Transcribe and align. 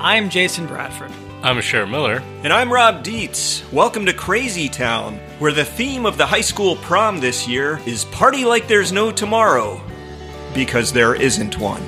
I'm 0.00 0.30
Jason 0.30 0.68
Bradford. 0.68 1.10
I'm 1.42 1.58
Asher 1.58 1.84
Miller. 1.84 2.22
And 2.44 2.52
I'm 2.52 2.72
Rob 2.72 3.02
Dietz. 3.02 3.64
Welcome 3.72 4.06
to 4.06 4.12
Crazy 4.12 4.68
Town, 4.68 5.16
where 5.40 5.50
the 5.50 5.64
theme 5.64 6.06
of 6.06 6.16
the 6.16 6.24
high 6.24 6.40
school 6.40 6.76
prom 6.76 7.18
this 7.18 7.48
year 7.48 7.80
is 7.84 8.04
Party 8.04 8.44
Like 8.44 8.68
There's 8.68 8.92
No 8.92 9.10
Tomorrow. 9.10 9.82
Because 10.54 10.92
there 10.92 11.16
isn't 11.16 11.58
one. 11.58 11.82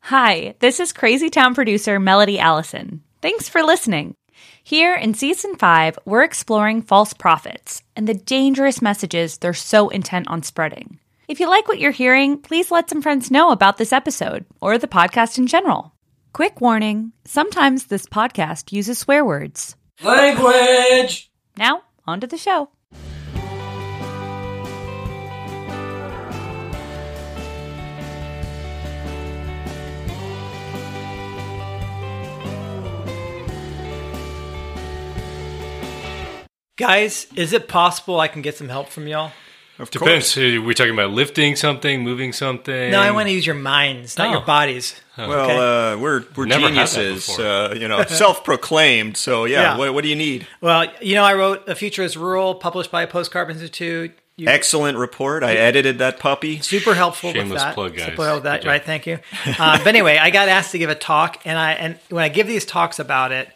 Hi, 0.00 0.54
this 0.58 0.80
is 0.80 0.92
Crazy 0.92 1.30
Town 1.30 1.54
producer 1.54 1.98
Melody 1.98 2.38
Allison. 2.38 3.02
Thanks 3.22 3.48
for 3.48 3.62
listening. 3.62 4.14
Here 4.62 4.94
in 4.94 5.14
season 5.14 5.56
five, 5.56 5.98
we're 6.04 6.24
exploring 6.24 6.82
false 6.82 7.14
prophets 7.14 7.82
and 7.96 8.06
the 8.06 8.12
dangerous 8.12 8.82
messages 8.82 9.38
they're 9.38 9.54
so 9.54 9.88
intent 9.88 10.28
on 10.28 10.42
spreading. 10.42 10.98
If 11.26 11.40
you 11.40 11.48
like 11.48 11.68
what 11.68 11.78
you're 11.78 11.90
hearing, 11.90 12.36
please 12.36 12.70
let 12.70 12.90
some 12.90 13.00
friends 13.00 13.30
know 13.30 13.50
about 13.50 13.78
this 13.78 13.94
episode 13.94 14.44
or 14.60 14.76
the 14.76 14.86
podcast 14.86 15.38
in 15.38 15.46
general. 15.46 15.94
Quick 16.32 16.60
warning 16.60 17.12
sometimes 17.24 17.86
this 17.86 18.06
podcast 18.06 18.72
uses 18.72 18.98
swear 18.98 19.24
words. 19.24 19.76
Language! 20.02 21.30
Now, 21.56 21.82
on 22.06 22.20
to 22.20 22.26
the 22.26 22.36
show. 22.36 22.68
Guys, 36.76 37.26
is 37.34 37.52
it 37.52 37.66
possible 37.66 38.20
I 38.20 38.28
can 38.28 38.40
get 38.40 38.56
some 38.56 38.68
help 38.68 38.88
from 38.88 39.08
y'all? 39.08 39.32
Of 39.78 39.90
Depends. 39.92 40.36
Are 40.36 40.60
we 40.60 40.74
talking 40.74 40.92
about 40.92 41.10
lifting 41.12 41.54
something, 41.54 42.02
moving 42.02 42.32
something? 42.32 42.90
No, 42.90 43.00
I 43.00 43.12
want 43.12 43.28
to 43.28 43.32
use 43.32 43.46
your 43.46 43.54
minds, 43.54 44.18
not 44.18 44.28
Oh. 44.28 44.32
your 44.32 44.40
bodies. 44.40 45.00
Well, 45.16 45.30
Okay. 45.50 45.92
uh, 45.92 45.96
we're 45.98 46.24
we're 46.34 46.46
Never 46.46 46.68
geniuses, 46.68 47.38
uh, 47.38 47.74
you 47.78 47.86
know, 47.86 48.02
self-proclaimed. 48.08 49.16
So 49.16 49.44
yeah, 49.44 49.60
Yeah. 49.62 49.76
What, 49.78 49.94
what 49.94 50.02
do 50.02 50.08
you 50.10 50.16
need? 50.16 50.46
Well, 50.60 50.86
you 51.00 51.14
know, 51.14 51.22
I 51.24 51.34
wrote 51.34 51.68
A 51.68 51.74
Future 51.76 52.02
is 52.02 52.16
Rural, 52.16 52.54
published 52.56 52.90
by 52.90 53.06
Post 53.06 53.30
Carbon 53.30 53.54
Institute. 53.56 54.18
You, 54.36 54.46
Excellent 54.48 54.98
report. 54.98 55.42
I 55.42 55.54
edited 55.54 55.98
that 55.98 56.20
puppy. 56.20 56.60
super 56.60 56.94
helpful 56.94 57.32
Shameless 57.32 57.50
with 57.50 57.58
that. 57.60 57.74
plug, 57.74 57.96
guys. 57.96 58.06
Super 58.06 58.22
helpful 58.24 58.34
with 58.34 58.44
that, 58.44 58.64
right? 58.64 58.84
Thank 58.84 59.06
you. 59.06 59.18
Uh, 59.58 59.78
but 59.78 59.88
anyway, 59.88 60.16
I 60.16 60.30
got 60.30 60.48
asked 60.48 60.70
to 60.72 60.78
give 60.78 60.90
a 60.90 60.94
talk, 60.94 61.40
and 61.44 61.58
I 61.58 61.72
and 61.72 61.98
when 62.10 62.22
I 62.22 62.28
give 62.28 62.46
these 62.46 62.64
talks 62.64 63.00
about 63.00 63.32
it, 63.32 63.48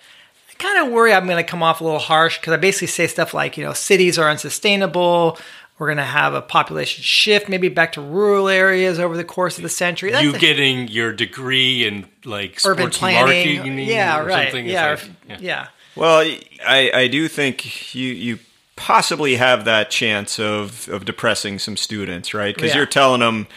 I 0.50 0.54
kind 0.58 0.84
of 0.86 0.92
worry 0.92 1.12
I'm 1.14 1.26
going 1.26 1.36
to 1.36 1.48
come 1.48 1.62
off 1.62 1.80
a 1.80 1.84
little 1.84 2.00
harsh 2.00 2.38
because 2.38 2.52
I 2.52 2.56
basically 2.56 2.88
say 2.88 3.06
stuff 3.06 3.32
like, 3.32 3.56
you 3.56 3.64
know, 3.64 3.72
cities 3.72 4.18
are 4.18 4.28
unsustainable. 4.28 5.38
We're 5.82 5.88
going 5.88 5.98
to 5.98 6.04
have 6.04 6.32
a 6.34 6.40
population 6.42 7.02
shift, 7.02 7.48
maybe 7.48 7.68
back 7.68 7.90
to 7.94 8.00
rural 8.00 8.48
areas 8.48 9.00
over 9.00 9.16
the 9.16 9.24
course 9.24 9.56
of 9.56 9.64
the 9.64 9.68
century. 9.68 10.12
That's 10.12 10.22
You 10.22 10.32
a- 10.32 10.38
getting 10.38 10.86
your 10.86 11.12
degree 11.12 11.84
in 11.84 12.06
like 12.24 12.60
urban 12.64 12.82
sports 12.92 12.98
planning. 12.98 13.56
marketing, 13.64 13.78
yeah, 13.80 14.20
or 14.20 14.24
right. 14.26 14.44
something? 14.44 14.66
Yeah, 14.66 14.90
like- 14.90 15.38
or- 15.40 15.42
yeah. 15.42 15.66
Well, 15.96 16.20
I, 16.64 16.90
I 16.94 17.08
do 17.08 17.26
think 17.26 17.96
you 17.96 18.12
you 18.12 18.38
possibly 18.76 19.34
have 19.34 19.64
that 19.64 19.90
chance 19.90 20.38
of 20.38 20.88
of 20.88 21.04
depressing 21.04 21.58
some 21.58 21.76
students, 21.76 22.32
right? 22.32 22.54
Because 22.54 22.70
Yeah. 22.70 22.76
you're 22.76 22.86
telling 22.86 23.18
them. 23.18 23.48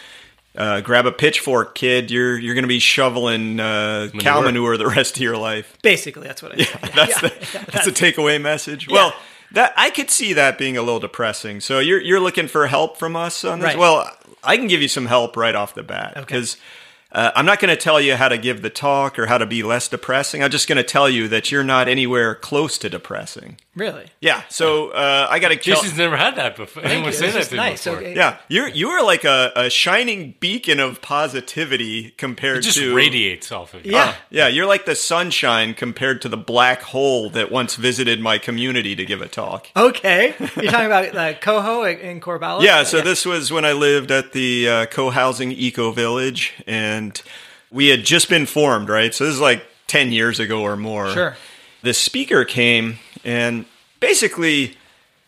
Uh, 0.58 0.80
grab 0.80 1.04
a 1.04 1.12
pitchfork, 1.12 1.74
kid. 1.74 2.10
You're 2.10 2.38
you're 2.38 2.54
going 2.54 2.64
to 2.64 2.66
be 2.68 2.78
shoveling 2.78 3.60
uh, 3.60 4.08
cow 4.18 4.40
manure 4.40 4.78
the 4.78 4.86
rest 4.86 5.14
of 5.16 5.22
your 5.22 5.36
life. 5.36 5.76
Basically, 5.82 6.26
that's 6.26 6.42
what 6.42 6.58
I 6.58 6.64
say. 6.64 6.78
That's 6.94 7.20
the 7.20 7.28
that's 7.70 7.84
the 7.84 7.90
takeaway 7.92 8.40
message. 8.40 8.88
Well, 8.88 9.14
that 9.56 9.72
I 9.74 9.88
could 9.88 10.10
see 10.10 10.34
that 10.34 10.58
being 10.58 10.76
a 10.76 10.82
little 10.82 11.00
depressing. 11.00 11.60
So 11.62 11.78
you're 11.78 12.00
you're 12.00 12.20
looking 12.20 12.46
for 12.46 12.66
help 12.66 12.98
from 12.98 13.16
us 13.16 13.42
on 13.42 13.60
this. 13.60 13.68
Right. 13.68 13.78
Well, 13.78 14.06
I 14.44 14.58
can 14.58 14.66
give 14.66 14.82
you 14.82 14.88
some 14.88 15.06
help 15.06 15.34
right 15.34 15.54
off 15.54 15.74
the 15.74 15.82
bat 15.82 16.12
because 16.14 16.58
uh, 17.10 17.30
I'm 17.34 17.46
not 17.46 17.58
going 17.58 17.74
to 17.74 17.82
tell 17.82 17.98
you 17.98 18.16
how 18.16 18.28
to 18.28 18.36
give 18.36 18.60
the 18.60 18.68
talk 18.68 19.18
or 19.18 19.26
how 19.26 19.38
to 19.38 19.46
be 19.46 19.62
less 19.62 19.88
depressing. 19.88 20.42
I'm 20.42 20.50
just 20.50 20.68
going 20.68 20.76
to 20.76 20.84
tell 20.84 21.08
you 21.08 21.26
that 21.28 21.50
you're 21.50 21.64
not 21.64 21.88
anywhere 21.88 22.34
close 22.34 22.76
to 22.78 22.90
depressing. 22.90 23.56
Really? 23.76 24.06
Yeah. 24.20 24.42
So 24.48 24.88
uh, 24.88 25.28
I 25.30 25.38
got 25.38 25.52
a. 25.52 25.56
to. 25.56 25.62
Jason's 25.62 25.96
never 25.96 26.16
had 26.16 26.36
that 26.36 26.56
before. 26.56 26.82
Anyone 26.82 27.10
you. 27.10 27.12
say 27.12 27.26
This 27.26 27.34
that 27.34 27.40
is 27.40 27.48
to 27.48 27.54
him 27.54 27.56
nice. 27.58 27.84
before? 27.84 27.98
Okay. 27.98 28.16
Yeah, 28.16 28.38
you're 28.48 28.68
you 28.68 28.88
are 28.88 29.04
like 29.04 29.24
a, 29.24 29.52
a 29.54 29.70
shining 29.70 30.34
beacon 30.40 30.80
of 30.80 31.02
positivity 31.02 32.10
compared 32.12 32.58
It 32.58 32.62
just 32.62 32.78
to 32.78 32.94
radiates 32.94 33.52
off 33.52 33.74
of 33.74 33.84
you. 33.84 33.92
Yeah. 33.92 34.14
Yeah, 34.30 34.48
you're 34.48 34.66
like 34.66 34.86
the 34.86 34.94
sunshine 34.94 35.74
compared 35.74 36.22
to 36.22 36.28
the 36.28 36.36
black 36.38 36.82
hole 36.82 37.28
that 37.30 37.52
once 37.52 37.76
visited 37.76 38.18
my 38.20 38.38
community 38.38 38.96
to 38.96 39.04
give 39.04 39.20
a 39.20 39.28
talk. 39.28 39.68
Okay. 39.76 40.34
You're 40.56 40.70
talking 40.72 40.86
about 40.86 41.14
uh, 41.14 41.34
Coho 41.38 41.84
in 41.84 42.20
Corvallis? 42.20 42.62
Yeah, 42.62 42.82
so 42.82 43.00
this 43.02 43.26
was 43.26 43.52
when 43.52 43.64
I 43.64 43.72
lived 43.72 44.10
at 44.10 44.32
the 44.32 44.68
uh, 44.68 44.86
co-housing 44.86 45.52
eco 45.52 45.90
village, 45.92 46.54
and 46.66 47.20
we 47.70 47.88
had 47.88 48.04
just 48.04 48.28
been 48.28 48.46
formed, 48.46 48.88
right? 48.88 49.14
So 49.14 49.24
this 49.24 49.34
is 49.34 49.40
like 49.40 49.64
ten 49.86 50.12
years 50.12 50.40
ago 50.40 50.62
or 50.62 50.76
more. 50.76 51.10
Sure. 51.10 51.36
The 51.82 51.94
speaker 51.94 52.44
came, 52.44 52.98
and 53.24 53.64
basically, 54.00 54.76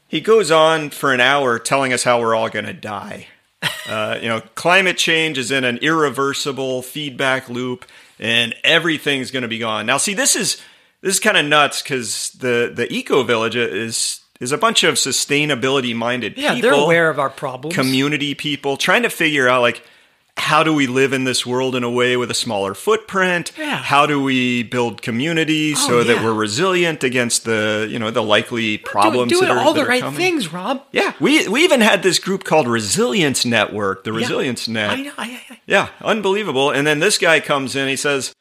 he 0.09 0.21
goes 0.21 0.51
on 0.51 0.91
for 0.91 1.13
an 1.13 1.21
hour 1.21 1.59
telling 1.59 1.93
us 1.93 2.05
how 2.05 2.21
we're 2.21 2.35
all 2.35 2.49
going 2.49 2.67
to 2.67 2.73
die. 2.73 3.27
Uh, 3.89 4.19
you 4.21 4.29
know, 4.29 4.43
climate 4.55 4.99
change 4.99 5.39
is 5.39 5.51
in 5.51 5.65
an 5.65 5.79
irreversible 5.79 6.83
feedback 6.83 7.49
loop, 7.49 7.87
and 8.19 8.55
everything's 8.63 9.31
going 9.31 9.43
to 9.43 9.49
be 9.49 9.59
gone. 9.59 9.87
Now, 9.87 9.97
see, 9.97 10.13
this 10.13 10.37
is 10.37 10.61
this 11.01 11.15
is 11.15 11.21
kind 11.21 11.39
of 11.39 11.47
nuts 11.47 11.83
because 11.83 12.31
the 12.33 12.71
the 12.73 12.87
eco 12.93 13.23
village 13.23 13.57
is 13.57 14.21
is 14.41 14.53
a 14.53 14.59
bunch 14.59 14.85
of 14.85 14.97
sustainability 14.97 15.97
minded 15.97 16.35
people. 16.35 16.51
Yeah, 16.51 16.55
people 16.55 16.71
they're 16.71 16.85
aware 16.85 17.09
of 17.09 17.19
our 17.19 17.31
problems. 17.31 17.75
community 17.75 18.35
people 18.35 18.77
trying 18.77 19.05
to 19.05 19.11
figure 19.11 19.49
out 19.49 19.63
like 19.63 19.83
how 20.39 20.63
do 20.63 20.73
we 20.73 20.87
live 20.87 21.13
in 21.13 21.25
this 21.25 21.45
world 21.45 21.75
in 21.75 21.83
a 21.85 21.91
way 21.91 22.17
with 22.17 22.31
a 22.31 22.35
smaller 22.35 22.75
footprint 22.75 23.53
Yeah. 23.59 23.77
how 23.77 24.07
do 24.07 24.23
we 24.23 24.63
build 24.63 25.03
communities 25.03 25.85
so 25.85 25.99
Oh, 25.99 26.05
that 26.05 26.23
we're 26.25 26.33
resilient 26.33 27.03
against 27.05 27.45
the 27.45 27.87
you 27.91 27.99
know 27.99 28.11
the 28.11 28.23
likely 28.23 28.79
problems 28.79 29.33
doing 29.33 29.49
that 29.49 29.57
are, 29.57 29.59
all 29.59 29.73
that 29.75 29.81
the 29.81 29.87
are 29.87 29.89
right 29.89 30.03
coming. 30.03 30.17
things, 30.17 30.53
Rob. 30.53 30.83
yeah 30.93 31.13
we 31.21 31.49
we 31.49 31.65
even 31.65 31.81
had 31.81 32.03
this 32.03 32.19
group 32.19 32.45
called 32.45 32.67
resilience 32.69 33.45
network 33.45 34.05
the 34.05 34.13
Yeah. 34.13 34.19
resilience 34.19 34.69
net 34.69 34.91
I 34.91 35.03
know. 35.03 35.13
I, 35.19 35.41
I, 35.51 35.61
yeah 35.67 35.89
unbelievable 36.03 36.71
and 36.71 36.87
then 36.87 37.01
this 37.01 37.19
guy 37.19 37.41
comes 37.41 37.75
in 37.77 37.89
he 37.89 37.97
says 37.97 38.33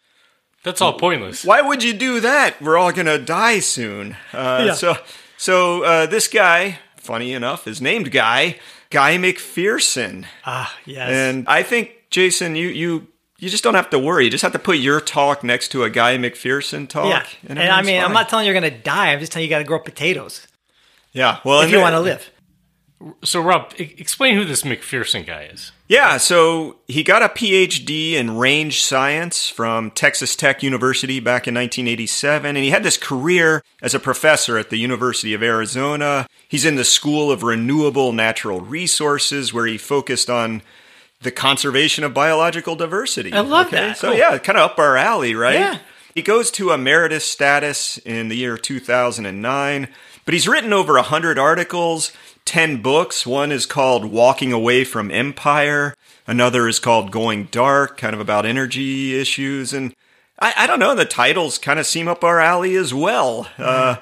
That's 0.63 0.81
all 0.81 0.93
pointless. 0.93 1.43
why 1.45 1.61
would 1.61 1.83
you 1.83 1.93
do 1.93 2.19
that? 2.19 2.61
We're 2.61 2.77
all 2.77 2.91
gonna 2.91 3.17
die 3.19 3.59
soon. 3.59 4.15
Uh, 4.33 4.63
Yeah. 4.67 4.73
So, 4.73 4.97
so 5.37 5.83
uh, 5.83 6.05
this 6.07 6.27
guy, 6.27 6.79
funny 6.97 7.31
enough, 7.33 7.67
is 7.67 7.79
named 7.81 8.11
Guy 8.11 8.57
Guy 8.89 9.17
McPherson, 9.17 10.25
ah, 10.45 10.75
yes. 10.85 11.09
and 11.09 11.47
I 11.47 11.63
think 11.63 11.91
Jason, 12.09 12.55
you 12.55 12.67
you 12.69 13.07
you 13.39 13.49
just 13.49 13.63
don't 13.63 13.75
have 13.75 13.89
to 13.91 13.99
worry. 13.99 14.25
You 14.25 14.31
just 14.31 14.41
have 14.41 14.53
to 14.53 14.59
put 14.59 14.77
your 14.77 14.99
talk 14.99 15.43
next 15.43 15.69
to 15.69 15.83
a 15.83 15.89
Guy 15.89 16.17
McPherson 16.17 16.87
talk. 16.87 17.09
yeah. 17.09 17.25
And, 17.47 17.59
I 17.59 17.63
everything's 17.63 17.87
mean, 17.87 18.03
I'm 18.03 18.13
not 18.13 18.29
telling 18.29 18.45
you 18.45 18.51
you're 18.51 18.59
going 18.59 18.73
to 18.73 18.79
die. 18.79 19.11
I'm 19.13 19.19
just 19.19 19.31
telling 19.31 19.43
you 19.43 19.47
you 19.47 19.55
got 19.55 19.59
to 19.59 19.65
grow 19.65 19.79
potatoes 19.79 20.47
Yeah. 21.13 21.39
Well, 21.43 21.61
if 21.61 21.71
you 21.71 21.79
want 21.79 21.93
to 21.93 21.99
live. 21.99 22.31
So, 23.23 23.41
Rob, 23.41 23.73
explain 23.77 24.35
who 24.35 24.43
this 24.43 24.63
McPherson 24.63 25.25
guy 25.25 25.43
is. 25.43 25.71
Yeah, 25.87 26.17
so 26.17 26.77
he 26.87 27.03
got 27.03 27.21
a 27.21 27.29
PhD 27.29 28.13
in 28.13 28.37
range 28.37 28.81
science 28.81 29.49
from 29.49 29.91
Texas 29.91 30.35
Tech 30.35 30.63
University 30.63 31.19
back 31.19 31.47
in 31.47 31.53
1987, 31.53 32.55
and 32.55 32.57
he 32.63 32.71
had 32.71 32.81
this 32.83 32.97
career 32.97 33.63
as 33.83 33.93
a 33.93 33.99
professor 33.99 34.57
at 34.57 34.71
the 34.71 34.77
University 34.77 35.33
of 35.35 35.43
Arizona. 35.43 36.27
He's 36.47 36.65
in 36.65 36.75
the 36.75 36.83
School 36.83 37.31
of 37.31 37.43
Renewable 37.43 38.13
Natural 38.13 38.61
Resources, 38.61 39.53
where 39.53 39.67
he 39.67 39.77
focused 39.77 40.29
on 40.29 40.63
the 41.21 41.31
conservation 41.31 42.03
of 42.03 42.13
biological 42.15 42.75
diversity. 42.75 43.31
I 43.31 43.41
love 43.41 43.69
that. 43.71 43.97
So, 43.97 44.09
Cool. 44.09 44.17
yeah, 44.17 44.37
kind 44.39 44.57
of 44.57 44.71
up 44.71 44.79
our 44.79 44.97
alley, 44.97 45.35
right? 45.35 45.53
Yeah. 45.59 45.79
He 46.15 46.23
goes 46.23 46.49
to 46.51 46.71
emeritus 46.71 47.25
status 47.25 47.99
in 47.99 48.29
the 48.29 48.35
year 48.37 48.57
2009, 48.57 49.87
but 50.27 50.33
he's 50.33 50.45
written 50.45 50.73
over 50.73 50.95
100 50.95 51.39
articles, 51.39 52.11
10 52.43 52.81
books. 52.81 53.25
One 53.25 53.49
is 53.49 53.65
called 53.65 54.03
Walking 54.03 54.51
Away 54.51 54.83
from 54.83 55.09
Empire, 55.09 55.95
another 56.27 56.67
is 56.67 56.79
called 56.79 57.11
Going 57.11 57.45
Dark, 57.45 57.97
kind 57.97 58.13
of 58.13 58.19
about 58.19 58.45
energy 58.45 59.17
issues. 59.17 59.71
And 59.71 59.95
I, 60.37 60.53
I 60.57 60.67
don't 60.67 60.79
know, 60.79 60.93
the 60.95 61.05
titles 61.05 61.57
kind 61.57 61.79
of 61.79 61.85
seem 61.85 62.09
up 62.09 62.25
our 62.25 62.41
alley 62.41 62.75
as 62.75 62.93
well. 62.93 63.47
Uh, 63.57 63.95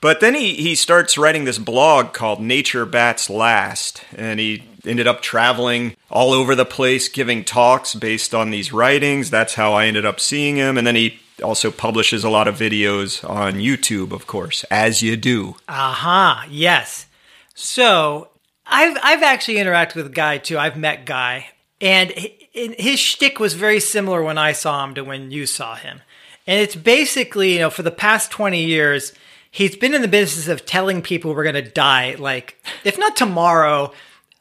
but 0.00 0.20
then 0.20 0.34
he, 0.34 0.54
he 0.54 0.74
starts 0.74 1.18
writing 1.18 1.44
this 1.44 1.58
blog 1.58 2.14
called 2.14 2.40
Nature 2.40 2.86
Bats 2.86 3.28
Last, 3.28 4.02
and 4.16 4.40
he 4.40 4.62
ended 4.86 5.06
up 5.06 5.20
traveling 5.20 5.94
all 6.10 6.32
over 6.32 6.54
the 6.54 6.64
place 6.64 7.06
giving 7.10 7.44
talks 7.44 7.94
based 7.94 8.34
on 8.34 8.48
these 8.48 8.72
writings. 8.72 9.28
That's 9.28 9.56
how 9.56 9.74
I 9.74 9.84
ended 9.84 10.06
up 10.06 10.20
seeing 10.20 10.56
him. 10.56 10.78
And 10.78 10.86
then 10.86 10.96
he 10.96 11.20
also 11.42 11.70
publishes 11.70 12.24
a 12.24 12.30
lot 12.30 12.48
of 12.48 12.56
videos 12.56 13.28
on 13.28 13.54
YouTube, 13.54 14.12
of 14.12 14.26
course, 14.26 14.64
as 14.70 15.02
you 15.02 15.16
do. 15.16 15.56
Aha, 15.68 16.46
yes. 16.48 17.06
So 17.54 18.28
I've 18.66 18.96
I've 19.02 19.22
actually 19.22 19.56
interacted 19.56 19.96
with 19.96 20.14
Guy 20.14 20.38
too. 20.38 20.58
I've 20.58 20.76
met 20.76 21.04
Guy, 21.04 21.48
and 21.80 22.12
his 22.52 22.98
shtick 22.98 23.38
was 23.38 23.54
very 23.54 23.80
similar 23.80 24.22
when 24.22 24.38
I 24.38 24.52
saw 24.52 24.84
him 24.84 24.94
to 24.94 25.02
when 25.04 25.30
you 25.30 25.46
saw 25.46 25.74
him. 25.76 26.00
And 26.46 26.60
it's 26.60 26.74
basically, 26.76 27.54
you 27.54 27.58
know, 27.60 27.70
for 27.70 27.82
the 27.82 27.90
past 27.90 28.30
twenty 28.30 28.64
years, 28.64 29.12
he's 29.50 29.76
been 29.76 29.94
in 29.94 30.02
the 30.02 30.08
business 30.08 30.48
of 30.48 30.64
telling 30.66 31.02
people 31.02 31.34
we're 31.34 31.42
going 31.42 31.62
to 31.62 31.70
die, 31.70 32.16
like 32.18 32.56
if 32.84 32.98
not 32.98 33.16
tomorrow, 33.16 33.92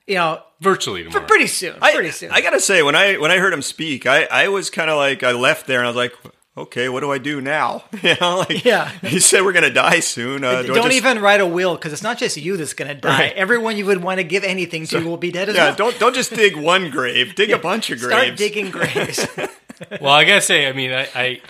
you 0.07 0.15
know, 0.15 0.41
Virtually 0.61 1.03
tomorrow. 1.03 1.25
pretty 1.25 1.47
soon. 1.47 1.75
I, 1.81 1.93
pretty 1.93 2.11
soon. 2.11 2.31
I 2.31 2.41
gotta 2.41 2.59
say, 2.59 2.83
when 2.83 2.95
I 2.95 3.17
when 3.17 3.31
I 3.31 3.37
heard 3.37 3.53
him 3.53 3.61
speak, 3.61 4.05
I, 4.05 4.25
I 4.25 4.47
was 4.49 4.69
kind 4.69 4.89
of 4.89 4.97
like 4.97 5.23
I 5.23 5.31
left 5.31 5.67
there 5.67 5.79
and 5.79 5.87
I 5.87 5.89
was 5.89 5.95
like, 5.95 6.13
okay, 6.57 6.89
what 6.89 6.99
do 7.01 7.11
I 7.11 7.17
do 7.17 7.39
now? 7.41 7.83
You 8.03 8.15
know, 8.19 8.39
like 8.39 8.63
Yeah. 8.65 8.89
he 9.01 9.19
said 9.19 9.43
we're 9.43 9.53
gonna 9.53 9.69
die 9.69 9.99
soon. 9.99 10.43
Uh, 10.43 10.61
do 10.61 10.67
don't 10.73 10.85
just- 10.85 10.95
even 10.95 11.19
write 11.19 11.41
a 11.41 11.45
will 11.45 11.75
because 11.75 11.93
it's 11.93 12.03
not 12.03 12.17
just 12.17 12.37
you 12.37 12.57
that's 12.57 12.73
going 12.73 12.87
to 12.89 12.95
die. 12.95 13.19
Right. 13.19 13.33
Everyone 13.33 13.77
you 13.77 13.85
would 13.85 14.01
want 14.03 14.19
to 14.19 14.23
give 14.23 14.43
anything 14.43 14.85
to 14.87 14.99
will 15.03 15.17
be 15.17 15.31
dead 15.31 15.49
as 15.49 15.55
Yeah, 15.55 15.65
well. 15.67 15.75
don't 15.75 15.99
don't 15.99 16.15
just 16.15 16.33
dig 16.33 16.55
one 16.55 16.89
grave. 16.89 17.35
Dig 17.35 17.51
a 17.51 17.57
bunch 17.57 17.89
of 17.89 17.99
Start 17.99 18.13
graves. 18.13 18.25
Start 18.27 18.37
digging 18.37 18.71
graves. 18.71 19.27
Well, 20.01 20.11
I 20.11 20.25
gotta 20.25 20.41
say, 20.41 20.67
I 20.67 20.73
mean, 20.73 20.91
I 20.91 21.07
I, 21.15 21.41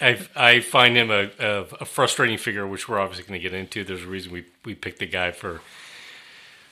I, 0.00 0.18
I 0.34 0.60
find 0.60 0.96
him 0.96 1.10
a, 1.12 1.30
a, 1.38 1.60
a 1.80 1.84
frustrating 1.84 2.36
figure, 2.36 2.66
which 2.66 2.88
we're 2.88 2.98
obviously 2.98 3.22
going 3.28 3.40
to 3.40 3.42
get 3.48 3.56
into. 3.56 3.84
There's 3.84 4.02
a 4.02 4.08
reason 4.08 4.32
we 4.32 4.44
we 4.64 4.74
picked 4.74 4.98
the 4.98 5.06
guy 5.06 5.30
for 5.30 5.60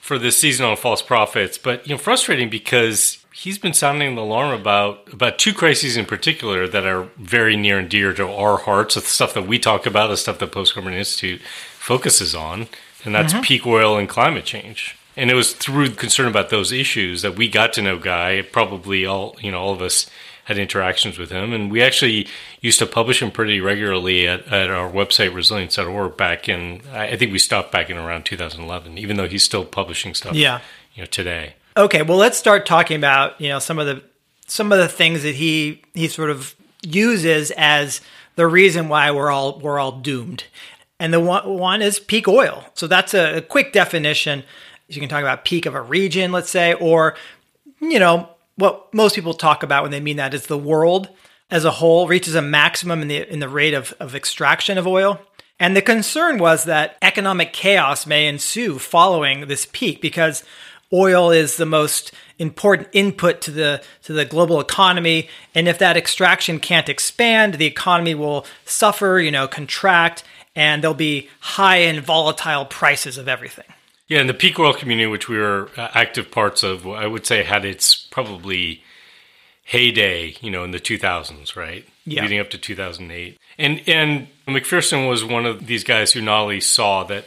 for 0.01 0.19
this 0.19 0.37
season 0.39 0.67
on 0.67 0.77
false 0.77 1.03
prophets, 1.03 1.57
but 1.57 1.87
you 1.87 1.95
know, 1.95 1.99
frustrating 1.99 2.49
because 2.51 3.18
he's 3.39 3.59
been 3.59 3.73
sounding 3.73 4.17
the 4.17 4.23
alarm 4.23 4.59
about 4.59 5.13
about 5.13 5.39
two 5.39 5.55
crises 5.55 5.97
in 5.97 6.05
particular 6.05 6.67
that 6.67 6.85
are 6.85 7.09
very 7.17 7.57
near 7.57 7.79
and 7.79 7.89
dear 7.89 8.13
to 8.13 8.29
our 8.29 8.59
hearts. 8.59 8.97
The 8.97 9.01
stuff 9.03 9.35
that 9.35 9.47
we 9.47 9.59
talk 9.59 9.87
about, 9.87 10.09
the 10.09 10.17
stuff 10.17 10.39
that 10.41 10.53
Post 10.53 10.75
Carbon 10.75 10.93
Institute 10.93 11.41
focuses 11.79 12.35
on, 12.35 12.67
and 13.05 13.15
that's 13.15 13.33
mm-hmm. 13.33 13.43
peak 13.43 13.67
oil 13.67 13.97
and 13.97 14.09
climate 14.09 14.45
change. 14.45 14.97
And 15.17 15.31
it 15.31 15.35
was 15.35 15.53
through 15.53 15.91
concern 15.91 16.27
about 16.27 16.51
those 16.51 16.73
issues 16.73 17.23
that 17.23 17.37
we 17.37 17.49
got 17.49 17.73
to 17.75 17.83
know 17.83 17.99
Guy. 17.99 18.43
Probably 18.43 19.07
all 19.07 19.37
you 19.41 19.53
know, 19.53 19.61
all 19.61 19.73
of 19.73 19.83
us 19.83 20.11
had 20.45 20.59
interactions 20.59 21.19
with 21.19 21.31
him, 21.31 21.53
and 21.53 21.71
we 21.71 21.83
actually 21.83 22.27
used 22.61 22.79
to 22.81 22.87
publish 22.87 23.23
him 23.23 23.31
pretty 23.31 23.61
regularly 23.61 24.27
at, 24.27 24.47
at 24.49 24.71
our 24.71 24.91
website 24.91 25.33
resilience.org 25.33 26.17
back 26.17 26.49
in. 26.49 26.83
I 26.93 27.11
I 27.11 27.17
think 27.17 27.31
we 27.31 27.39
stopped 27.39 27.71
back 27.71 27.89
in 27.89 27.99
around 27.99 28.25
2011, 28.25 28.99
even 28.99 29.17
though 29.17 29.29
he's 29.29 29.45
still 29.45 29.65
publishing 29.65 30.15
stuff. 30.15 30.35
Yeah. 30.35 30.61
you 30.95 31.03
know, 31.03 31.07
today. 31.07 31.55
Okay, 31.79 32.03
well, 32.03 32.19
let's 32.19 32.37
start 32.37 32.67
talking 32.67 32.97
about 32.97 33.41
you 33.41 33.49
know 33.49 33.61
some 33.61 33.79
of 33.79 33.87
the 33.87 34.03
some 34.49 34.73
of 34.73 34.79
the 34.79 34.89
things 34.89 35.23
that 35.23 35.37
he 35.37 35.81
he 35.95 36.09
sort 36.09 36.29
of 36.29 36.57
uses 36.83 37.53
as 37.53 38.01
the 38.35 38.49
reason 38.49 38.89
why 38.89 39.13
we're 39.13 39.31
all 39.31 39.61
we're 39.61 39.79
all 39.79 39.93
doomed. 39.93 40.43
And 40.99 41.15
the 41.15 41.21
one, 41.21 41.49
one 41.49 41.81
is 41.81 42.01
peak 42.01 42.27
oil. 42.27 42.65
So 42.75 42.89
that's 42.89 43.15
a, 43.15 43.37
a 43.37 43.41
quick 43.41 43.73
definition. 43.73 44.43
You 44.89 44.99
can 44.99 45.09
talk 45.09 45.21
about 45.21 45.45
peak 45.45 45.67
of 45.67 45.77
a 45.77 45.81
region, 45.81 46.33
let's 46.33 46.51
say, 46.51 46.75
or 46.75 47.15
you 47.79 48.01
know 48.01 48.29
what 48.57 48.93
most 48.93 49.15
people 49.15 49.33
talk 49.33 49.63
about 49.63 49.85
when 49.85 49.93
they 49.93 50.01
mean 50.01 50.17
that 50.17 50.35
is 50.35 50.47
the 50.47 50.59
world 50.59 51.09
as 51.49 51.65
a 51.65 51.71
whole 51.71 52.09
reaches 52.09 52.35
a 52.35 52.43
maximum 52.43 53.03
in 53.03 53.07
the 53.07 53.33
in 53.33 53.39
the 53.39 53.49
rate 53.49 53.75
of, 53.75 53.95
of 54.01 54.17
extraction 54.17 54.79
of 54.79 54.87
oil. 54.89 55.21
And 55.61 55.77
the 55.77 55.83
concern 55.83 56.39
was 56.39 56.65
that 56.65 56.97
economic 57.03 57.53
chaos 57.53 58.05
may 58.05 58.27
ensue 58.27 58.81
following 58.81 59.47
this 59.47 59.67
peak 59.71 60.01
because 60.01 60.43
oil 60.93 61.31
is 61.31 61.57
the 61.57 61.67
most 61.67 62.13
important 62.39 62.89
input 62.93 63.41
to 63.43 63.51
the 63.51 63.83
to 64.03 64.13
the 64.13 64.25
global 64.25 64.61
economy 64.61 65.29
and 65.55 65.69
if 65.69 65.79
that 65.79 65.97
extraction 65.97 66.59
can't 66.59 66.89
expand 66.89 67.55
the 67.55 67.67
economy 67.67 68.15
will 68.15 68.47
suffer 68.65 69.19
you 69.19 69.31
know 69.31 69.49
contract 69.49 70.25
and 70.55 70.83
there'll 70.83 70.95
be 70.95 71.29
high 71.41 71.77
and 71.77 72.01
volatile 72.05 72.65
prices 72.65 73.19
of 73.19 73.29
everything 73.29 73.67
Yeah, 74.09 74.21
and 74.21 74.29
the 74.29 74.35
peak 74.35 74.59
oil 74.59 74.73
community, 74.73 75.07
which 75.07 75.29
we 75.29 75.37
were 75.37 75.69
uh, 75.77 75.89
active 75.93 76.31
parts 76.31 76.63
of, 76.63 76.87
I 76.87 77.07
would 77.07 77.27
say 77.27 77.45
had 77.45 77.67
its 77.67 77.95
probably 77.95 78.83
heyday, 79.65 80.35
you 80.41 80.51
know, 80.51 80.65
in 80.65 80.71
the 80.71 80.81
2000s, 80.81 81.55
right? 81.55 81.87
Yeah. 82.07 82.23
Leading 82.23 82.41
up 82.41 82.49
to 82.51 82.59
2008. 82.59 83.39
And 83.59 83.83
and 83.87 84.29
McPherson 84.47 85.09
was 85.09 85.25
one 85.25 85.45
of 85.45 85.67
these 85.67 85.85
guys 85.85 86.13
who 86.13 86.23
not 86.23 86.41
only 86.41 86.61
saw 86.61 87.05
that 87.05 87.27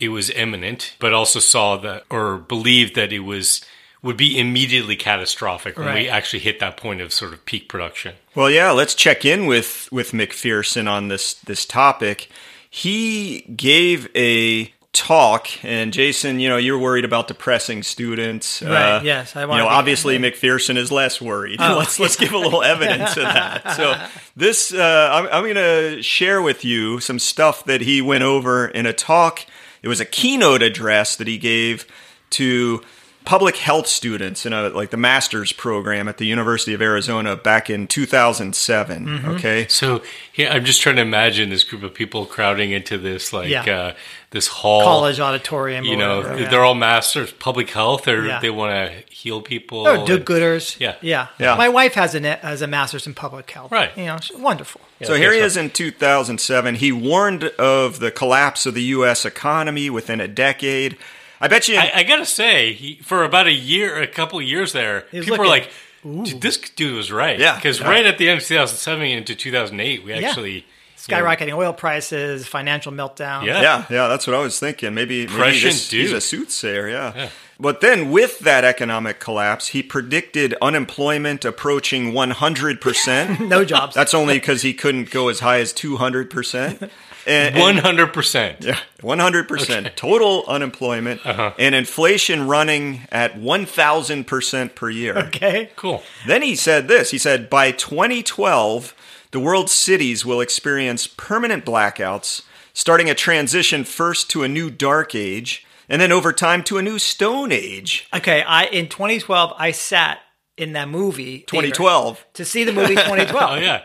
it 0.00 0.08
was 0.10 0.30
imminent, 0.30 0.94
but 0.98 1.12
also 1.12 1.40
saw 1.40 1.76
that 1.78 2.04
or 2.10 2.38
believed 2.38 2.94
that 2.94 3.12
it 3.12 3.20
was 3.20 3.64
would 4.00 4.16
be 4.16 4.38
immediately 4.38 4.94
catastrophic 4.94 5.76
when 5.76 5.92
we 5.92 6.08
actually 6.08 6.38
hit 6.38 6.60
that 6.60 6.76
point 6.76 7.00
of 7.00 7.12
sort 7.12 7.32
of 7.32 7.44
peak 7.44 7.68
production. 7.68 8.14
Well, 8.36 8.48
yeah, 8.48 8.70
let's 8.70 8.94
check 8.94 9.24
in 9.24 9.46
with 9.46 9.88
with 9.90 10.12
McPherson 10.12 10.88
on 10.88 11.08
this 11.08 11.34
this 11.34 11.64
topic. 11.64 12.28
He 12.70 13.40
gave 13.56 14.08
a 14.14 14.72
talk, 14.92 15.48
and 15.64 15.92
Jason, 15.92 16.38
you 16.38 16.48
know, 16.48 16.56
you're 16.58 16.78
worried 16.78 17.04
about 17.04 17.26
depressing 17.28 17.82
students. 17.82 18.62
Uh, 18.62 18.66
Right, 18.68 19.04
yes, 19.04 19.34
I 19.36 19.46
wanna 19.46 19.62
know, 19.64 19.68
be- 19.68 19.74
obviously 19.74 20.18
McPherson 20.18 20.76
is 20.76 20.92
less 20.92 21.20
worried. 21.20 21.58
Oh. 21.62 21.76
let's 21.78 21.98
let's 21.98 22.16
give 22.16 22.32
a 22.32 22.38
little 22.38 22.62
evidence 22.62 23.16
of 23.16 23.24
that. 23.24 23.72
So 23.76 23.96
this, 24.36 24.72
uh, 24.72 25.10
I'm, 25.12 25.26
I'm 25.26 25.42
going 25.42 25.54
to 25.56 26.02
share 26.02 26.40
with 26.40 26.64
you 26.64 27.00
some 27.00 27.18
stuff 27.18 27.64
that 27.64 27.80
he 27.80 28.00
went 28.00 28.22
over 28.22 28.68
in 28.68 28.86
a 28.86 28.92
talk. 28.92 29.44
It 29.82 29.88
was 29.88 30.00
a 30.00 30.04
keynote 30.04 30.62
address 30.62 31.16
that 31.16 31.26
he 31.28 31.38
gave 31.38 31.86
to 32.30 32.82
public 33.24 33.56
health 33.56 33.86
students 33.86 34.46
in 34.46 34.54
a 34.54 34.70
like 34.70 34.88
the 34.90 34.96
master's 34.96 35.52
program 35.52 36.08
at 36.08 36.16
the 36.16 36.24
University 36.24 36.72
of 36.72 36.80
Arizona 36.80 37.36
back 37.36 37.68
in 37.68 37.86
2007. 37.86 39.06
Mm-hmm. 39.06 39.28
Okay, 39.32 39.66
So 39.68 40.02
yeah, 40.34 40.54
I'm 40.54 40.64
just 40.64 40.80
trying 40.80 40.96
to 40.96 41.02
imagine 41.02 41.50
this 41.50 41.62
group 41.64 41.82
of 41.82 41.92
people 41.92 42.24
crowding 42.24 42.70
into 42.70 42.96
this 42.96 43.32
like 43.32 43.48
Yeah. 43.50 43.64
uh, 43.64 43.94
this 44.30 44.46
hall 44.46 44.82
college 44.82 45.18
auditorium 45.20 45.84
you 45.84 45.96
know 45.96 46.18
whatever, 46.18 46.40
yeah. 46.40 46.50
they're 46.50 46.64
all 46.64 46.74
masters 46.74 47.32
public 47.32 47.70
health 47.70 48.06
or 48.06 48.26
Yeah. 48.26 48.40
they 48.40 48.50
want 48.50 48.72
to 48.72 49.14
heal 49.14 49.40
people 49.40 49.86
or 49.88 49.94
and- 49.96 50.06
do-gooders 50.06 50.78
Yeah. 50.78 50.96
yeah 51.00 51.28
Yeah. 51.38 51.54
my 51.56 51.68
wife 51.70 51.94
has 51.94 52.14
a 52.14 52.20
has 52.36 52.60
a 52.60 52.66
master's 52.66 53.06
in 53.06 53.14
public 53.14 53.50
health 53.50 53.72
Right. 53.72 53.90
you 53.96 54.04
know 54.06 54.18
she's 54.20 54.36
wonderful 54.36 54.82
So 55.02 55.14
here 55.14 55.32
he 55.32 55.38
is 55.38 55.56
in 55.56 55.70
2007. 55.70 56.74
He 56.74 56.90
warned 56.92 57.44
of 57.58 58.00
the 58.00 58.10
collapse 58.10 58.66
of 58.66 58.74
the 58.74 58.82
U.S. 58.98 59.24
economy 59.24 59.88
within 59.90 60.20
a 60.20 60.26
decade. 60.26 60.98
I 61.40 61.46
bet 61.46 61.68
you. 61.68 61.76
I, 61.78 61.92
I 61.94 62.02
gotta 62.02 62.26
say, 62.26 62.72
he, 62.72 62.96
for 62.96 63.22
about 63.22 63.46
a 63.46 63.52
year, 63.52 64.02
a 64.02 64.08
couple 64.08 64.40
of 64.40 64.44
years 64.44 64.72
there, 64.72 65.06
was 65.12 65.24
people 65.24 65.38
were 65.38 65.46
like, 65.46 65.70
Dude, 66.02 66.40
"This 66.40 66.56
dude 66.58 66.94
was 66.96 67.12
right." 67.12 67.38
Yeah. 67.38 67.54
because 67.54 67.78
Yeah. 67.80 67.88
right 67.90 68.04
at 68.06 68.18
the 68.18 68.28
end 68.28 68.40
of 68.40 68.46
2007 68.46 69.06
into 69.06 69.34
2008, 69.36 70.04
we 70.04 70.12
actually 70.12 70.66
skyrocketing 71.08 71.54
oil 71.56 71.72
prices 71.72 72.46
financial 72.46 72.92
meltdown 72.92 73.44
Yeah. 73.44 73.60
yeah, 73.62 73.84
yeah, 73.90 74.08
that's 74.08 74.26
what 74.26 74.34
I 74.36 74.40
was 74.40 74.58
thinking. 74.58 74.94
Maybe, 74.94 75.26
maybe 75.26 75.32
Prescient 75.38 75.72
this, 75.74 75.90
he's 75.90 76.12
a 76.12 76.20
soothsayer. 76.20 76.88
Yeah. 76.88 77.12
Yeah. 77.16 77.28
But 77.60 77.80
then, 77.80 78.10
with 78.12 78.38
that 78.40 78.62
economic 78.64 79.18
collapse, 79.18 79.68
he 79.68 79.82
predicted 79.82 80.54
unemployment 80.62 81.44
approaching 81.44 82.12
100 82.14 82.80
percent. 82.80 83.40
no 83.48 83.64
jobs 83.64 83.96
That's 83.96 84.14
only 84.14 84.34
because 84.34 84.62
he 84.62 84.72
couldn't 84.72 85.10
go 85.10 85.28
as 85.28 85.40
high 85.40 85.58
as 85.58 85.72
200 85.72 86.30
percent. 86.30 86.90
And, 87.26 87.56
100 87.58 88.06
percent. 88.14 88.64
Yeah, 88.64 88.78
one 89.02 89.18
hundred 89.18 89.48
percent 89.48 89.96
total 89.96 90.44
unemployment 90.48 91.26
Uh-huh. 91.26 91.52
and 91.58 91.74
inflation 91.74 92.46
running 92.46 93.02
at 93.12 93.36
one 93.36 93.66
thousand 93.66 94.26
percent 94.28 94.74
per 94.76 94.88
year. 94.88 95.18
okay 95.18 95.70
Cool. 95.76 96.02
Then 96.26 96.40
he 96.42 96.54
said 96.56 96.86
this. 96.88 97.10
He 97.10 97.18
said 97.18 97.50
by 97.50 97.72
2012, 97.72 98.94
the 99.30 99.40
world's 99.40 99.72
cities 99.72 100.24
will 100.24 100.40
experience 100.40 101.06
permanent 101.06 101.64
blackouts, 101.64 102.42
starting 102.72 103.10
a 103.10 103.14
transition 103.14 103.84
first 103.84 104.30
to 104.30 104.42
a 104.42 104.48
new 104.48 104.70
dark 104.70 105.14
age, 105.14 105.66
and 105.88 106.00
then 106.00 106.12
over 106.12 106.32
time 106.32 106.62
to 106.64 106.78
a 106.78 106.82
new 106.82 106.98
stone 106.98 107.50
age. 107.52 108.06
okay 108.14 108.42
i 108.42 108.64
in 108.64 108.88
2012 108.88 109.52
i 109.56 109.70
sat 109.70 110.18
in 110.56 110.72
that 110.74 110.88
movie 110.88 111.38
theater 111.48 111.68
2012. 111.68 112.26
to 112.34 112.44
see 112.44 112.64
the 112.64 112.72
movie 112.72 112.94
2012 112.94 113.50
Oh 113.50 113.54
yeah, 113.56 113.82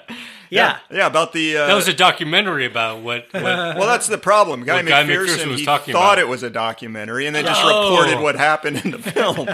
yeah 0.54 0.78
Yeah, 0.92 1.08
about 1.08 1.34
the. 1.34 1.58
Uh, 1.58 1.68
that 1.68 1.74
was 1.74 1.88
a 1.88 1.94
documentary 1.94 2.66
about 2.66 3.00
what. 3.02 3.28
what 3.32 3.44
well, 3.44 3.88
that's 3.88 4.08
the 4.08 4.18
problem. 4.18 4.64
Guy 4.64 4.76
What 4.78 4.86
Guy 4.88 5.04
McPherson, 5.04 5.26
McPherson 5.28 5.48
was 5.48 5.60
he 5.60 5.66
talking 5.66 5.94
thought 5.94 6.18
about. 6.18 6.20
it 6.20 6.28
was 6.28 6.44
a 6.44 6.50
documentary 6.50 7.26
and 7.28 7.36
then 7.36 7.46
just 7.46 7.62
Oh. 7.64 7.92
reported 7.92 8.22
what 8.22 8.36
happened 8.36 8.82
in 8.86 8.92
the 8.92 9.00
film. 9.12 9.48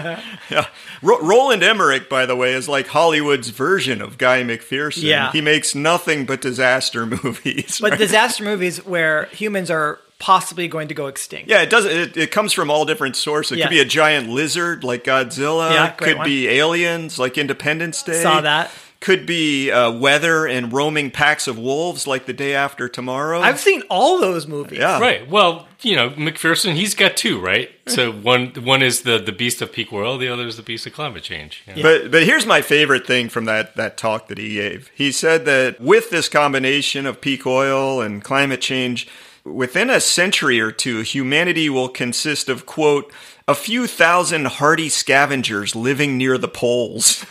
yeah. 0.50 0.66
Ro- 1.02 1.20
Roland 1.20 1.62
Emmerich, 1.62 2.08
by 2.08 2.26
the 2.26 2.36
way, 2.36 2.52
is 2.54 2.68
like 2.68 2.86
Hollywood's 2.88 3.48
version 3.50 4.00
of 4.02 4.18
Guy 4.18 4.42
McPherson. 4.42 5.02
Yeah. 5.02 5.32
He 5.32 5.40
makes 5.40 5.74
nothing 5.74 6.26
but 6.26 6.40
disaster 6.40 7.06
movies. 7.24 7.78
but 7.80 7.90
right? 7.92 7.98
disaster 7.98 8.44
movies 8.44 8.84
where 8.84 9.24
humans 9.26 9.70
are 9.70 9.98
possibly 10.18 10.68
going 10.68 10.86
to 10.88 10.92
go 10.94 11.06
extinct 11.06 11.48
Yeah, 11.48 11.62
it 11.62 11.70
does. 11.70 11.86
It, 11.86 12.14
it 12.14 12.30
comes 12.30 12.52
from 12.52 12.70
all 12.70 12.84
different 12.84 13.16
sources. 13.16 13.52
It 13.52 13.58
Yeah. 13.60 13.64
could 13.66 13.70
be 13.70 13.80
a 13.80 13.86
giant 13.86 14.28
lizard 14.28 14.84
like 14.84 15.02
Godzilla. 15.04 15.70
Yeah, 15.72 15.94
great 15.96 16.08
could 16.08 16.16
one. 16.18 16.26
be 16.26 16.46
aliens 16.48 17.18
like 17.18 17.38
Independence 17.38 18.02
Day. 18.02 18.22
Saw 18.22 18.42
that. 18.42 18.70
Could 19.00 19.24
be 19.24 19.70
uh, 19.70 19.90
weather 19.92 20.46
and 20.46 20.70
roaming 20.72 21.10
packs 21.10 21.48
of 21.48 21.58
wolves 21.58 22.06
like 22.06 22.26
the 22.26 22.34
day 22.34 22.54
after 22.54 22.86
tomorrow. 22.86 23.40
i've 23.40 23.58
seen 23.58 23.82
all 23.88 24.20
those 24.20 24.46
movies 24.46 24.78
yeah. 24.78 25.00
Right. 25.00 25.26
Well, 25.26 25.66
you 25.80 25.96
know, 25.96 26.10
McPherson, 26.10 26.74
he's 26.74 26.94
got 26.94 27.16
two, 27.16 27.40
right? 27.40 27.70
So 27.86 28.12
one 28.30 28.48
one 28.62 28.82
is 28.82 29.02
the 29.02 29.18
the 29.18 29.32
beast 29.32 29.62
of 29.62 29.72
peak 29.72 29.90
oil, 29.92 30.18
the 30.18 30.28
other 30.28 30.46
is 30.46 30.56
the 30.58 30.62
beast 30.62 30.86
of 30.86 30.92
climate 30.92 31.22
change. 31.22 31.64
Yeah. 31.66 31.82
But 31.82 32.10
but 32.10 32.24
here's 32.24 32.44
my 32.44 32.60
favorite 32.60 33.06
thing 33.06 33.30
from 33.30 33.46
that 33.46 33.74
that 33.76 33.96
talk 33.96 34.28
that 34.28 34.36
he 34.36 34.54
gave. 34.54 34.90
He 34.94 35.12
said 35.12 35.46
that 35.46 35.80
with 35.80 36.10
this 36.10 36.28
combination 36.28 37.06
of 37.06 37.22
peak 37.22 37.46
oil 37.46 38.02
and 38.02 38.22
climate 38.22 38.60
change, 38.60 39.08
within 39.44 39.88
a 39.88 40.00
century 40.00 40.60
or 40.60 40.70
two, 40.70 41.00
humanity 41.00 41.70
will 41.70 41.88
consist 41.88 42.50
of 42.50 42.66
quote 42.66 43.10
a 43.50 43.54
few 43.54 43.86
thousand 43.86 44.46
hardy 44.46 44.88
scavengers 44.88 45.74
living 45.74 46.16
near 46.16 46.38
the 46.38 46.48
poles, 46.48 47.24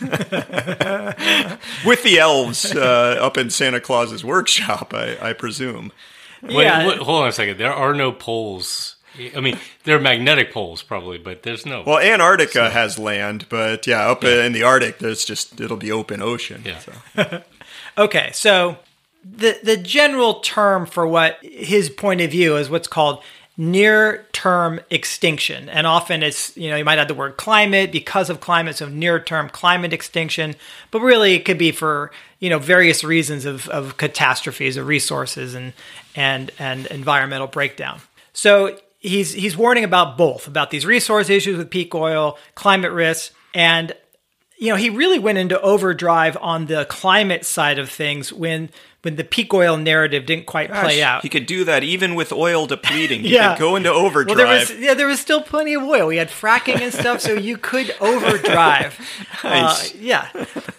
with 1.84 2.02
the 2.02 2.18
elves 2.18 2.74
uh, 2.74 3.18
up 3.20 3.36
in 3.36 3.50
Santa 3.50 3.80
Claus's 3.80 4.24
workshop, 4.24 4.92
I, 4.94 5.16
I 5.30 5.32
presume. 5.32 5.92
Wait, 6.42 6.64
Yeah. 6.64 6.86
wait, 6.86 6.98
hold 6.98 7.22
on 7.22 7.28
a 7.28 7.32
second. 7.32 7.58
There 7.58 7.72
are 7.72 7.94
no 7.94 8.12
poles. 8.12 8.96
I 9.36 9.40
mean, 9.40 9.58
there 9.84 9.96
are 9.96 10.00
magnetic 10.00 10.52
poles 10.52 10.82
probably, 10.82 11.18
but 11.18 11.42
there's 11.42 11.66
no. 11.66 11.82
Well, 11.86 11.98
Antarctica 11.98 12.70
has 12.70 12.98
land, 12.98 13.46
but 13.48 13.86
yeah, 13.86 14.08
up 14.08 14.22
in 14.24 14.52
the 14.52 14.62
Arctic, 14.62 14.98
there's 14.98 15.24
just 15.24 15.60
it'll 15.60 15.76
be 15.76 15.90
open 15.92 16.22
ocean. 16.22 16.62
Yeah. 16.64 16.78
so. 16.78 17.42
Okay, 17.98 18.30
so 18.32 18.78
the 19.24 19.58
the 19.64 19.76
general 19.76 20.34
term 20.40 20.86
for 20.86 21.06
what 21.06 21.38
his 21.42 21.90
point 21.90 22.20
of 22.20 22.30
view 22.30 22.56
is 22.56 22.70
what's 22.70 22.86
called 22.88 23.22
near 23.60 24.26
term 24.32 24.80
extinction. 24.88 25.68
And 25.68 25.86
often 25.86 26.22
it's 26.22 26.56
you 26.56 26.70
know 26.70 26.76
you 26.76 26.84
might 26.84 26.98
add 26.98 27.08
the 27.08 27.14
word 27.14 27.36
climate 27.36 27.92
because 27.92 28.30
of 28.30 28.40
climate 28.40 28.76
so 28.76 28.88
near 28.88 29.20
term 29.20 29.50
climate 29.50 29.92
extinction. 29.92 30.56
But 30.90 31.02
really 31.02 31.34
it 31.34 31.44
could 31.44 31.58
be 31.58 31.70
for 31.70 32.10
you 32.38 32.48
know 32.48 32.58
various 32.58 33.04
reasons 33.04 33.44
of, 33.44 33.68
of 33.68 33.98
catastrophes 33.98 34.78
of 34.78 34.86
resources 34.86 35.54
and 35.54 35.74
and 36.16 36.50
and 36.58 36.86
environmental 36.86 37.46
breakdown. 37.46 38.00
So 38.32 38.78
he's 38.98 39.34
he's 39.34 39.58
warning 39.58 39.84
about 39.84 40.16
both 40.16 40.46
about 40.46 40.70
these 40.70 40.86
resource 40.86 41.28
issues 41.28 41.58
with 41.58 41.68
peak 41.68 41.94
oil 41.94 42.38
climate 42.54 42.92
risks 42.92 43.34
and 43.54 43.94
you 44.56 44.70
know 44.70 44.76
he 44.76 44.88
really 44.88 45.18
went 45.18 45.36
into 45.36 45.60
overdrive 45.60 46.36
on 46.40 46.66
the 46.66 46.86
climate 46.86 47.44
side 47.44 47.78
of 47.78 47.90
things 47.90 48.32
when 48.32 48.70
when 49.02 49.16
the 49.16 49.24
peak 49.24 49.54
oil 49.54 49.76
narrative 49.78 50.26
didn't 50.26 50.44
quite 50.46 50.70
play 50.70 51.02
out 51.02 51.22
He 51.22 51.28
could 51.30 51.46
do 51.46 51.64
that 51.64 51.82
even 51.82 52.14
with 52.14 52.32
oil 52.32 52.66
depleting. 52.66 53.20
He 53.24 53.34
Yeah. 53.34 53.54
could 53.54 53.60
go 53.60 53.76
into 53.76 53.90
overdrive. 53.90 54.36
Well, 54.36 54.46
there 54.46 54.58
was 54.58 54.70
yeah, 54.78 54.94
there 54.94 55.06
was 55.06 55.20
still 55.20 55.40
plenty 55.42 55.74
of 55.74 55.82
oil. 55.82 56.06
We 56.08 56.16
had 56.18 56.28
fracking 56.28 56.80
and 56.80 56.92
stuff, 56.92 57.20
so 57.20 57.32
you 57.32 57.56
could 57.56 57.94
overdrive. 58.00 58.98
Nice. 59.44 59.94
Uh, 59.94 59.98
yeah. 60.00 60.28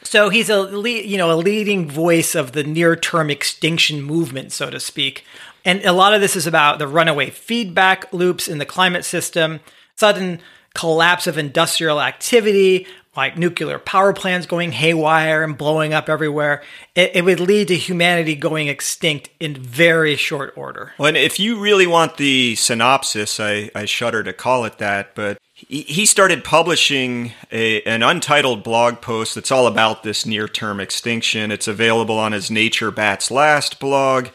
So 0.03 0.29
he's 0.29 0.49
a 0.49 0.59
le- 0.61 0.89
you 0.89 1.17
know 1.17 1.31
a 1.31 1.35
leading 1.35 1.89
voice 1.89 2.35
of 2.35 2.51
the 2.51 2.63
near 2.63 2.95
term 2.95 3.29
extinction 3.31 4.01
movement, 4.03 4.51
so 4.51 4.69
to 4.69 4.79
speak. 4.79 5.23
And 5.65 5.83
a 5.83 5.93
lot 5.93 6.13
of 6.13 6.21
this 6.21 6.35
is 6.35 6.45
about 6.47 6.77
the 6.79 6.87
runaway 6.87 7.29
feedback 7.31 8.11
loops 8.13 8.47
in 8.47 8.57
the 8.59 8.65
climate 8.65 9.05
system, 9.05 9.59
sudden 9.95 10.39
collapse 10.73 11.27
of 11.27 11.37
industrial 11.37 12.01
activity, 12.01 12.85
like 13.15 13.37
nuclear 13.37 13.77
power 13.77 14.13
plants 14.13 14.47
going 14.47 14.71
haywire 14.71 15.43
and 15.43 15.57
blowing 15.57 15.93
up 15.93 16.07
everywhere. 16.07 16.63
It, 16.95 17.15
it 17.15 17.25
would 17.25 17.39
lead 17.39 17.67
to 17.67 17.75
humanity 17.75 18.35
going 18.35 18.67
extinct 18.67 19.29
in 19.39 19.55
very 19.55 20.15
short 20.15 20.53
order. 20.55 20.93
Well, 20.97 21.09
and 21.09 21.17
if 21.17 21.39
you 21.39 21.59
really 21.59 21.87
want 21.87 22.17
the 22.17 22.55
synopsis, 22.55 23.39
I, 23.39 23.69
I 23.75 23.85
shudder 23.85 24.23
to 24.23 24.33
call 24.33 24.63
it 24.63 24.77
that, 24.77 25.13
but 25.13 25.37
he, 25.53 25.81
he 25.81 26.05
started 26.05 26.43
publishing 26.43 27.33
a, 27.51 27.81
an 27.83 28.01
untitled 28.01 28.63
blog 28.63 29.01
post 29.01 29.35
that's 29.35 29.51
all 29.51 29.67
about 29.67 30.03
this 30.03 30.25
near 30.25 30.47
term 30.47 30.79
extinction. 30.79 31.51
It's 31.51 31.67
available 31.67 32.17
on 32.17 32.31
his 32.31 32.49
Nature 32.49 32.91
Bats 32.91 33.29
Last 33.29 33.79
blog. 33.79 34.27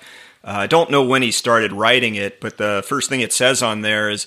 Uh, 0.44 0.50
I 0.58 0.66
don't 0.66 0.90
know 0.90 1.02
when 1.02 1.22
he 1.22 1.32
started 1.32 1.72
writing 1.72 2.14
it, 2.14 2.40
but 2.40 2.58
the 2.58 2.84
first 2.86 3.08
thing 3.08 3.20
it 3.20 3.32
says 3.32 3.62
on 3.62 3.80
there 3.80 4.10
is 4.10 4.26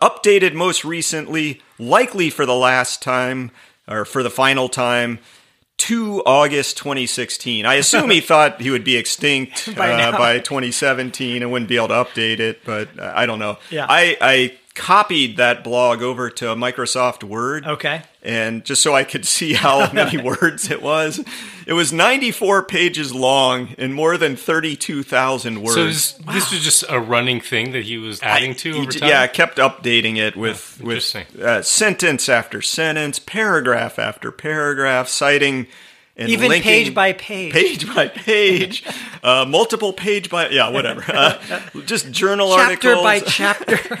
updated 0.00 0.54
most 0.54 0.84
recently, 0.84 1.60
likely 1.78 2.30
for 2.30 2.46
the 2.46 2.56
last 2.56 3.02
time 3.02 3.50
or 3.90 4.04
for 4.04 4.22
the 4.22 4.30
final 4.30 4.68
time. 4.68 5.18
To 5.84 6.22
August 6.26 6.76
2016. 6.76 7.64
I 7.64 7.76
assume 7.76 8.10
he 8.10 8.20
thought 8.30 8.60
he 8.60 8.68
would 8.68 8.84
be 8.84 8.96
extinct 8.98 9.74
By 9.74 9.90
uh, 9.92 10.12
by 10.12 10.38
2017 10.38 11.42
and 11.42 11.50
wouldn't 11.50 11.70
be 11.70 11.76
able 11.76 11.88
to 11.88 11.94
update 11.94 12.38
it, 12.38 12.62
but 12.66 12.90
uh, 12.98 13.14
I 13.16 13.24
don't 13.24 13.38
know. 13.38 13.56
Yeah. 13.70 13.86
I, 13.88 14.14
I 14.20 14.58
copied 14.80 15.36
that 15.36 15.62
blog 15.62 16.00
over 16.00 16.30
to 16.30 16.46
Microsoft 16.46 17.22
Word. 17.22 17.66
Okay. 17.66 18.02
And 18.22 18.64
just 18.64 18.82
so 18.82 18.94
I 18.94 19.04
could 19.04 19.26
see 19.26 19.52
how 19.52 19.92
many 19.92 20.16
words 20.16 20.70
it 20.70 20.80
was, 20.80 21.22
it 21.66 21.74
was 21.74 21.92
94 21.92 22.64
pages 22.64 23.14
long 23.14 23.74
and 23.76 23.94
more 23.94 24.16
than 24.16 24.36
32,000 24.36 25.62
words. 25.62 25.74
So 25.74 25.84
is, 25.84 26.14
this 26.32 26.50
was 26.50 26.64
just 26.64 26.84
a 26.88 26.98
running 26.98 27.42
thing 27.42 27.72
that 27.72 27.84
he 27.84 27.98
was 27.98 28.22
adding 28.22 28.54
to 28.56 28.78
over 28.78 28.90
time. 28.90 29.10
Yeah, 29.10 29.20
I 29.20 29.28
kept 29.28 29.58
updating 29.58 30.16
it 30.16 30.34
with 30.34 30.80
with 30.82 31.14
uh, 31.38 31.60
sentence 31.60 32.30
after 32.30 32.62
sentence, 32.62 33.18
paragraph 33.18 33.98
after 33.98 34.32
paragraph, 34.32 35.08
citing 35.08 35.66
and 36.20 36.28
Even 36.28 36.48
linking- 36.50 36.62
page 36.70 36.94
by 36.94 37.12
page. 37.14 37.52
page 37.52 37.94
by 37.94 38.06
page, 38.08 38.84
uh, 39.24 39.44
multiple 39.48 39.92
page 39.92 40.30
by 40.30 40.48
yeah, 40.50 40.68
whatever. 40.68 41.02
Uh, 41.08 41.40
just 41.86 42.10
journal 42.12 42.54
chapter 42.54 42.94
articles, 42.94 43.24
chapter 43.26 43.76
by 43.76 43.98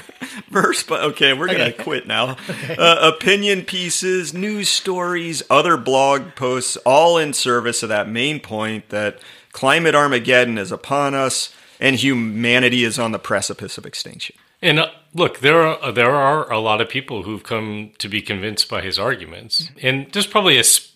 verse 0.50 0.82
by. 0.84 1.00
Okay, 1.00 1.32
we're 1.32 1.48
gonna 1.48 1.72
quit 1.72 2.06
now. 2.06 2.36
Uh, 2.78 3.12
opinion 3.14 3.62
pieces, 3.64 4.32
news 4.32 4.68
stories, 4.68 5.42
other 5.50 5.76
blog 5.76 6.34
posts, 6.36 6.76
all 6.86 7.18
in 7.18 7.32
service 7.32 7.82
of 7.82 7.88
that 7.88 8.08
main 8.08 8.38
point 8.38 8.88
that 8.90 9.18
climate 9.52 9.94
Armageddon 9.94 10.56
is 10.56 10.70
upon 10.70 11.14
us 11.14 11.52
and 11.80 11.96
humanity 11.96 12.84
is 12.84 12.98
on 12.98 13.12
the 13.12 13.18
precipice 13.18 13.76
of 13.78 13.84
extinction. 13.86 14.36
And 14.62 14.78
uh, 14.78 14.90
look, 15.14 15.40
there 15.40 15.60
are 15.62 15.90
there 15.92 16.10
are 16.14 16.50
a 16.52 16.58
lot 16.58 16.80
of 16.80 16.88
people 16.88 17.22
who've 17.24 17.42
come 17.42 17.90
to 17.98 18.08
be 18.08 18.20
convinced 18.22 18.68
by 18.68 18.82
his 18.82 18.98
arguments, 18.98 19.70
and 19.82 20.10
there's 20.12 20.26
probably 20.26 20.56
a, 20.56 20.60
s- 20.60 20.92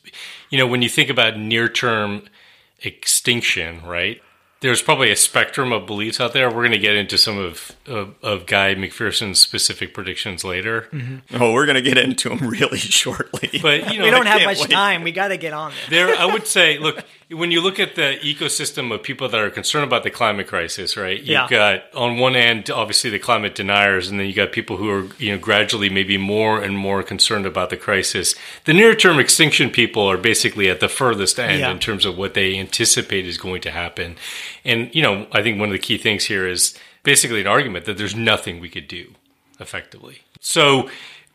you 0.50 0.58
know, 0.58 0.66
when 0.66 0.82
you 0.82 0.88
think 0.88 1.10
about 1.10 1.38
near 1.38 1.68
term 1.68 2.22
extinction, 2.82 3.82
right? 3.84 4.20
There's 4.60 4.80
probably 4.80 5.10
a 5.10 5.16
spectrum 5.16 5.72
of 5.72 5.86
beliefs 5.86 6.20
out 6.20 6.32
there. 6.32 6.48
We're 6.48 6.62
going 6.62 6.70
to 6.72 6.78
get 6.78 6.96
into 6.96 7.18
some 7.18 7.36
of, 7.36 7.72
of 7.86 8.14
of 8.22 8.46
Guy 8.46 8.74
McPherson's 8.74 9.38
specific 9.38 9.92
predictions 9.92 10.42
later, 10.42 10.88
mm-hmm. 10.90 11.42
Oh, 11.42 11.52
we're 11.52 11.66
gonna 11.66 11.82
get 11.82 11.98
into 11.98 12.30
them 12.30 12.48
really 12.48 12.78
shortly. 13.00 13.58
but 13.60 13.92
you 13.92 13.98
know, 13.98 14.04
we 14.04 14.10
don't 14.10 14.24
have 14.26 14.42
much 14.44 14.60
wait. 14.60 14.70
time. 14.70 15.02
We 15.02 15.12
got 15.12 15.28
to 15.28 15.36
get 15.36 15.52
on 15.52 15.72
this. 15.72 15.90
there 15.90 16.14
i 16.16 16.24
would 16.24 16.46
say 16.46 16.78
look 16.78 17.04
when 17.34 17.50
you 17.50 17.60
look 17.60 17.78
at 17.80 17.94
the 17.96 18.16
ecosystem 18.22 18.92
of 18.94 19.02
people 19.02 19.28
that 19.28 19.40
are 19.40 19.50
concerned 19.50 19.84
about 19.84 20.02
the 20.02 20.10
climate 20.10 20.46
crisis 20.46 20.96
right 20.96 21.18
you've 21.18 21.28
Yeah. 21.28 21.48
got 21.48 21.82
on 21.94 22.18
one 22.18 22.36
end 22.36 22.70
obviously 22.70 23.10
the 23.10 23.18
climate 23.18 23.54
deniers 23.54 24.08
and 24.08 24.18
then 24.18 24.26
you 24.26 24.32
got 24.32 24.52
people 24.52 24.76
who 24.76 24.88
are 24.90 25.06
you 25.18 25.32
know 25.32 25.38
gradually 25.38 25.88
maybe 25.90 26.16
more 26.18 26.60
and 26.62 26.76
more 26.76 27.02
concerned 27.02 27.46
about 27.46 27.70
the 27.70 27.76
crisis 27.76 28.34
the 28.64 28.72
near 28.72 28.94
term 28.94 29.18
extinction 29.18 29.70
people 29.70 30.08
are 30.10 30.16
basically 30.16 30.70
at 30.70 30.80
the 30.80 30.88
furthest 30.88 31.38
end 31.38 31.60
Yeah. 31.60 31.70
in 31.70 31.78
terms 31.78 32.04
of 32.04 32.16
what 32.16 32.34
they 32.34 32.58
anticipate 32.58 33.26
is 33.26 33.36
going 33.38 33.60
to 33.62 33.70
happen 33.70 34.16
and 34.64 34.94
you 34.94 35.02
know 35.02 35.26
i 35.32 35.42
think 35.42 35.58
one 35.58 35.68
of 35.68 35.72
the 35.72 35.78
key 35.78 35.98
things 35.98 36.24
here 36.26 36.46
is 36.46 36.78
basically 37.02 37.40
an 37.40 37.46
argument 37.46 37.84
that 37.84 37.98
there's 37.98 38.16
nothing 38.16 38.60
we 38.60 38.68
could 38.70 38.88
do 38.88 39.12
effectively. 39.60 40.22
So 40.40 40.88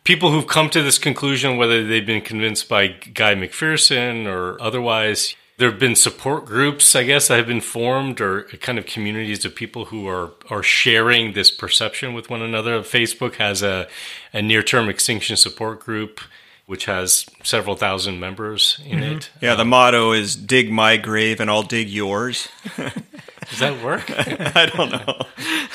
people 0.04 0.32
who've 0.32 0.48
come 0.48 0.70
to 0.72 0.82
this 0.82 0.98
conclusion, 0.98 1.58
whether 1.58 1.86
they've 1.86 2.06
been 2.06 2.22
convinced 2.22 2.68
by 2.68 2.88
Guy 2.88 3.36
McPherson 3.36 4.26
or 4.28 4.62
otherwise, 4.62 5.36
there 5.60 5.70
have 5.70 5.80
been 5.80 5.96
support 5.96 6.46
groups, 6.46 6.96
I 6.96 7.04
guess, 7.04 7.28
that 7.28 7.38
have 7.38 7.48
been 7.48 7.60
formed 7.60 8.22
or 8.22 8.44
kind 8.62 8.80
of 8.80 8.86
communities 8.86 9.44
of 9.44 9.56
people 9.56 9.86
who 9.86 10.08
are, 10.08 10.32
are 10.50 10.64
sharing 10.64 11.34
this 11.34 11.52
perception 11.52 12.14
with 12.14 12.30
one 12.30 12.42
another. 12.42 12.80
Facebook 12.80 13.36
has 13.36 13.62
a, 13.62 13.88
a 14.32 14.42
near 14.42 14.64
term 14.64 14.88
extinction 14.88 15.36
support 15.36 15.82
group, 15.82 16.22
which 16.66 16.86
has 16.86 17.26
several 17.44 17.76
thousand 17.76 18.22
members 18.22 18.80
in 18.86 19.00
mm-hmm. 19.00 19.18
it. 19.18 19.30
yeah, 19.42 19.56
the 19.56 19.64
um, 19.64 19.70
motto 19.70 20.14
is 20.14 20.34
"Dig 20.34 20.72
my 20.72 20.96
grave 20.96 21.42
and 21.42 21.50
I'll 21.50 21.64
dig 21.64 21.90
yours." 21.90 22.48
Does 23.50 23.60
that 23.60 23.84
work? 23.84 24.04
I 24.56 24.66
don't 24.68 24.92
know. 24.92 25.16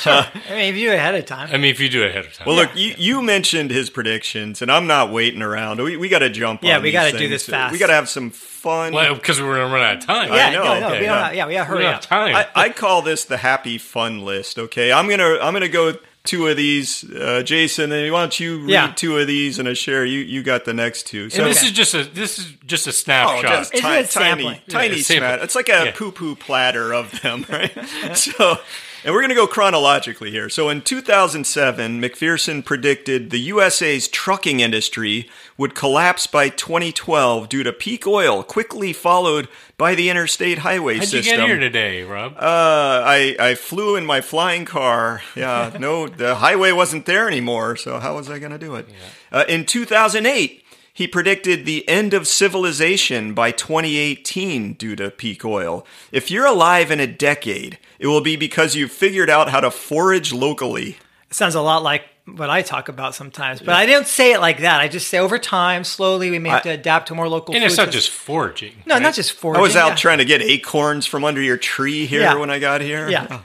Uh, 0.07 0.27
I 0.49 0.51
mean, 0.51 0.73
if 0.73 0.77
you 0.77 0.89
do 0.89 0.93
it 0.93 0.97
ahead 0.97 1.15
of 1.15 1.25
time. 1.27 1.49
I 1.53 1.57
mean, 1.57 1.71
if 1.71 1.81
you 1.81 1.89
do 1.89 2.03
it 2.05 2.11
ahead 2.11 2.25
of 2.25 2.33
time. 2.33 2.47
Well, 2.47 2.57
look, 2.57 2.71
you, 2.77 2.95
you 2.97 3.21
mentioned 3.23 3.71
his 3.71 3.91
predictions, 3.91 4.63
and 4.63 4.71
I'm 4.71 4.87
not 4.87 5.11
waiting 5.11 5.43
around. 5.43 5.83
We, 5.83 5.97
we 5.97 6.09
got 6.09 6.21
to 6.21 6.31
jump. 6.31 6.63
Yeah, 6.63 6.77
on 6.77 6.83
we 6.83 6.93
gotta 6.93 7.17
do 7.17 7.29
this 7.29 7.47
fast. 7.47 7.73
We 7.73 7.79
got 7.79 7.89
to 7.89 7.95
have 7.95 8.09
some 8.09 8.31
fun. 8.31 8.93
well, 8.93 9.15
because 9.15 9.41
we're 9.41 9.57
going 9.57 9.69
to 9.69 9.75
run 9.75 9.85
out 9.85 9.97
of 9.97 10.07
time. 10.07 10.33
yeah, 10.33 10.51
know, 10.51 10.65
no, 10.65 10.81
no, 10.81 10.87
okay, 10.89 11.01
we 11.01 11.07
don't. 11.07 11.15
yeah. 11.17 11.27
Have, 11.27 11.35
yeah, 11.35 11.47
we 11.47 11.55
got 11.55 11.65
to 11.67 11.71
We 11.73 11.77
hurry 11.77 11.83
don't 11.85 11.95
up. 11.95 12.05
have 12.05 12.09
time. 12.09 12.35
I, 12.37 12.49
I 12.55 12.69
call 12.71 13.03
this 13.03 13.25
the 13.25 13.37
happy 13.39 13.79
fun 13.79 14.25
list. 14.25 14.59
Okay, 14.59 14.93
I'm 14.93 15.09
gonna 15.09 15.39
I'm 15.41 15.53
gonna 15.53 15.69
go 15.69 15.95
two 16.25 16.49
of 16.49 16.57
these, 16.57 17.05
uh, 17.13 17.43
Jason. 17.45 17.93
And 17.93 18.11
why 18.13 18.21
don't 18.21 18.41
you 18.41 18.59
read 18.61 18.71
Yeah. 18.71 18.93
two 18.97 19.19
of 19.19 19.27
these 19.27 19.59
and 19.59 19.69
Asher? 19.69 20.05
You 20.07 20.21
you 20.21 20.43
got 20.43 20.65
the 20.65 20.73
next 20.75 21.07
two. 21.07 21.29
So 21.31 21.39
And 21.43 21.51
this 21.51 21.59
Okay. 21.59 21.67
is 21.67 21.73
just 21.73 21.95
a 21.95 22.05
this 22.05 22.39
is 22.39 22.47
just 22.67 22.87
a 22.87 22.91
Oh, 22.91 22.93
snapshot. 22.93 23.43
just 23.43 23.75
It's 23.75 24.15
tiny, 24.15 24.61
tiny 24.69 24.97
Yeah, 24.97 25.03
sample. 25.03 25.29
smat. 25.29 25.43
It's 25.43 25.55
like 25.55 25.69
a 25.69 25.85
Yeah. 25.87 25.93
poo-poo 25.95 26.35
platter 26.37 26.93
of 26.95 27.21
them, 27.21 27.45
right? 27.51 27.73
so, 28.17 28.59
and 29.05 29.13
we're 29.13 29.21
going 29.21 29.29
to 29.29 29.35
go 29.35 29.47
chronologically 29.47 30.31
here. 30.31 30.49
So, 30.49 30.71
in 30.71 30.81
2007, 30.81 32.01
McPherson 32.01 32.65
predicted 32.65 33.31
the 33.31 33.39
USA's 33.39 34.09
trucking 34.09 34.61
industry 34.61 35.29
would 35.59 35.75
collapse 35.75 36.27
by 36.27 36.49
2012 36.49 37.49
due 37.51 37.63
to 37.63 37.73
peak 37.73 38.07
oil, 38.07 38.43
quickly 38.43 38.95
followed 38.95 39.49
by 39.77 39.95
the 39.95 40.09
interstate 40.09 40.59
highway 40.59 41.01
system. 41.01 41.19
How'd 41.19 41.25
you 41.27 41.37
get 41.37 41.47
here 41.47 41.59
today, 41.59 42.03
Rob? 42.03 42.33
Uh, 42.37 43.03
I 43.05 43.37
I 43.39 43.55
flew 43.55 43.95
in 43.97 44.07
my 44.07 44.23
flying 44.23 44.65
car. 44.65 45.23
Yeah, 45.37 45.77
no, 45.81 46.09
the 46.09 46.37
highway 46.37 46.73
wasn't 46.73 47.05
there 47.05 47.29
anymore. 47.29 47.77
So 47.77 47.99
how 47.99 48.17
was 48.17 48.31
I 48.31 48.39
going 48.39 48.53
to 48.53 48.59
do 48.59 48.75
it? 48.75 48.89
Uh, 49.31 49.45
in 49.49 49.67
2008, 49.67 50.65
he 50.97 51.09
predicted 51.09 51.67
the 51.67 51.87
end 51.89 52.15
of 52.15 52.29
civilization 52.29 53.35
by 53.35 53.51
2018 53.51 54.75
due 54.75 54.95
to 54.95 55.11
peak 55.11 55.45
oil. 55.45 55.85
If 56.13 56.31
you're 56.31 56.47
alive 56.47 56.93
in 56.93 57.01
a 57.01 57.07
decade, 57.09 57.79
it 58.05 58.09
will 58.09 58.21
be 58.21 58.37
because 58.37 58.77
you've 58.77 58.93
figured 58.93 59.31
out 59.31 59.49
how 59.49 59.61
to 59.61 59.71
forage 59.71 60.31
locally. 60.31 60.99
It 61.31 61.35
sounds 61.35 61.55
a 61.55 61.63
lot 61.63 61.83
like 61.83 62.03
what 62.27 62.51
I 62.51 62.61
talk 62.61 62.91
about 62.91 63.15
sometimes, 63.15 63.61
but 63.61 63.71
I 63.71 63.87
don't 63.87 64.07
say 64.07 64.35
it 64.35 64.41
like 64.41 64.59
that. 64.59 64.79
I 64.83 64.89
just 64.89 65.09
say 65.09 65.19
over 65.19 65.39
time, 65.39 65.85
slowly, 65.85 66.31
we 66.31 66.39
may 66.39 66.51
have 66.51 66.65
to 66.65 66.69
adapt 66.69 67.09
to 67.09 67.15
more 67.15 67.31
local. 67.31 67.55
and 67.55 67.65
it's 67.65 67.79
not 67.79 67.91
just 67.91 68.11
foraging. 68.11 68.75
no, 68.85 68.97
right? 68.97 69.03
not 69.03 69.15
just 69.15 69.33
foraging. 69.33 69.59
I 69.59 69.63
was 69.63 69.75
out 69.75 69.89
yeah. 69.89 69.95
trying 69.95 70.19
to 70.19 70.27
get 70.27 70.43
acorns 70.43 71.07
from 71.07 71.25
under 71.25 71.41
your 71.41 71.57
tree 71.57 72.05
here 72.05 72.21
Yeah. 72.21 72.35
when 72.35 72.51
I 72.51 72.59
got 72.59 72.83
here. 72.83 73.09
Yeah. 73.09 73.41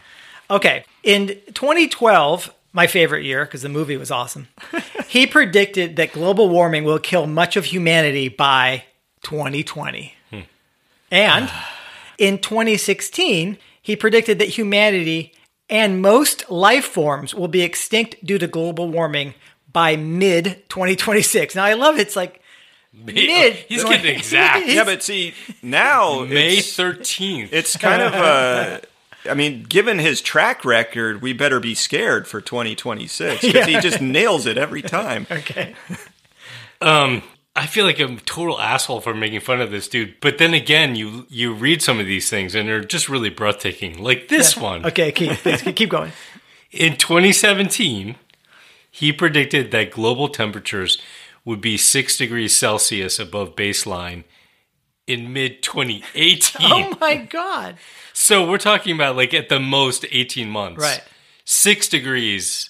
Okay. 0.52 0.84
In 1.04 1.28
2012, 1.54 2.54
my 2.74 2.86
favorite 2.86 3.24
year 3.24 3.46
because 3.46 3.62
the 3.62 3.70
movie 3.70 3.96
was 3.96 4.12
awesome, 4.12 4.50
he 5.08 5.26
predicted 5.26 5.96
that 5.96 6.12
global 6.12 6.50
warming 6.50 6.84
will 6.84 7.00
kill 7.00 7.28
much 7.28 7.56
of 7.56 7.64
humanity 7.64 8.28
by 8.28 8.84
2020. 9.24 10.16
Hmm. 10.32 10.40
And 11.12 11.50
in 12.18 12.40
2016, 12.40 13.58
he 13.82 13.96
predicted 13.96 14.40
that 14.40 14.50
humanity 14.50 15.34
and 15.70 16.02
most 16.02 16.50
life 16.50 16.86
forms 16.86 17.34
will 17.36 17.48
be 17.48 17.62
extinct 17.62 18.16
due 18.26 18.38
to 18.38 18.48
global 18.48 18.90
warming 18.90 19.34
by 19.72 19.96
mid 19.96 20.64
2026. 20.70 21.56
Now 21.56 21.64
I 21.66 21.74
love 21.74 21.98
it. 21.98 22.02
It's 22.02 22.16
like 22.16 22.42
mid. 22.94 23.54
He's 23.54 23.84
getting 23.84 24.16
exact. 24.16 24.68
Yeah, 24.68 24.84
but 24.84 25.04
see 25.04 25.34
now 25.62 26.26
May 26.26 26.58
it's, 26.58 26.76
thirteenth. 26.76 27.54
it's 27.54 27.78
kind 27.78 28.02
of 28.02 28.14
uh 28.14 28.80
I 29.30 29.34
mean, 29.34 29.64
given 29.64 30.00
his 30.00 30.22
track 30.22 30.64
record, 30.64 31.22
we 31.22 31.34
better 31.34 31.60
be 31.60 31.76
scared 31.76 32.26
for 32.26 32.40
2026 32.40 33.42
because 33.42 33.66
he 33.68 33.74
just 33.82 34.00
nails 34.02 34.46
it 34.46 34.58
every 34.58 34.82
time. 34.82 35.28
okay. 35.30 35.76
I 37.56 37.66
feel 37.66 37.86
like 37.86 38.00
I'm 38.00 38.18
a 38.18 38.22
total 38.22 38.60
asshole 38.60 39.02
for 39.02 39.14
making 39.14 39.42
fun 39.42 39.60
of 39.60 39.72
this 39.72 39.88
dude. 39.88 40.16
But 40.22 40.38
then 40.38 40.54
again, 40.54 40.96
you 40.96 41.26
you 41.30 41.54
read 41.54 41.82
some 41.82 42.00
of 42.00 42.06
these 42.06 42.30
things 42.30 42.56
and 42.56 42.70
they're 42.70 42.84
just 42.84 43.10
really 43.10 43.30
breathtaking. 43.30 44.02
Like 44.02 44.28
this 44.28 44.56
one. 44.56 44.86
Okay, 44.86 45.12
keep 45.12 45.32
keep 45.76 45.90
going. 45.90 46.12
In 46.72 46.98
2017, 46.98 48.16
he 48.92 49.12
predicted 49.12 49.72
that 49.72 49.90
global 49.92 50.30
temperatures 50.30 51.02
would 51.44 51.62
be 51.62 51.78
6 51.78 52.18
degrees 52.18 52.56
Celsius 52.56 53.18
above 53.18 53.56
baseline 53.56 54.24
in 55.08 55.34
mid 55.34 55.64
2018. 55.64 56.62
Oh 56.62 56.96
my 57.02 57.16
god. 57.16 57.78
So 58.14 58.48
we're 58.48 58.60
talking 58.60 58.94
about 58.94 59.16
like 59.16 59.34
at 59.34 59.50
the 59.50 59.60
most 59.60 60.06
18 60.12 60.48
months. 60.50 60.82
Right. 60.82 61.04
6 61.46 61.88
degrees 61.90 62.70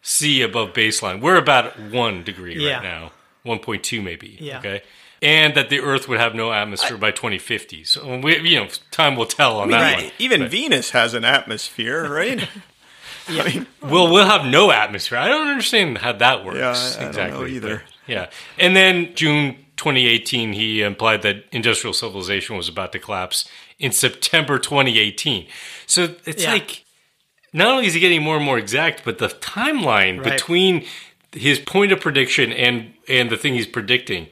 C 0.00 0.40
above 0.40 0.72
baseline. 0.72 1.20
We're 1.20 1.36
about 1.36 1.78
1 1.78 2.24
degree 2.24 2.56
Yeah. 2.56 2.76
right 2.76 2.82
now. 2.82 3.12
1.2 3.44 4.02
maybe. 4.02 4.36
Yeah. 4.40 4.58
Okay. 4.58 4.82
And 5.22 5.54
that 5.54 5.70
the 5.70 5.80
Earth 5.80 6.08
would 6.08 6.20
have 6.20 6.34
no 6.34 6.52
atmosphere 6.52 6.98
by 6.98 7.10
2050. 7.10 7.84
So 7.84 8.18
we, 8.18 8.38
you 8.40 8.60
know, 8.60 8.68
time 8.90 9.16
will 9.16 9.26
tell 9.26 9.58
on 9.58 9.70
that 9.70 9.80
Right. 9.94 10.04
one. 10.04 10.12
Even 10.18 10.48
Venus 10.48 10.90
has 10.90 11.14
an 11.14 11.24
atmosphere, 11.24 12.08
right? 12.10 12.46
I 13.28 13.48
mean, 13.48 13.66
Well, 13.80 14.12
we'll 14.12 14.26
have 14.26 14.44
no 14.44 14.70
atmosphere. 14.70 15.16
I 15.18 15.28
don't 15.28 15.46
understand 15.48 15.98
how 15.98 16.12
that 16.12 16.44
works 16.44 16.58
Yeah, 16.58 16.70
I- 16.70 16.72
I 16.72 16.98
don't 17.00 17.08
exactly. 17.08 17.40
know 17.40 17.46
either. 17.46 17.76
but, 17.76 18.12
yeah. 18.12 18.26
And 18.58 18.76
then 18.76 19.14
June 19.14 19.64
2018, 19.76 20.52
he 20.52 20.82
implied 20.82 21.22
that 21.22 21.44
industrial 21.52 21.94
civilization 21.94 22.56
was 22.56 22.68
about 22.68 22.92
to 22.92 22.98
collapse 22.98 23.48
in 23.78 23.92
September 23.92 24.58
2018. 24.58 25.46
So 25.86 26.14
it's 26.26 26.42
Yeah. 26.42 26.52
like 26.52 26.84
not 27.54 27.68
only 27.68 27.86
is 27.86 27.94
he 27.94 28.00
getting 28.00 28.22
more 28.22 28.36
and 28.36 28.44
more 28.44 28.58
exact, 28.58 29.04
but 29.04 29.18
the 29.18 29.28
timeline 29.28 30.18
Right. 30.22 30.32
between 30.32 30.84
his 31.34 31.58
point 31.58 31.92
of 31.92 32.00
prediction 32.00 32.52
and 32.52 32.94
and 33.08 33.30
the 33.30 33.36
thing 33.36 33.54
he's 33.54 33.66
predicting, 33.66 34.28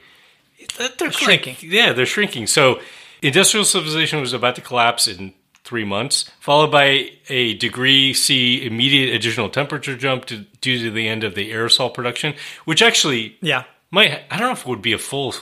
they're 0.97 1.11
shrinking. 1.11 1.57
Yeah, 1.61 1.93
they're 1.93 2.05
shrinking. 2.05 2.47
So 2.47 2.79
industrial 3.21 3.65
civilization 3.65 4.19
was 4.19 4.33
about 4.33 4.55
to 4.55 4.61
collapse 4.61 5.07
in 5.07 5.33
three 5.63 5.85
months, 5.85 6.29
followed 6.39 6.71
by 6.71 7.11
a 7.29 7.53
degree 7.55 8.13
C 8.13 8.65
immediate 8.65 9.13
additional 9.15 9.49
temperature 9.49 9.95
jump 9.95 10.25
to, 10.25 10.39
due 10.61 10.79
to 10.79 10.91
the 10.91 11.07
end 11.07 11.23
of 11.23 11.35
the 11.35 11.51
aerosol 11.51 11.93
production, 11.93 12.33
which 12.65 12.81
actually 12.81 13.37
Yeah. 13.41 13.63
might 13.91 14.21
I 14.29 14.37
don't 14.37 14.47
know 14.47 14.53
if 14.53 14.61
it 14.61 14.67
would 14.67 14.81
be 14.81 14.93
a 14.93 14.97
full 14.97 15.35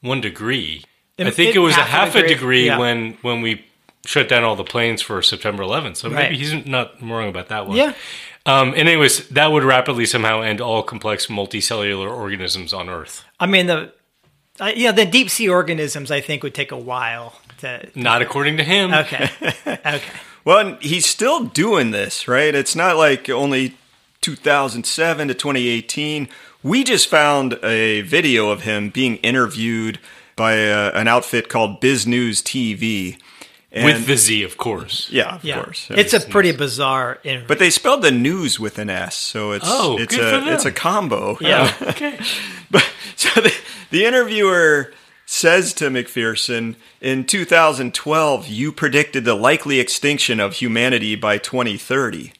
one 0.00 0.20
degree. 0.20 0.84
It- 1.18 1.26
I 1.26 1.30
think 1.30 1.50
it- 1.50 1.56
it, 1.56 1.60
was 1.60 1.76
a 1.76 1.80
half 1.82 1.88
a 1.88 1.90
half 1.90 2.08
a 2.14 2.18
degree, 2.22 2.34
degree 2.34 2.66
yeah. 2.66 2.78
when 2.78 3.18
when 3.22 3.42
we 3.42 3.64
shut 4.06 4.28
down 4.28 4.42
all 4.42 4.56
the 4.56 4.64
planes 4.64 5.02
for 5.02 5.20
September 5.20 5.62
11th. 5.64 5.96
So 5.98 6.08
Right. 6.08 6.30
maybe 6.30 6.38
he's 6.38 6.64
not 6.66 6.94
wrong 7.02 7.28
about 7.28 7.48
that 7.48 7.66
one. 7.66 7.76
Yeah. 7.76 7.92
Um, 8.48 8.70
and 8.70 8.88
anyways, 8.88 9.28
that 9.28 9.52
would 9.52 9.62
rapidly 9.62 10.06
somehow 10.06 10.40
end 10.40 10.62
all 10.62 10.82
complex 10.82 11.26
multicellular 11.26 12.10
organisms 12.10 12.72
on 12.72 12.88
Earth. 12.88 13.22
I 13.38 13.44
mean 13.44 13.66
the 13.66 13.92
uh, 14.58 14.72
yeah, 14.74 14.90
the 14.90 15.04
deep 15.04 15.28
sea 15.28 15.48
organisms 15.50 16.10
I 16.10 16.22
think 16.22 16.42
would 16.42 16.54
take 16.54 16.72
a 16.72 16.78
while 16.78 17.34
to 17.58 17.88
Not 17.94 18.22
according 18.22 18.56
to 18.56 18.64
him. 18.64 18.92
Okay. 18.92 19.30
Okay. 19.66 20.02
well, 20.44 20.58
and 20.58 20.82
he's 20.82 21.06
still 21.06 21.44
doing 21.44 21.90
this, 21.90 22.26
right? 22.26 22.54
It's 22.54 22.74
not 22.74 22.96
like 22.96 23.28
only 23.28 23.76
2007 24.22 25.28
to 25.28 25.34
2018. 25.34 26.28
We 26.62 26.84
just 26.84 27.08
found 27.08 27.58
a 27.62 28.00
video 28.02 28.50
of 28.50 28.62
him 28.62 28.88
being 28.88 29.16
interviewed 29.16 29.98
by 30.36 30.70
uh 30.70 30.90
an 30.94 31.06
outfit 31.06 31.50
called 31.50 31.80
Biz 31.80 32.06
News 32.06 32.42
TV. 32.42 33.18
And, 33.70 33.84
With 33.84 34.06
the 34.06 34.16
Z, 34.16 34.42
of 34.44 34.56
course. 34.56 35.08
yeah, 35.10 35.34
of 35.34 35.44
Yeah. 35.44 35.62
course. 35.62 35.88
It's 35.90 36.14
a 36.14 36.20
pretty 36.20 36.52
bizarre 36.52 37.18
interview. 37.22 37.48
but 37.48 37.58
they 37.58 37.68
spelled 37.68 38.00
the 38.00 38.10
news 38.10 38.58
with 38.58 38.78
an 38.78 38.88
S, 38.88 39.14
so 39.14 39.52
it's 39.52 39.64
Oh, 39.68 39.98
it's 39.98 40.16
good 40.16 40.24
a 40.24 40.38
for 40.38 40.44
them. 40.46 40.54
it's 40.54 40.64
a 40.64 40.72
combo. 40.72 41.36
yeah. 41.42 41.74
Okay. 41.82 42.18
But 42.70 42.88
so 43.16 43.28
the, 43.42 43.54
the 43.90 44.06
interviewer 44.06 44.92
says 45.26 45.74
to 45.74 45.90
McPherson, 45.90 46.76
in 47.02 47.24
2012, 47.26 48.46
you 48.48 48.72
predicted 48.72 49.26
the 49.26 49.34
likely 49.34 49.78
extinction 49.80 50.40
of 50.40 50.54
humanity 50.54 51.14
by 51.14 51.36
2030. 51.36 52.32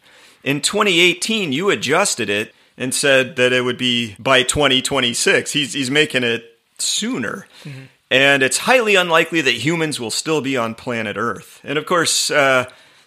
In 0.44 0.62
2018, 0.62 1.52
you 1.52 1.68
adjusted 1.68 2.30
it 2.30 2.54
and 2.78 2.94
said 2.94 3.36
that 3.36 3.52
it 3.52 3.62
would 3.64 3.76
be 3.76 4.16
by 4.18 4.42
2026. 4.42 5.52
He's, 5.52 5.74
he's 5.74 5.90
making 5.90 6.22
it 6.24 6.58
sooner. 6.78 7.46
Mm-hmm. 7.64 7.82
And 8.10 8.42
it's 8.42 8.58
highly 8.58 8.94
unlikely 8.94 9.40
that 9.42 9.52
humans 9.64 10.00
will 10.00 10.10
still 10.10 10.40
be 10.40 10.56
on 10.56 10.74
planet 10.74 11.16
Earth. 11.18 11.60
And 11.62 11.76
of 11.78 11.84
course, 11.86 12.30
uh, 12.30 12.64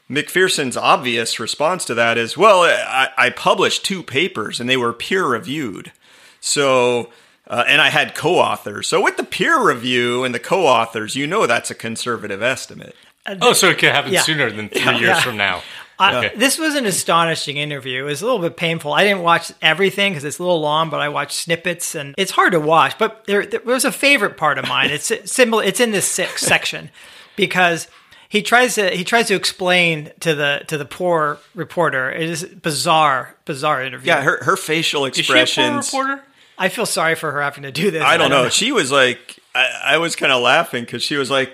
McPherson's 0.09 0.77
obvious 0.77 1.39
response 1.39 1.85
to 1.85 1.93
that 1.95 2.17
is, 2.17 2.37
well, 2.37 2.61
I, 2.63 3.09
I 3.17 3.29
published 3.31 3.83
two 3.85 4.03
papers 4.03 4.59
and 4.59 4.69
they 4.69 4.77
were 4.77 4.93
peer 4.93 5.25
reviewed. 5.25 5.91
So, 6.39 7.09
uh, 7.47 7.63
and 7.67 7.81
I 7.81 7.89
had 7.89 8.13
co 8.15 8.35
authors. 8.35 8.87
So, 8.87 9.01
with 9.01 9.17
the 9.17 9.23
peer 9.23 9.59
review 9.65 10.23
and 10.23 10.33
the 10.35 10.39
co 10.39 10.65
authors, 10.67 11.15
you 11.15 11.25
know 11.27 11.47
that's 11.47 11.71
a 11.71 11.75
conservative 11.75 12.41
estimate. 12.41 12.95
Oh, 13.41 13.53
so 13.53 13.69
it 13.69 13.77
could 13.77 13.89
happen 13.91 14.11
Yeah. 14.13 14.21
sooner 14.21 14.49
than 14.51 14.69
three 14.69 14.81
Yeah. 14.81 14.91
years 14.97 15.01
Yeah. 15.17 15.21
from 15.21 15.37
now. 15.37 15.61
I, 16.01 16.25
Okay. 16.25 16.35
This 16.35 16.57
was 16.57 16.75
an 16.75 16.85
astonishing 16.85 17.57
interview. 17.57 18.01
It 18.01 18.05
was 18.05 18.21
a 18.21 18.25
little 18.25 18.41
bit 18.41 18.57
painful. 18.57 18.93
I 18.93 19.03
didn't 19.03 19.23
watch 19.23 19.51
everything 19.61 20.11
because 20.11 20.23
it's 20.23 20.39
a 20.39 20.43
little 20.43 20.61
long, 20.61 20.89
but 20.89 20.99
I 20.99 21.09
watched 21.09 21.33
snippets, 21.33 21.95
and 21.95 22.15
it's 22.17 22.31
hard 22.31 22.53
to 22.53 22.59
watch. 22.59 22.97
But 22.97 23.25
there, 23.25 23.45
there 23.45 23.61
was 23.61 23.85
a 23.85 23.91
favorite 23.91 24.37
part 24.37 24.57
of 24.57 24.67
mine. 24.67 24.89
It's 24.89 25.11
symbol. 25.31 25.59
It's 25.59 25.79
in 25.79 25.91
this 25.91 26.07
six 26.07 26.41
section 26.41 26.89
because 27.35 27.87
he 28.29 28.41
tries 28.41 28.75
to 28.75 28.89
he 28.89 29.03
tries 29.03 29.27
to 29.27 29.35
explain 29.35 30.11
to 30.21 30.33
the 30.33 30.63
to 30.67 30.77
the 30.77 30.85
poor 30.85 31.37
reporter. 31.53 32.09
It 32.11 32.29
is 32.29 32.45
bizarre, 32.45 33.35
bizarre 33.45 33.83
interview. 33.83 34.07
Yeah, 34.07 34.21
her, 34.21 34.43
her 34.43 34.55
facial 34.55 35.05
Is 35.05 35.17
she 35.17 35.33
a 35.33 35.45
poor 35.45 35.77
reporter? 35.77 36.23
I 36.57 36.69
feel 36.69 36.85
sorry 36.85 37.15
for 37.15 37.31
her 37.31 37.41
having 37.41 37.63
to 37.63 37.71
do 37.71 37.91
this. 37.91 38.03
I 38.03 38.17
don't 38.17 38.29
know. 38.29 38.47
She 38.47 38.71
was 38.71 38.91
like, 38.91 39.39
I, 39.53 39.81
I 39.83 39.97
was 39.97 40.15
kind 40.15 40.31
of 40.31 40.41
laughing 40.41 40.85
because 40.85 41.03
she 41.03 41.17
was 41.17 41.29
like 41.29 41.51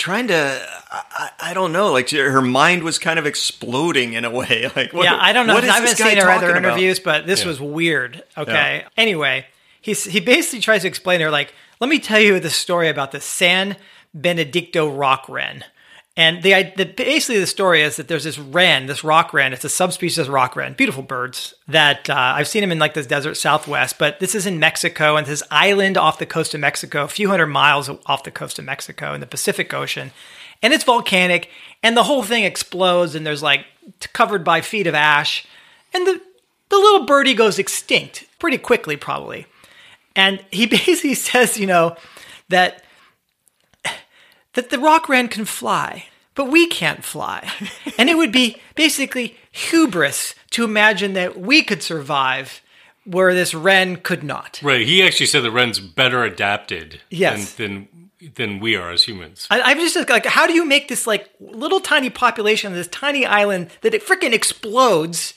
trying 0.00 0.28
to, 0.28 0.66
I, 0.90 1.02
I 1.12 1.30
I 1.50 1.54
don't 1.54 1.72
know, 1.72 1.92
like 1.92 2.10
her 2.10 2.40
mind 2.42 2.82
was 2.82 2.98
kind 2.98 3.18
of 3.18 3.26
exploding 3.26 4.14
in 4.14 4.24
a 4.24 4.30
way. 4.30 4.68
Like, 4.76 4.92
what, 4.92 5.04
yeah, 5.04 5.16
I 5.20 5.32
don't 5.32 5.46
know. 5.46 5.54
what 5.54 5.62
is 5.64 5.70
I 5.70 5.74
haven't 5.74 5.90
this 5.90 5.98
guy 5.98 6.08
seen 6.10 6.18
her 6.18 6.30
other 6.30 6.48
talking 6.48 6.56
about? 6.64 6.72
interviews, 6.72 6.98
but 6.98 7.26
this 7.26 7.42
Yeah. 7.42 7.48
was 7.48 7.60
weird. 7.60 8.22
Okay. 8.36 8.84
Anyway, 8.96 9.46
he's 9.80 10.04
he 10.04 10.18
basically 10.20 10.60
tries 10.60 10.82
to 10.82 10.88
explain 10.88 11.18
to 11.20 11.26
her 11.26 11.30
like, 11.30 11.52
let 11.80 11.88
me 11.90 11.98
tell 12.00 12.18
you 12.20 12.40
the 12.40 12.50
story 12.50 12.88
about 12.88 13.12
the 13.12 13.20
San 13.20 13.76
Benedicto 14.14 14.88
rock 14.90 15.28
wren. 15.28 15.64
And 16.20 16.42
the, 16.42 16.70
the 16.76 16.84
basically 16.84 17.40
the 17.40 17.46
story 17.46 17.80
is 17.80 17.96
that 17.96 18.06
there's 18.06 18.24
this 18.24 18.38
wren, 18.38 18.84
this 18.84 19.02
rock 19.02 19.32
wren. 19.32 19.54
It's 19.54 19.64
a 19.64 19.70
subspecies 19.70 20.18
of 20.18 20.28
rock 20.28 20.54
wren, 20.54 20.74
beautiful 20.74 21.02
birds. 21.02 21.54
That 21.66 22.10
uh, 22.10 22.14
I've 22.14 22.46
seen 22.46 22.60
them 22.60 22.72
in 22.72 22.78
like 22.78 22.92
this 22.92 23.06
desert 23.06 23.36
Southwest, 23.36 23.98
but 23.98 24.20
this 24.20 24.34
is 24.34 24.44
in 24.44 24.58
Mexico 24.58 25.16
and 25.16 25.26
this 25.26 25.42
island 25.50 25.96
off 25.96 26.18
the 26.18 26.26
coast 26.26 26.52
of 26.52 26.60
Mexico, 26.60 27.04
a 27.04 27.08
few 27.08 27.30
hundred 27.30 27.46
miles 27.46 27.88
off 28.04 28.24
the 28.24 28.30
coast 28.30 28.58
of 28.58 28.66
Mexico 28.66 29.14
in 29.14 29.22
the 29.22 29.26
Pacific 29.26 29.72
Ocean, 29.72 30.10
and 30.62 30.74
it's 30.74 30.84
volcanic, 30.84 31.48
and 31.82 31.96
the 31.96 32.02
whole 32.02 32.22
thing 32.22 32.44
explodes, 32.44 33.14
and 33.14 33.26
there's 33.26 33.42
like 33.42 33.64
covered 34.12 34.44
by 34.44 34.60
feet 34.60 34.86
of 34.86 34.94
ash, 34.94 35.46
and 35.94 36.06
the 36.06 36.20
the 36.68 36.76
little 36.76 37.06
birdie 37.06 37.32
goes 37.32 37.58
extinct 37.58 38.26
pretty 38.38 38.58
quickly, 38.58 38.94
probably. 38.94 39.46
And 40.14 40.44
he 40.50 40.66
basically 40.66 41.14
says, 41.14 41.56
you 41.56 41.66
know, 41.66 41.96
that 42.50 42.84
that 44.52 44.68
the 44.68 44.78
rock 44.78 45.08
wren 45.08 45.28
can 45.28 45.46
fly, 45.46 46.09
but 46.34 46.46
we 46.46 46.66
can't 46.66 47.04
fly. 47.04 47.50
And 47.98 48.08
it 48.08 48.16
would 48.16 48.32
be 48.32 48.56
basically 48.76 49.36
hubris 49.50 50.34
to 50.52 50.64
imagine 50.64 51.12
that 51.14 51.38
we 51.38 51.62
could 51.62 51.82
survive 51.82 52.62
where 53.04 53.34
this 53.34 53.52
wren 53.54 53.96
could 53.96 54.22
not. 54.22 54.60
Right. 54.62 54.86
He 54.86 55.02
actually 55.02 55.26
said 55.26 55.42
the 55.42 55.50
wren's 55.50 55.80
better 55.80 56.24
adapted 56.24 57.00
Yes. 57.10 57.54
than, 57.54 57.88
than 58.20 58.32
than 58.34 58.60
we 58.60 58.76
are 58.76 58.90
as 58.90 59.04
humans. 59.04 59.46
I, 59.50 59.62
I'm 59.62 59.78
just 59.78 59.96
like, 60.10 60.26
how 60.26 60.46
do 60.46 60.52
you 60.52 60.66
make 60.66 60.88
this 60.88 61.06
like 61.06 61.30
little 61.40 61.80
tiny 61.80 62.10
population 62.10 62.70
of 62.70 62.76
this 62.76 62.88
tiny 62.88 63.24
island 63.24 63.70
that 63.80 63.94
it 63.94 64.06
freaking 64.06 64.32
explodes 64.34 65.32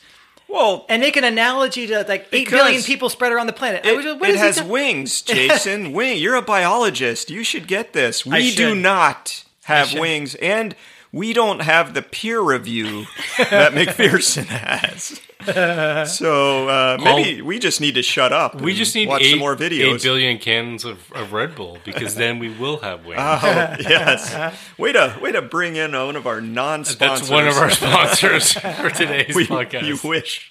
Well, 0.49 0.85
and 0.89 0.99
make 1.01 1.15
an 1.15 1.23
analogy 1.23 1.87
to 1.87 2.03
like 2.07 2.27
eight 2.33 2.45
Because 2.45 2.59
billion 2.59 2.83
people 2.83 3.07
spread 3.09 3.31
around 3.31 3.47
the 3.47 3.53
planet? 3.53 3.85
I 3.85 3.91
it, 3.91 3.95
was 3.95 4.05
just, 4.05 4.19
what 4.19 4.29
it 4.29 4.35
is 4.35 4.41
has 4.41 4.63
wings, 4.63 5.21
Jason. 5.33 5.93
Wing. 5.93 6.17
You're 6.19 6.35
a 6.35 6.41
biologist. 6.41 7.29
You 7.29 7.43
should 7.45 7.67
get 7.67 7.93
this. 7.93 8.25
We 8.25 8.53
do 8.53 8.75
not 8.75 9.42
have 9.63 9.93
wings, 9.93 10.35
and 10.35 10.75
we 11.11 11.33
don't 11.33 11.61
have 11.61 11.93
the 11.93 12.01
peer 12.01 12.41
review 12.41 13.05
that 13.37 13.71
McPherson 13.73 14.45
has. 14.45 15.19
so 16.17 16.69
uh, 16.69 16.97
maybe 17.03 17.41
we 17.41 17.59
just 17.59 17.81
need 17.81 17.95
to 17.95 18.01
shut 18.01 18.31
up. 18.31 18.55
We 18.61 18.71
and 18.71 18.77
just 18.77 18.95
need 18.95 19.09
watch 19.09 19.21
eight, 19.23 19.31
some 19.31 19.39
more 19.39 19.53
eight 19.53 19.71
videos. 19.73 20.01
billion 20.01 20.37
cans 20.37 20.85
of, 20.85 21.11
of 21.11 21.33
Red 21.33 21.53
Bull 21.53 21.79
because 21.83 22.15
then 22.15 22.39
we 22.39 22.49
will 22.49 22.77
have 22.77 23.05
wings. 23.05 23.19
Oh 23.21 23.75
yes, 23.79 24.55
way 24.77 24.93
to 24.93 25.17
way 25.21 25.33
to 25.33 25.41
bring 25.41 25.75
in 25.75 25.91
one 25.91 26.15
of 26.15 26.25
our 26.27 26.39
non-sponsors. 26.39 27.27
That's 27.27 27.29
one 27.29 27.47
of 27.49 27.57
our 27.57 27.69
sponsors 27.69 28.53
for 28.79 28.89
today's 28.89 29.35
We- 29.35 29.45
podcast. 29.47 29.83
You 29.83 29.97
wish. 30.09 30.49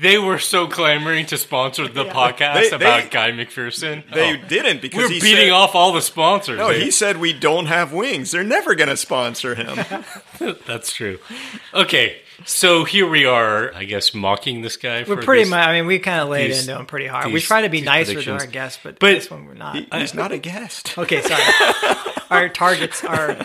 They 0.00 0.18
were 0.18 0.38
so 0.38 0.66
clamoring 0.66 1.26
to 1.26 1.36
sponsor 1.36 1.86
the 1.88 2.04
podcast 2.04 2.70
They- 2.70 2.76
about 2.76 3.10
Guy 3.10 3.30
McPherson. 3.32 4.02
They 4.12 4.34
Oh. 4.34 4.36
didn't 4.48 4.82
because 4.82 5.04
We're 5.04 5.08
he 5.10 5.20
beating 5.20 5.46
said, 5.46 5.50
off 5.52 5.74
all 5.74 5.92
the 5.92 6.02
sponsors. 6.02 6.58
No, 6.58 6.72
They- 6.72 6.80
he 6.84 6.90
said 6.90 7.18
we 7.18 7.32
don't 7.32 7.66
have 7.66 7.92
wings. 7.92 8.30
They're 8.32 8.42
never 8.44 8.74
going 8.74 8.88
to 8.88 8.96
sponsor 8.96 9.54
him. 9.54 9.78
That's 10.66 10.92
true. 10.92 11.18
Okay, 11.72 12.16
so 12.44 12.84
here 12.84 13.06
we 13.08 13.24
are, 13.26 13.72
I 13.74 13.84
guess, 13.84 14.12
mocking 14.14 14.62
this 14.62 14.76
guy. 14.76 15.00
We're 15.06 15.16
for 15.16 15.22
pretty 15.22 15.44
these- 15.44 15.50
much. 15.50 15.66
I 15.68 15.72
mean, 15.72 15.86
we 15.86 15.98
kind 15.98 16.20
of 16.20 16.28
laid 16.28 16.50
these- 16.50 16.66
into 16.66 16.78
him 16.80 16.86
pretty 16.86 17.06
hard. 17.06 17.32
we 17.32 17.40
try 17.40 17.62
to 17.62 17.68
be 17.68 17.78
these 17.78 17.86
nicer 17.86 18.20
to 18.22 18.32
our 18.32 18.46
guests, 18.46 18.80
but, 18.82 18.98
But- 18.98 19.14
this 19.14 19.30
one 19.30 19.46
we're 19.46 19.54
not. 19.54 19.76
He- 19.76 19.86
he's 19.92 20.14
not 20.14 20.32
a 20.32 20.38
guest. 20.38 20.96
okay, 20.98 21.22
sorry. 21.22 21.42
our 22.30 22.48
targets 22.48 23.04
are. 23.04 23.36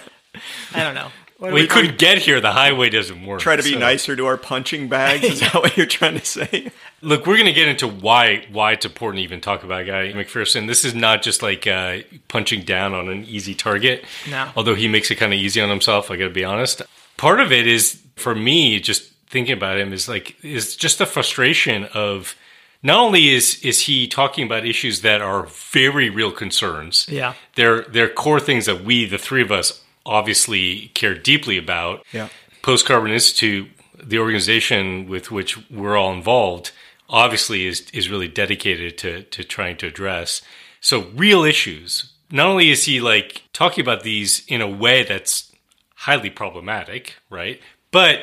I 0.73 0.83
don't 0.83 0.95
know. 0.95 1.09
Do 1.49 1.53
We 1.53 1.67
couldn't 1.67 1.97
get 1.97 2.19
here. 2.19 2.39
The 2.39 2.51
highway 2.51 2.89
doesn't 2.89 3.25
work. 3.25 3.39
Try 3.39 3.55
to 3.55 3.63
be 3.63 3.73
so- 3.73 3.79
nicer 3.79 4.15
to 4.15 4.25
our 4.27 4.37
punching 4.37 4.89
bags. 4.89 5.23
Is 5.23 5.39
that 5.41 5.55
what 5.55 5.75
you're 5.75 5.85
trying 5.85 6.19
to 6.19 6.25
say? 6.25 6.71
Look, 7.01 7.25
we're 7.25 7.35
going 7.35 7.47
to 7.47 7.53
get 7.53 7.67
into 7.67 7.87
why 7.87 8.45
why 8.51 8.73
it's 8.73 8.85
important 8.85 9.19
to 9.19 9.23
even 9.23 9.41
talk 9.41 9.63
about 9.63 9.87
Guy 9.87 10.11
McPherson. 10.13 10.67
This 10.67 10.85
is 10.85 10.93
not 10.93 11.23
just 11.23 11.41
like 11.41 11.65
uh, 11.65 11.99
punching 12.27 12.63
down 12.63 12.93
on 12.93 13.09
an 13.09 13.25
easy 13.25 13.55
target. 13.55 14.05
No. 14.29 14.51
Although 14.55 14.75
he 14.75 14.87
makes 14.87 15.09
it 15.09 15.15
kind 15.15 15.33
of 15.33 15.39
easy 15.39 15.61
on 15.61 15.69
himself, 15.69 16.11
I 16.11 16.15
got 16.17 16.25
to 16.25 16.29
be 16.29 16.43
honest. 16.43 16.83
Part 17.17 17.39
of 17.39 17.51
it 17.51 17.65
is 17.65 18.01
for 18.15 18.35
me, 18.35 18.79
just 18.79 19.11
thinking 19.27 19.53
about 19.53 19.79
him 19.79 19.93
is 19.93 20.07
like 20.07 20.35
is 20.43 20.75
just 20.75 20.99
the 20.99 21.05
frustration 21.05 21.85
of 21.93 22.35
not 22.83 22.99
only 22.99 23.29
is 23.29 23.59
is 23.63 23.81
he 23.81 24.07
talking 24.07 24.45
about 24.45 24.65
issues 24.65 25.01
that 25.01 25.21
are 25.21 25.43
very 25.47 26.09
real 26.09 26.31
concerns. 26.31 27.07
Yeah. 27.09 27.33
They're 27.55 27.81
they're 27.83 28.09
core 28.09 28.39
things 28.39 28.67
that 28.67 28.83
we, 28.83 29.05
the 29.05 29.17
three 29.17 29.41
of 29.41 29.51
us, 29.51 29.81
obviously 30.05 30.87
care 30.93 31.15
deeply 31.15 31.57
about. 31.57 32.05
Yeah. 32.11 32.29
Post 32.61 32.85
Carbon 32.85 33.11
Institute, 33.11 33.69
the 34.01 34.19
organization 34.19 35.07
with 35.07 35.31
which 35.31 35.69
we're 35.69 35.97
all 35.97 36.13
involved, 36.13 36.71
obviously 37.09 37.67
is 37.67 37.89
is 37.91 38.09
really 38.09 38.27
dedicated 38.27 38.97
to 38.99 39.23
to 39.23 39.43
trying 39.43 39.77
to 39.77 39.87
address. 39.87 40.41
So 40.79 41.07
real 41.15 41.43
issues. 41.43 42.13
Not 42.33 42.47
only 42.47 42.71
is 42.71 42.85
he 42.85 43.01
like 43.01 43.43
talking 43.51 43.81
about 43.81 44.03
these 44.03 44.45
in 44.47 44.61
a 44.61 44.69
way 44.69 45.03
that's 45.03 45.51
highly 45.95 46.29
problematic, 46.29 47.15
right? 47.29 47.59
But 47.91 48.21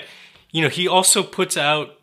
you 0.50 0.62
know, 0.62 0.70
he 0.70 0.88
also 0.88 1.22
puts 1.22 1.56
out 1.56 1.98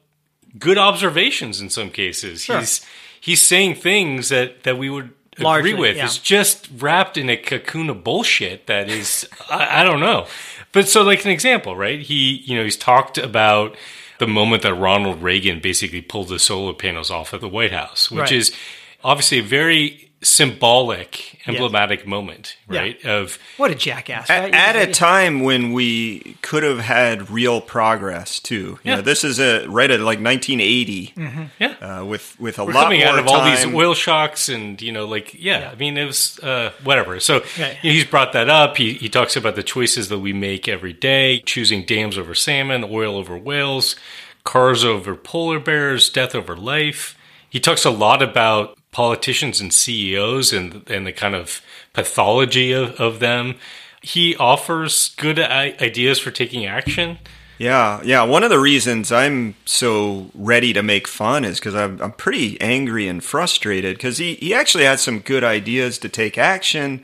good 0.58 0.78
observations 0.78 1.60
in 1.60 1.70
some 1.70 1.90
cases. 1.90 2.46
He's 2.46 2.86
he's 3.20 3.42
saying 3.42 3.76
things 3.76 4.30
that 4.30 4.64
that 4.64 4.78
we 4.78 4.90
would 4.90 5.14
Largely, 5.44 5.72
agree 5.72 5.82
with. 5.82 5.98
yeah. 5.98 6.06
It's 6.06 6.18
just 6.18 6.70
wrapped 6.78 7.18
in 7.18 7.30
a 7.30 7.38
cocoon 7.38 7.90
of 7.90 8.04
bullshit 8.04 8.68
that 8.68 8.90
is 8.90 9.28
I, 9.50 9.82
I 9.82 9.84
don't 9.84 10.00
know. 10.00 10.28
But 10.72 10.88
so 10.90 11.04
like 11.04 11.24
an 11.26 11.32
example, 11.32 11.76
right? 11.76 12.00
He 12.00 12.42
you 12.46 12.56
know, 12.58 12.64
he's 12.64 12.78
talked 12.78 13.18
about 13.18 13.76
the 14.20 14.28
moment 14.28 14.64
that 14.64 14.74
Ronald 14.76 15.22
Reagan 15.22 15.60
basically 15.60 16.02
pulled 16.02 16.30
the 16.30 16.40
solar 16.40 16.74
panels 16.74 17.12
off 17.12 17.34
of 17.34 17.42
the 17.42 17.50
White 17.50 17.72
House, 17.74 18.10
which 18.10 18.20
Right. 18.22 18.32
is 18.32 18.56
obviously 19.04 19.40
a 19.40 19.44
very 19.44 20.05
symbolic, 20.26 21.40
emblematic 21.48 22.08
moment, 22.08 22.58
Yeah. 22.70 22.80
right? 22.80 23.06
Of 23.06 23.38
What 23.58 23.72
a 23.72 23.76
jackass! 23.76 24.30
At, 24.30 24.44
right? 24.44 24.54
at 24.54 24.76
a 24.76 24.92
time 24.92 25.42
when 25.42 25.74
we 25.74 26.36
could 26.42 26.64
have 26.64 26.80
had 26.80 27.30
real 27.30 27.62
progress 27.62 28.40
too. 28.40 28.56
You 28.56 28.78
Yeah. 28.84 28.96
know, 28.96 29.02
this 29.02 29.24
is 29.24 29.40
a 29.40 29.66
right 29.68 29.90
at 29.92 30.00
like 30.00 30.20
1980 30.20 31.14
yeah. 31.60 31.68
uh, 32.00 32.06
with 32.06 32.36
with 32.40 32.60
a 32.60 32.66
We're 32.66 32.74
lot 32.74 32.84
coming 32.86 33.00
more 33.02 33.10
out 33.10 33.20
of 33.20 33.26
time. 33.28 33.40
all 33.40 33.46
these 33.46 33.66
oil 33.66 33.94
shocks 33.94 34.50
and 34.50 34.82
you 34.82 34.92
know 34.92 35.06
like 35.06 35.34
yeah, 35.34 35.70
i 35.72 35.76
mean 35.76 35.98
it 35.98 36.06
was 36.06 36.40
uh, 36.40 36.72
whatever 36.84 37.20
so 37.20 37.36
Right. 37.60 37.78
you 37.82 37.90
know, 37.90 37.94
he's 37.94 38.06
brought 38.06 38.34
that 38.34 38.50
up 38.50 38.78
he, 38.78 38.94
he 38.94 39.10
talks 39.10 39.36
about 39.36 39.56
the 39.56 39.64
choices 39.64 40.10
that 40.10 40.20
we 40.20 40.34
make 40.34 40.68
every 40.68 40.94
day 40.94 41.40
choosing 41.46 41.84
dams 41.86 42.18
over 42.18 42.34
salmon 42.36 42.84
oil 42.90 43.16
over 43.18 43.38
whales 43.38 43.96
cars 44.44 44.84
over 44.84 45.16
polar 45.16 45.60
bears 45.60 46.10
death 46.10 46.36
over 46.36 46.56
life 46.56 47.18
he 47.50 47.60
talks 47.60 47.86
a 47.86 47.90
lot 47.90 48.22
about 48.22 48.78
politicians 48.96 49.60
and 49.60 49.74
ceos 49.74 50.54
and 50.54 50.90
and 50.90 51.06
the 51.06 51.12
kind 51.12 51.36
of 51.36 51.62
pathology 51.92 52.72
of, 52.72 52.92
of 52.92 53.20
them 53.20 53.56
he 54.02 54.38
offers 54.38 55.14
good 55.18 55.38
ideas 55.38 56.18
for 56.18 56.32
taking 56.32 56.66
action 56.66 57.18
Yeah, 57.58 58.02
yeah. 58.04 58.24
One 58.24 58.44
of 58.44 58.50
the 58.50 58.60
reasons 58.60 59.12
I'm 59.12 59.56
so 59.66 60.30
ready 60.34 60.74
to 60.74 60.84
make 60.84 61.08
fun 61.08 61.46
is 61.46 61.60
because 61.60 61.76
I'm, 61.76 62.02
I'm 62.02 62.12
pretty 62.12 62.60
angry 62.60 63.08
and 63.08 63.24
frustrated 63.24 63.96
because 63.96 64.18
he, 64.18 64.36
he 64.36 64.54
actually 64.54 64.84
had 64.84 65.00
some 65.00 65.20
good 65.20 65.44
ideas 65.44 65.98
to 66.00 66.10
take 66.10 66.38
action, 66.38 67.04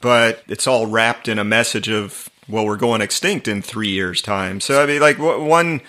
but 0.00 0.44
it's 0.46 0.66
all 0.68 0.86
wrapped 0.86 1.26
in 1.26 1.38
a 1.40 1.44
message 1.44 1.88
of, 1.88 2.28
well, 2.48 2.64
we're 2.64 2.76
going 2.76 3.00
extinct 3.00 3.48
in 3.48 3.62
three 3.62 3.88
years' 3.90 4.22
time. 4.22 4.60
So, 4.60 4.80
I 4.80 4.86
mean, 4.86 5.00
like, 5.00 5.18
one 5.18 5.80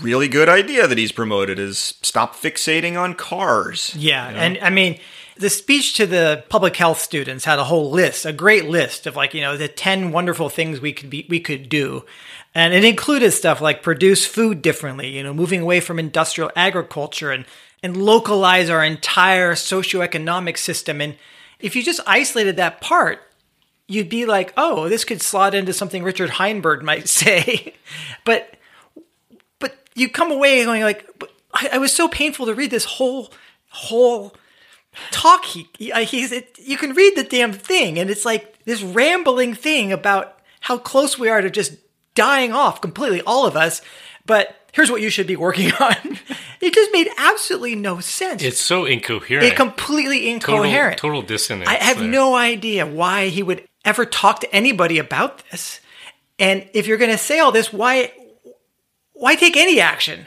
really 0.00 0.28
good 0.28 0.48
idea 0.48 0.86
that 0.86 0.98
he's 0.98 1.12
promoted 1.12 1.58
is 1.58 1.94
stop 2.02 2.36
fixating 2.36 3.00
on 3.00 3.14
cars. 3.14 3.94
Yeah, 3.96 4.28
and 4.28 4.58
I 4.58 4.70
mean, 4.70 4.98
the 5.36 5.50
speech 5.50 5.94
to 5.94 6.06
the 6.06 6.44
public 6.48 6.76
health 6.76 7.00
students 7.00 7.44
had 7.44 7.58
a 7.58 7.64
whole 7.64 7.90
list, 7.90 8.26
a 8.26 8.32
great 8.32 8.66
list 8.66 9.06
of 9.06 9.16
like 9.16 9.34
you 9.34 9.40
know 9.40 9.56
the 9.56 9.68
ten 9.68 10.12
wonderful 10.12 10.48
things 10.48 10.80
we 10.80 10.92
could 10.92 11.10
be 11.10 11.26
we 11.28 11.40
could 11.40 11.68
do, 11.68 12.04
and 12.54 12.74
it 12.74 12.84
included 12.84 13.30
stuff 13.30 13.60
like 13.60 13.82
produce 13.82 14.26
food 14.26 14.62
differently, 14.62 15.08
you 15.08 15.22
know, 15.22 15.32
moving 15.32 15.60
away 15.60 15.80
from 15.80 15.98
industrial 15.98 16.50
agriculture 16.56 17.30
and 17.30 17.44
and 17.82 17.96
localize 17.96 18.68
our 18.68 18.84
entire 18.84 19.52
socioeconomic 19.52 20.58
system. 20.58 21.00
And 21.00 21.16
if 21.60 21.76
you 21.76 21.82
just 21.82 22.00
isolated 22.06 22.56
that 22.56 22.80
part, 22.80 23.20
you'd 23.86 24.08
be 24.08 24.26
like, 24.26 24.52
oh, 24.56 24.88
this 24.88 25.04
could 25.04 25.22
slot 25.22 25.54
into 25.54 25.72
something 25.72 26.02
Richard 26.02 26.30
Heinberg 26.30 26.82
might 26.82 27.08
say, 27.08 27.74
but 28.24 28.57
you 29.98 30.08
come 30.08 30.30
away 30.30 30.64
going 30.64 30.82
like, 30.82 31.06
I, 31.52 31.70
I 31.74 31.78
was 31.78 31.92
so 31.92 32.08
painful 32.08 32.46
to 32.46 32.54
read 32.54 32.70
this 32.70 32.84
whole 32.84 33.32
whole 33.70 34.34
talk. 35.10 35.44
He, 35.44 35.68
he 35.78 35.92
uh, 35.92 36.00
he's 36.00 36.32
it, 36.32 36.58
you 36.58 36.76
can 36.76 36.94
read 36.94 37.16
the 37.16 37.24
damn 37.24 37.52
thing, 37.52 37.98
and 37.98 38.10
it's 38.10 38.24
like 38.24 38.64
this 38.64 38.82
rambling 38.82 39.54
thing 39.54 39.92
about 39.92 40.38
how 40.60 40.78
close 40.78 41.18
we 41.18 41.28
are 41.28 41.40
to 41.40 41.50
just 41.50 41.76
dying 42.14 42.52
off 42.52 42.80
completely, 42.80 43.20
all 43.22 43.46
of 43.46 43.56
us. 43.56 43.80
But 44.26 44.54
here's 44.72 44.90
what 44.90 45.00
you 45.00 45.10
should 45.10 45.26
be 45.26 45.36
working 45.36 45.72
on. 45.80 46.18
it 46.60 46.74
just 46.74 46.92
made 46.92 47.08
absolutely 47.16 47.74
no 47.74 48.00
sense. 48.00 48.42
it's 48.42 48.60
so 48.60 48.84
incoherent 48.84 49.46
it 49.46 49.56
completely 49.56 50.38
total, 50.38 50.62
incoherent. 50.64 50.98
total 50.98 51.22
dissonance 51.22 51.68
I 51.68 51.74
have 51.74 51.98
there. 51.98 52.08
no 52.08 52.34
idea 52.34 52.86
why 52.86 53.28
he 53.28 53.42
would 53.42 53.66
ever 53.84 54.04
talk 54.04 54.40
to 54.40 54.54
anybody 54.54 54.98
about 54.98 55.42
this. 55.50 55.80
And 56.38 56.68
if 56.74 56.86
you're 56.86 56.98
going 56.98 57.10
to 57.10 57.18
say 57.18 57.40
all 57.40 57.50
this, 57.50 57.72
why 57.72 58.12
why 59.18 59.34
take 59.34 59.56
any 59.56 59.80
action? 59.80 60.26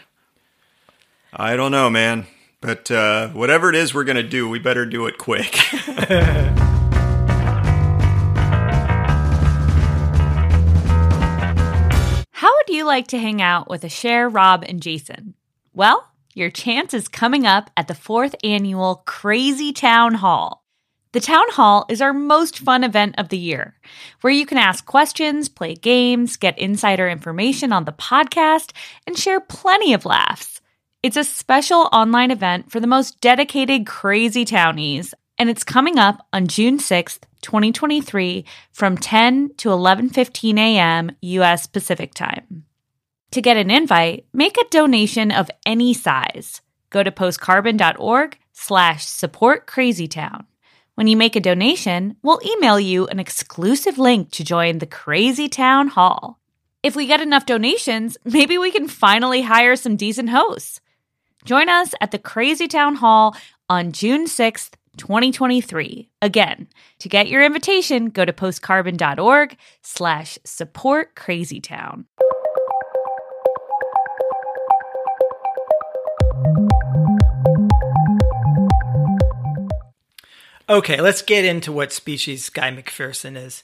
I 1.33 1.55
don't 1.55 1.71
know, 1.71 1.89
man. 1.89 2.27
But 2.59 2.91
uh, 2.91 3.29
whatever 3.29 3.69
it 3.69 3.75
is 3.75 3.93
we're 3.93 4.03
going 4.03 4.17
to 4.17 4.23
do, 4.23 4.47
we 4.47 4.59
better 4.59 4.85
do 4.85 5.07
it 5.07 5.17
quick. 5.17 5.55
How 12.31 12.49
would 12.55 12.69
you 12.69 12.85
like 12.85 13.07
to 13.07 13.17
hang 13.17 13.41
out 13.41 13.69
with 13.69 13.83
Asher, 13.83 14.27
Rob, 14.29 14.63
and 14.67 14.81
Jason? 14.81 15.35
Well, 15.73 16.11
your 16.33 16.49
chance 16.49 16.93
is 16.93 17.07
coming 17.07 17.45
up 17.45 17.71
at 17.77 17.87
the 17.87 17.95
fourth 17.95 18.35
annual 18.43 19.03
Crazy 19.05 19.71
Town 19.71 20.15
Hall. 20.15 20.60
The 21.13 21.19
Town 21.19 21.43
Hall 21.49 21.85
is 21.89 22.01
our 22.01 22.13
most 22.13 22.57
fun 22.57 22.85
event 22.85 23.15
of 23.17 23.27
the 23.27 23.37
year, 23.37 23.75
where 24.21 24.31
you 24.31 24.45
can 24.45 24.57
ask 24.57 24.85
questions, 24.85 25.49
play 25.49 25.75
games, 25.75 26.37
get 26.37 26.57
insider 26.57 27.09
information 27.09 27.73
on 27.73 27.83
the 27.83 27.91
podcast, 27.91 28.71
and 29.05 29.17
share 29.17 29.41
plenty 29.41 29.93
of 29.93 30.05
laughs. 30.05 30.61
It's 31.03 31.17
a 31.17 31.25
special 31.25 31.89
online 31.91 32.31
event 32.31 32.71
for 32.71 32.79
the 32.79 32.87
most 32.87 33.19
dedicated 33.19 33.85
crazy 33.85 34.45
townies, 34.45 35.13
and 35.37 35.49
it's 35.49 35.65
coming 35.65 35.99
up 35.99 36.25
on 36.31 36.47
June 36.47 36.77
6th, 36.77 37.23
2023 37.41 38.45
from 38.71 38.97
10 38.97 39.55
to 39.57 39.67
11:15 39.67 40.57
a.m. 40.57 41.11
US 41.19 41.67
Pacific 41.67 42.13
Time. 42.13 42.63
To 43.31 43.41
get 43.41 43.57
an 43.57 43.69
invite, 43.69 44.27
make 44.31 44.57
a 44.57 44.69
donation 44.69 45.29
of 45.29 45.51
any 45.65 45.93
size. 45.93 46.61
Go 46.89 47.03
to 47.03 47.11
postcarbon.org 47.11 48.37
slash 48.53 49.05
support 49.05 49.67
crazytown. 49.67 50.45
When 50.95 51.07
you 51.07 51.15
make 51.15 51.35
a 51.35 51.39
donation, 51.39 52.17
we'll 52.21 52.41
email 52.45 52.79
you 52.79 53.07
an 53.07 53.19
exclusive 53.19 53.97
link 53.97 54.29
to 54.31 54.43
join 54.43 54.79
the 54.79 54.85
Crazy 54.85 55.47
Town 55.47 55.87
Hall. 55.87 56.37
If 56.83 56.95
we 56.95 57.07
get 57.07 57.21
enough 57.21 57.45
donations, 57.45 58.17
maybe 58.25 58.57
we 58.57 58.71
can 58.71 58.87
finally 58.87 59.43
hire 59.43 59.75
some 59.75 59.95
decent 59.95 60.29
hosts. 60.29 60.81
Join 61.45 61.69
us 61.69 61.93
at 62.01 62.11
the 62.11 62.19
Crazy 62.19 62.67
Town 62.67 62.95
Hall 62.95 63.35
on 63.69 63.93
June 63.93 64.25
6th, 64.25 64.71
2023. 64.97 66.09
Again, 66.21 66.67
to 66.99 67.09
get 67.09 67.29
your 67.29 67.41
invitation, 67.41 68.09
go 68.09 68.25
to 68.25 68.33
postcarbon.org 68.33 69.57
slash 69.81 70.37
support 70.43 71.15
crazytown. 71.15 72.05
Okay, 80.71 81.01
let's 81.01 81.21
get 81.21 81.43
into 81.43 81.73
what 81.73 81.91
species 81.91 82.49
Guy 82.49 82.71
McPherson 82.71 83.35
is. 83.35 83.61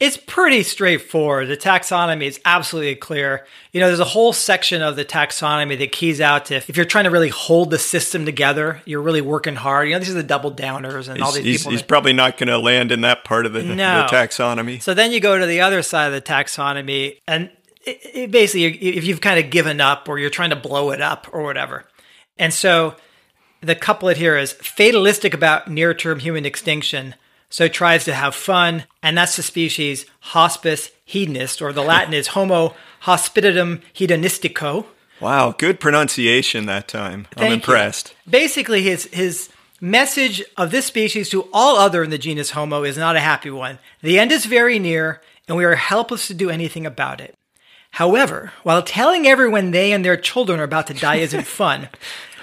It's 0.00 0.16
pretty 0.16 0.64
straightforward. 0.64 1.48
The 1.48 1.56
taxonomy 1.56 2.24
is 2.24 2.40
absolutely 2.44 2.96
clear. 2.96 3.46
You 3.72 3.80
know, 3.80 3.86
there's 3.86 4.00
a 4.00 4.04
whole 4.04 4.32
section 4.32 4.82
of 4.82 4.96
the 4.96 5.04
taxonomy 5.04 5.78
that 5.78 5.92
keys 5.92 6.20
out 6.20 6.46
to 6.46 6.56
if 6.56 6.76
you're 6.76 6.84
trying 6.86 7.04
to 7.04 7.10
really 7.10 7.28
hold 7.28 7.70
the 7.70 7.78
system 7.78 8.24
together, 8.24 8.82
you're 8.84 9.02
really 9.02 9.20
working 9.20 9.54
hard. 9.54 9.88
You 9.88 9.94
know, 9.94 10.00
these 10.00 10.10
are 10.10 10.14
the 10.14 10.22
double 10.22 10.52
downers 10.52 11.08
and 11.08 11.22
all 11.22 11.30
these 11.32 11.44
he's, 11.44 11.58
people. 11.60 11.72
he's 11.72 11.80
that- 11.80 11.88
probably 11.88 12.12
not 12.12 12.36
going 12.38 12.48
to 12.48 12.58
land 12.58 12.90
in 12.92 13.02
that 13.02 13.24
part 13.24 13.46
of 13.46 13.52
the, 13.52 13.62
No. 13.62 14.02
the 14.02 14.08
taxonomy. 14.16 14.82
So 14.82 14.94
then 14.94 15.12
you 15.12 15.20
go 15.20 15.38
to 15.38 15.46
the 15.46 15.60
other 15.60 15.82
side 15.82 16.06
of 16.06 16.12
the 16.12 16.22
taxonomy, 16.22 17.18
and 17.28 17.50
it, 17.84 18.00
it 18.14 18.30
basically, 18.32 18.66
if 18.66 19.04
you've 19.04 19.20
kind 19.20 19.44
of 19.44 19.50
given 19.50 19.80
up 19.80 20.08
or 20.08 20.18
you're 20.18 20.30
trying 20.30 20.50
to 20.50 20.56
blow 20.56 20.90
it 20.90 21.00
up 21.00 21.28
or 21.32 21.42
whatever. 21.42 21.86
And 22.36 22.52
so 22.54 22.94
the 23.60 23.74
couplet 23.74 24.16
here 24.16 24.36
is 24.36 24.52
fatalistic 24.52 25.34
about 25.34 25.68
near 25.68 25.94
term 25.94 26.20
human 26.20 26.46
extinction, 26.46 27.14
so 27.50 27.68
tries 27.68 28.04
to 28.04 28.14
have 28.14 28.34
fun, 28.34 28.84
and 29.02 29.16
that's 29.16 29.36
the 29.36 29.42
species 29.42 30.06
hospice 30.20 30.90
hedonist, 31.04 31.62
or 31.62 31.72
the 31.72 31.82
Latin 31.82 32.14
is 32.14 32.28
Homo 32.28 32.74
hospitatum 33.00 33.80
hedonistico. 33.94 34.86
Wow, 35.20 35.52
good 35.56 35.80
pronunciation 35.80 36.66
that 36.66 36.86
time. 36.86 37.26
I'm 37.32 37.38
Thank 37.38 37.48
you. 37.50 37.54
impressed. 37.54 38.14
Basically, 38.28 38.82
his 38.82 39.04
his 39.06 39.48
message 39.80 40.42
of 40.56 40.70
this 40.70 40.86
species 40.86 41.28
to 41.30 41.48
all 41.52 41.76
other 41.76 42.02
in 42.02 42.10
the 42.10 42.18
genus 42.18 42.50
Homo 42.50 42.84
is 42.84 42.98
not 42.98 43.16
a 43.16 43.20
happy 43.20 43.50
one. 43.50 43.78
The 44.02 44.18
end 44.18 44.32
is 44.32 44.44
very 44.44 44.78
near, 44.78 45.20
and 45.46 45.56
we 45.56 45.64
are 45.64 45.74
helpless 45.74 46.26
to 46.28 46.34
do 46.34 46.50
anything 46.50 46.86
about 46.86 47.20
it. 47.20 47.34
However, 47.92 48.52
while 48.62 48.82
telling 48.82 49.26
everyone 49.26 49.70
they 49.70 49.92
and 49.92 50.04
their 50.04 50.16
children 50.16 50.60
are 50.60 50.64
about 50.64 50.86
to 50.88 50.94
die 50.94 51.16
isn't 51.16 51.46
fun, 51.46 51.88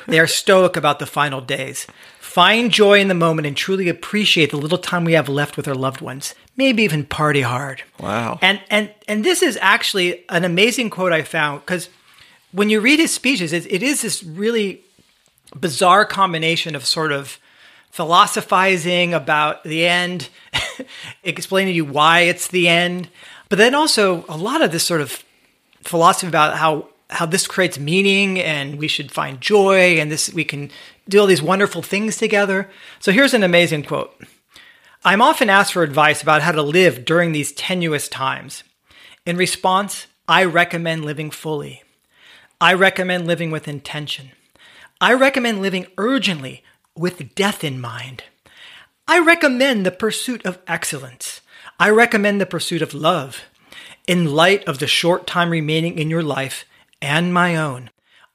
they 0.08 0.20
are 0.20 0.28
stoic 0.28 0.76
about 0.78 1.00
the 1.00 1.06
final 1.06 1.41
days. 1.41 1.88
Find 2.20 2.72
joy 2.72 3.00
in 3.00 3.08
the 3.08 3.13
moment 3.13 3.48
and 3.48 3.56
truly 3.56 3.88
appreciate 3.88 4.52
the 4.52 4.58
little 4.58 4.78
time 4.78 5.06
we 5.06 5.13
have 5.13 5.30
left 5.30 5.56
with 5.56 5.68
our 5.68 5.76
loved 5.76 6.02
ones. 6.02 6.36
Maybe 6.58 6.84
even 6.84 7.06
party 7.06 7.41
hard. 7.41 7.84
Wow. 8.00 8.39
And 8.41 8.62
and 8.70 8.94
and 9.08 9.24
this 9.24 9.41
is 9.41 9.58
actually 9.62 10.26
an 10.30 10.44
amazing 10.44 10.89
quote 10.89 11.13
I 11.13 11.22
found 11.22 11.62
because 11.62 11.89
when 12.52 12.70
you 12.70 12.82
read 12.82 13.00
his 13.00 13.13
speeches, 13.13 13.54
it, 13.54 13.72
it 13.72 13.84
is 13.84 14.02
this 14.02 14.24
really 14.24 14.82
bizarre 15.60 16.06
combination 16.06 16.76
of 16.76 16.86
sort 16.86 17.12
of 17.12 17.39
philosophizing 17.91 19.13
about 19.13 19.63
the 19.63 19.86
end, 19.86 20.30
explaining 21.24 21.72
to 21.72 21.76
you 21.76 21.86
why 21.86 22.22
it's 22.22 22.50
the 22.50 22.68
end, 22.68 23.10
but 23.48 23.58
then 23.58 23.74
also 23.74 24.26
a 24.28 24.36
lot 24.36 24.62
of 24.62 24.72
this 24.72 24.84
sort 24.84 25.00
of 25.00 25.24
philosophy 25.82 26.28
about 26.28 26.58
how 26.58 26.89
how 27.10 27.26
this 27.26 27.48
creates 27.48 27.80
meaning 27.80 28.39
and 28.39 28.80
we 28.80 28.88
should 28.88 29.12
find 29.12 29.41
joy 29.41 30.00
and 30.00 30.12
this 30.12 30.34
we 30.34 30.44
can 30.44 30.72
do 31.08 31.20
all 31.20 31.28
these 31.28 31.41
wonderful 31.41 31.82
things 31.82 32.18
together. 32.18 32.70
So 33.00 33.12
here's 33.12 33.34
an 33.34 33.44
amazing 33.44 33.84
quote. 33.84 34.20
I'm 35.04 35.22
often 35.22 35.50
asked 35.50 35.74
for 35.74 35.84
advice 35.84 36.24
about 36.24 36.41
how 36.41 36.52
to 36.52 36.63
live 36.63 37.06
during 37.06 37.32
these 37.32 37.52
tenuous 37.52 38.08
times. 38.08 38.63
In 39.26 39.38
response, 39.38 40.08
I 40.28 40.46
recommend 40.46 41.06
living 41.06 41.30
fully. 41.30 41.84
I 42.60 42.74
recommend 42.74 43.28
living 43.28 43.52
with 43.52 43.68
intention. 43.68 44.32
I 45.00 45.13
recommend 45.13 45.62
living 45.62 45.86
urgently 45.98 46.63
with 46.96 47.36
death 47.36 47.63
in 47.63 47.80
mind. 47.80 48.24
I 49.08 49.20
recommend 49.20 49.86
the 49.86 49.91
pursuit 49.91 50.44
of 50.46 50.58
excellence. 50.65 51.41
I 51.80 51.89
recommend 51.89 52.41
the 52.41 52.48
pursuit 52.48 52.82
of 52.82 52.96
love. 52.96 53.44
In 54.08 54.34
light 54.34 54.63
of 54.63 54.80
the 54.80 54.88
short 54.88 55.28
time 55.28 55.52
remaining 55.52 56.00
in 56.00 56.10
your 56.10 56.24
life 56.24 56.65
and 57.01 57.34
my 57.34 57.55
own, 57.55 57.89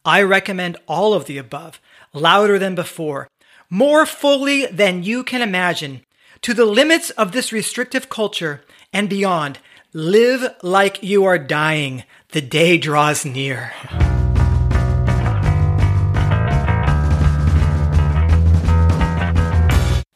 I 0.05 0.23
recommend 0.23 0.77
all 0.87 1.15
of 1.15 1.27
the 1.27 1.39
above, 1.39 1.81
louder 2.13 2.59
than 2.59 2.75
before, 2.75 3.29
more 3.69 4.07
fully 4.07 4.67
than 4.67 5.03
you 5.03 5.23
can 5.23 5.43
imagine, 5.43 6.03
to 6.43 6.55
the 6.55 6.65
limits 6.65 7.11
of 7.11 7.33
this 7.33 7.53
restrictive 7.53 8.09
culture 8.09 8.65
and 8.93 9.09
beyond. 9.09 9.59
Live 9.93 10.55
like 10.63 11.03
you 11.03 11.25
are 11.25 11.39
dying. 11.39 12.05
The 12.31 12.41
day 12.41 12.79
draws 12.79 13.25
near. 13.25 13.73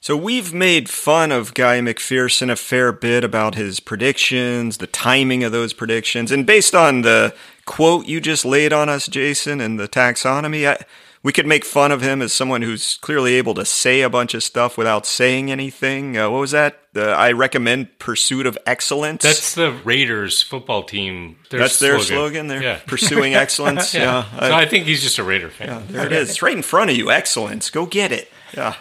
So 0.04 0.18
we've 0.18 0.52
made 0.52 0.90
fun 0.90 1.32
of 1.32 1.54
Guy 1.54 1.80
McPherson 1.80 2.50
a 2.50 2.56
fair 2.56 2.92
bit 2.92 3.24
about 3.24 3.54
his 3.54 3.80
predictions, 3.80 4.76
the 4.76 4.86
timing 4.86 5.42
of 5.44 5.50
those 5.50 5.72
predictions, 5.72 6.30
and 6.30 6.44
based 6.44 6.74
on 6.74 7.00
the 7.00 7.34
quote 7.64 8.04
you 8.04 8.20
just 8.20 8.44
laid 8.44 8.70
on 8.70 8.90
us, 8.90 9.06
Jason, 9.06 9.62
and 9.62 9.80
the 9.80 9.88
taxonomy, 9.88 10.68
I, 10.68 10.84
we 11.22 11.32
could 11.32 11.46
make 11.46 11.64
fun 11.64 11.90
of 11.90 12.02
him 12.02 12.20
as 12.20 12.34
someone 12.34 12.60
who's 12.60 12.98
clearly 12.98 13.36
able 13.36 13.54
to 13.54 13.64
say 13.64 14.02
a 14.02 14.10
bunch 14.10 14.34
of 14.34 14.42
stuff 14.42 14.76
without 14.76 15.06
saying 15.06 15.50
anything. 15.50 16.18
Uh, 16.18 16.28
what 16.28 16.40
was 16.40 16.50
that? 16.50 16.80
The 16.92 17.08
I 17.08 17.32
recommend 17.32 17.98
pursuit 17.98 18.44
of 18.44 18.58
excellence. 18.66 19.22
That's 19.22 19.54
the 19.54 19.72
Raiders 19.72 20.42
football 20.42 20.82
team. 20.82 21.38
That's 21.48 21.78
their 21.78 21.98
slogan. 21.98 22.48
They're 22.48 22.62
yeah. 22.62 22.80
pursuing 22.86 23.34
excellence. 23.44 23.94
yeah, 23.94 24.24
so 24.38 24.52
I 24.52 24.66
think 24.66 24.84
he's 24.84 25.02
just 25.02 25.16
a 25.16 25.24
Raider 25.24 25.48
fan. 25.48 25.68
Yeah, 25.68 25.82
There 25.88 26.06
it 26.06 26.12
is. 26.12 26.28
It's 26.28 26.42
right 26.42 26.54
in 26.54 26.62
front 26.62 26.90
of 26.90 26.96
you. 26.98 27.10
Excellence. 27.10 27.70
Go 27.70 27.86
get 27.86 28.12
it. 28.12 28.30
Yeah. 28.52 28.76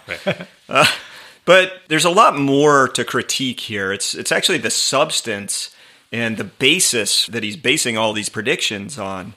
Uh, 0.67 0.85
but 1.45 1.81
there's 1.89 2.05
a 2.05 2.09
lot 2.09 2.37
more 2.37 2.87
to 2.89 3.03
critique 3.03 3.61
here. 3.61 3.91
It's 3.91 4.15
it's 4.15 4.31
actually 4.31 4.59
the 4.59 4.69
substance 4.69 5.75
and 6.11 6.37
the 6.37 6.43
basis 6.43 7.25
that 7.27 7.43
he's 7.43 7.57
basing 7.57 7.97
all 7.97 8.13
these 8.13 8.29
predictions 8.29 8.99
on. 8.99 9.33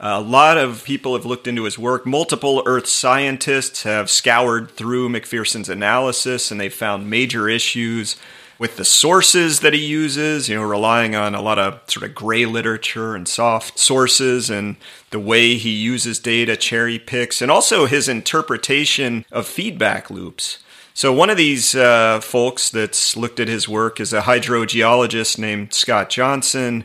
a 0.00 0.20
lot 0.20 0.56
of 0.56 0.84
people 0.84 1.14
have 1.14 1.26
looked 1.26 1.48
into 1.48 1.64
his 1.64 1.76
work. 1.78 2.06
Multiple 2.06 2.62
Earth 2.66 2.86
scientists 2.86 3.82
have 3.82 4.08
scoured 4.08 4.70
through 4.70 5.08
McPherson's 5.08 5.68
analysis 5.68 6.50
and 6.50 6.60
they've 6.60 6.72
found 6.72 7.10
major 7.10 7.48
issues 7.48 8.16
with 8.58 8.76
the 8.76 8.84
sources 8.84 9.60
that 9.60 9.72
he 9.72 9.84
uses, 9.84 10.48
you 10.48 10.56
know, 10.56 10.62
relying 10.62 11.14
on 11.14 11.34
a 11.34 11.40
lot 11.40 11.58
of 11.58 11.80
sort 11.88 12.04
of 12.04 12.14
gray 12.14 12.44
literature 12.44 13.14
and 13.14 13.28
soft 13.28 13.78
sources 13.78 14.50
and 14.50 14.76
the 15.10 15.20
way 15.20 15.54
he 15.56 15.70
uses 15.70 16.18
data, 16.18 16.56
cherry 16.56 16.98
picks, 16.98 17.40
and 17.40 17.50
also 17.50 17.86
his 17.86 18.08
interpretation 18.08 19.24
of 19.30 19.46
feedback 19.46 20.10
loops. 20.10 20.58
So, 20.98 21.12
one 21.12 21.30
of 21.30 21.36
these 21.36 21.76
uh, 21.76 22.18
folks 22.20 22.70
that's 22.70 23.16
looked 23.16 23.38
at 23.38 23.46
his 23.46 23.68
work 23.68 24.00
is 24.00 24.12
a 24.12 24.22
hydrogeologist 24.22 25.38
named 25.38 25.72
Scott 25.72 26.10
Johnson, 26.10 26.82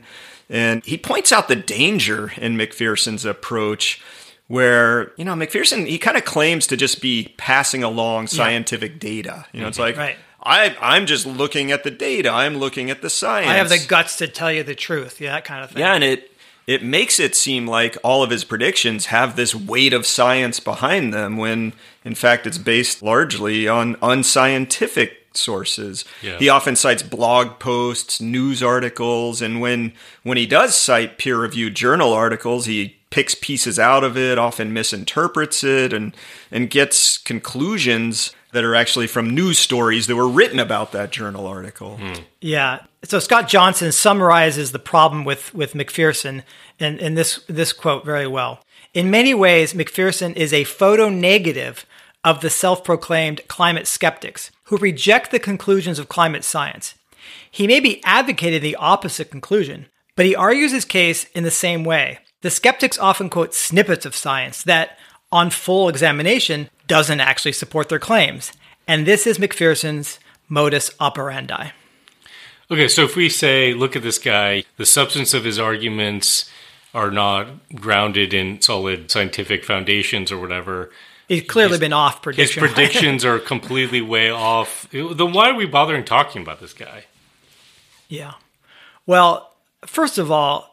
and 0.47 0.85
he 0.85 0.99
points 0.99 1.31
out 1.31 1.47
the 1.47 1.55
danger 1.55 2.31
in 2.37 2.55
McPherson's 2.55 3.25
approach 3.25 4.03
where 4.47 5.13
you 5.17 5.25
know 5.25 5.33
McPherson 5.33 5.87
he 5.87 5.97
kind 5.97 6.15
of 6.15 6.25
claims 6.25 6.67
to 6.67 6.77
just 6.77 7.01
be 7.01 7.33
passing 7.37 7.81
along 7.81 8.27
scientific 8.27 8.99
data. 8.99 9.47
You 9.51 9.61
know, 9.61 9.67
it's 9.67 9.79
like 9.79 9.97
Right. 9.97 10.17
I 10.43 10.77
I'm 10.79 11.07
just 11.07 11.25
looking 11.25 11.71
at 11.71 11.83
the 11.83 11.89
data. 11.89 12.29
I'm 12.29 12.57
looking 12.57 12.91
at 12.91 13.01
the 13.01 13.09
science. 13.09 13.49
I 13.49 13.55
have 13.55 13.69
the 13.69 13.83
guts 13.87 14.17
to 14.17 14.27
tell 14.27 14.51
you 14.51 14.61
the 14.61 14.75
truth. 14.75 15.21
Yeah, 15.21 15.31
that 15.31 15.45
kind 15.45 15.63
of 15.63 15.71
thing. 15.71 15.79
yeah, 15.79 15.95
and 15.95 16.03
it 16.03 16.32
it 16.65 16.83
makes 16.83 17.19
it 17.19 17.35
seem 17.35 17.67
like 17.67 17.97
all 18.03 18.23
of 18.23 18.29
his 18.29 18.43
predictions 18.43 19.07
have 19.07 19.35
this 19.35 19.53
weight 19.53 19.93
of 19.93 20.05
science 20.05 20.59
behind 20.59 21.13
them 21.13 21.37
when 21.37 21.73
in 22.05 22.15
fact 22.15 22.47
it's 22.47 22.57
based 22.57 23.01
largely 23.01 23.67
on 23.67 23.97
unscientific 24.01 25.23
sources. 25.33 26.05
Yeah. 26.21 26.37
He 26.37 26.49
often 26.49 26.75
cites 26.75 27.03
blog 27.03 27.59
posts, 27.59 28.21
news 28.21 28.61
articles, 28.63 29.41
and 29.41 29.59
when 29.59 29.93
when 30.23 30.37
he 30.37 30.45
does 30.45 30.75
cite 30.75 31.17
peer-reviewed 31.17 31.75
journal 31.75 32.13
articles, 32.13 32.65
he 32.65 32.97
picks 33.09 33.35
pieces 33.35 33.77
out 33.77 34.03
of 34.03 34.17
it, 34.17 34.37
often 34.37 34.73
misinterprets 34.73 35.63
it 35.63 35.93
and 35.93 36.15
and 36.51 36.69
gets 36.69 37.17
conclusions 37.17 38.31
that 38.53 38.63
are 38.63 38.75
actually 38.75 39.07
from 39.07 39.29
news 39.29 39.59
stories 39.59 40.07
that 40.07 40.15
were 40.15 40.29
written 40.29 40.59
about 40.59 40.91
that 40.93 41.11
journal 41.11 41.45
article. 41.45 41.97
Hmm. 41.97 42.21
Yeah. 42.39 42.79
So 43.03 43.19
Scott 43.19 43.47
Johnson 43.47 43.91
summarizes 43.91 44.71
the 44.71 44.79
problem 44.79 45.25
with, 45.25 45.53
with 45.53 45.73
McPherson 45.73 46.43
in, 46.79 46.97
in 46.99 47.15
this, 47.15 47.43
this 47.47 47.73
quote 47.73 48.05
very 48.05 48.27
well. 48.27 48.63
In 48.93 49.11
many 49.11 49.33
ways, 49.33 49.73
McPherson 49.73 50.35
is 50.35 50.53
a 50.53 50.63
photo 50.63 51.09
negative 51.09 51.85
of 52.23 52.41
the 52.41 52.49
self 52.49 52.83
proclaimed 52.83 53.41
climate 53.47 53.87
skeptics 53.87 54.51
who 54.65 54.77
reject 54.77 55.31
the 55.31 55.39
conclusions 55.39 55.99
of 55.99 56.07
climate 56.07 56.43
science. 56.43 56.95
He 57.49 57.67
may 57.67 57.79
be 57.79 58.01
advocating 58.05 58.61
the 58.61 58.75
opposite 58.75 59.31
conclusion, 59.31 59.87
but 60.15 60.25
he 60.25 60.35
argues 60.35 60.71
his 60.71 60.85
case 60.85 61.25
in 61.35 61.43
the 61.43 61.51
same 61.51 61.83
way. 61.83 62.19
The 62.41 62.49
skeptics 62.49 62.99
often 62.99 63.29
quote 63.29 63.53
snippets 63.53 64.05
of 64.05 64.15
science 64.15 64.63
that, 64.63 64.97
on 65.33 65.49
full 65.49 65.89
examination, 65.89 66.69
doesn't 66.87 67.19
actually 67.19 67.51
support 67.51 67.89
their 67.89 67.99
claims. 67.99 68.53
And 68.87 69.05
this 69.05 69.25
is 69.25 69.39
McPherson's 69.39 70.19
modus 70.47 70.91
operandi. 70.99 71.71
Okay, 72.69 72.87
so 72.87 73.03
if 73.03 73.15
we 73.15 73.29
say, 73.29 73.73
look 73.73 73.95
at 73.95 74.03
this 74.03 74.19
guy, 74.19 74.63
the 74.77 74.85
substance 74.85 75.33
of 75.33 75.43
his 75.43 75.59
arguments 75.59 76.49
are 76.93 77.09
not 77.09 77.47
grounded 77.73 78.33
in 78.33 78.61
solid 78.61 79.09
scientific 79.09 79.65
foundations 79.65 80.31
or 80.31 80.39
whatever. 80.39 80.91
He's 81.27 81.43
clearly 81.43 81.79
been 81.79 81.93
off 81.93 82.21
prediction. 82.21 82.63
His 82.63 82.71
predictions 82.73 83.25
are 83.25 83.39
completely 83.39 84.01
way 84.01 84.29
off. 84.29 84.87
Then 84.91 85.33
why 85.33 85.49
are 85.49 85.55
we 85.55 85.65
bothering 85.65 86.05
talking 86.05 86.41
about 86.43 86.59
this 86.61 86.73
guy? 86.73 87.05
yeah. 88.07 88.33
Well, 89.05 89.51
first 89.85 90.17
of 90.17 90.31
all, 90.31 90.72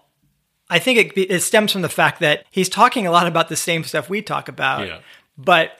I 0.70 0.78
think 0.78 0.98
it, 0.98 1.30
it 1.30 1.40
stems 1.40 1.72
from 1.72 1.82
the 1.82 1.88
fact 1.88 2.20
that 2.20 2.44
he's 2.50 2.68
talking 2.68 3.06
a 3.06 3.10
lot 3.10 3.26
about 3.26 3.48
the 3.48 3.56
same 3.56 3.84
stuff 3.84 4.08
we 4.08 4.22
talk 4.22 4.48
about. 4.48 4.86
Yeah. 4.86 5.00
But 5.36 5.72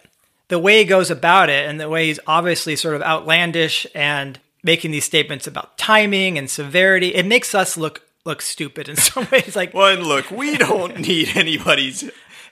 the 0.48 0.58
way 0.58 0.78
he 0.78 0.84
goes 0.84 1.10
about 1.10 1.48
it 1.48 1.68
and 1.68 1.80
the 1.80 1.88
way 1.88 2.06
he's 2.06 2.20
obviously 2.26 2.76
sort 2.76 2.96
of 2.96 3.02
outlandish 3.02 3.86
and 3.94 4.38
making 4.62 4.90
these 4.90 5.04
statements 5.04 5.46
about 5.46 5.78
timing 5.78 6.36
and 6.36 6.50
severity, 6.50 7.14
it 7.14 7.24
makes 7.24 7.54
us 7.54 7.76
look 7.76 8.02
look 8.24 8.42
stupid 8.42 8.88
in 8.88 8.96
some 8.96 9.26
ways. 9.30 9.56
Like, 9.56 9.72
Well, 9.72 9.94
and 9.94 10.06
look, 10.06 10.30
we 10.30 10.56
don't 10.56 10.98
need 10.98 11.30
anybody's 11.34 12.10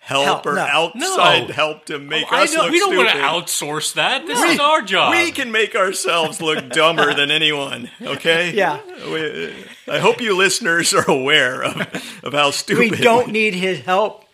help, 0.09 0.25
Help, 0.25 0.47
or 0.47 0.55
no. 0.55 0.63
outside 0.63 1.49
No. 1.49 1.55
help 1.55 1.85
to 1.87 1.99
make 1.99 2.25
oh, 2.33 2.37
I 2.37 2.43
us 2.45 2.53
don't, 2.55 2.63
look 2.65 2.73
we 2.73 2.79
don't 2.79 2.97
want 2.97 3.11
to 3.11 3.17
outsource 3.17 3.93
that. 3.95 4.27
This 4.27 4.41
is 4.41 4.59
our 4.59 4.81
job. 4.83 5.13
We 5.13 5.31
can 5.33 5.53
make 5.53 5.75
ourselves 5.77 6.41
look 6.41 6.71
dumber 6.71 7.13
than 7.15 7.31
anyone. 7.31 7.91
Okay. 8.01 8.53
Yeah. 8.59 8.81
We, 9.13 9.49
uh, 9.49 9.53
I 9.95 9.99
hope 9.99 10.21
you 10.21 10.35
listeners 10.37 10.93
are 10.95 11.09
aware 11.11 11.63
of, 11.63 11.77
of 12.25 12.33
how 12.33 12.51
stupid. 12.53 12.91
we 12.91 12.97
don't 12.97 13.29
need 13.33 13.55
his 13.55 13.81
help. 13.81 14.25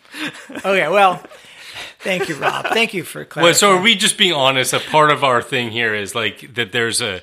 Okay, 0.49 0.87
well, 0.87 1.21
thank 1.99 2.29
you, 2.29 2.35
Rob. 2.35 2.67
Thank 2.67 2.93
you 2.93 3.03
for 3.03 3.25
clarifying. 3.25 3.45
Well, 3.51 3.53
so 3.53 3.71
are 3.77 3.81
we 3.81 3.95
just 3.95 4.17
being 4.17 4.33
honest? 4.33 4.71
A 4.73 4.79
part 4.79 5.11
of 5.11 5.23
our 5.25 5.41
thing 5.41 5.71
here 5.71 5.93
is 5.93 6.15
like 6.15 6.53
that. 6.55 6.71
There's 6.71 7.01
a 7.01 7.21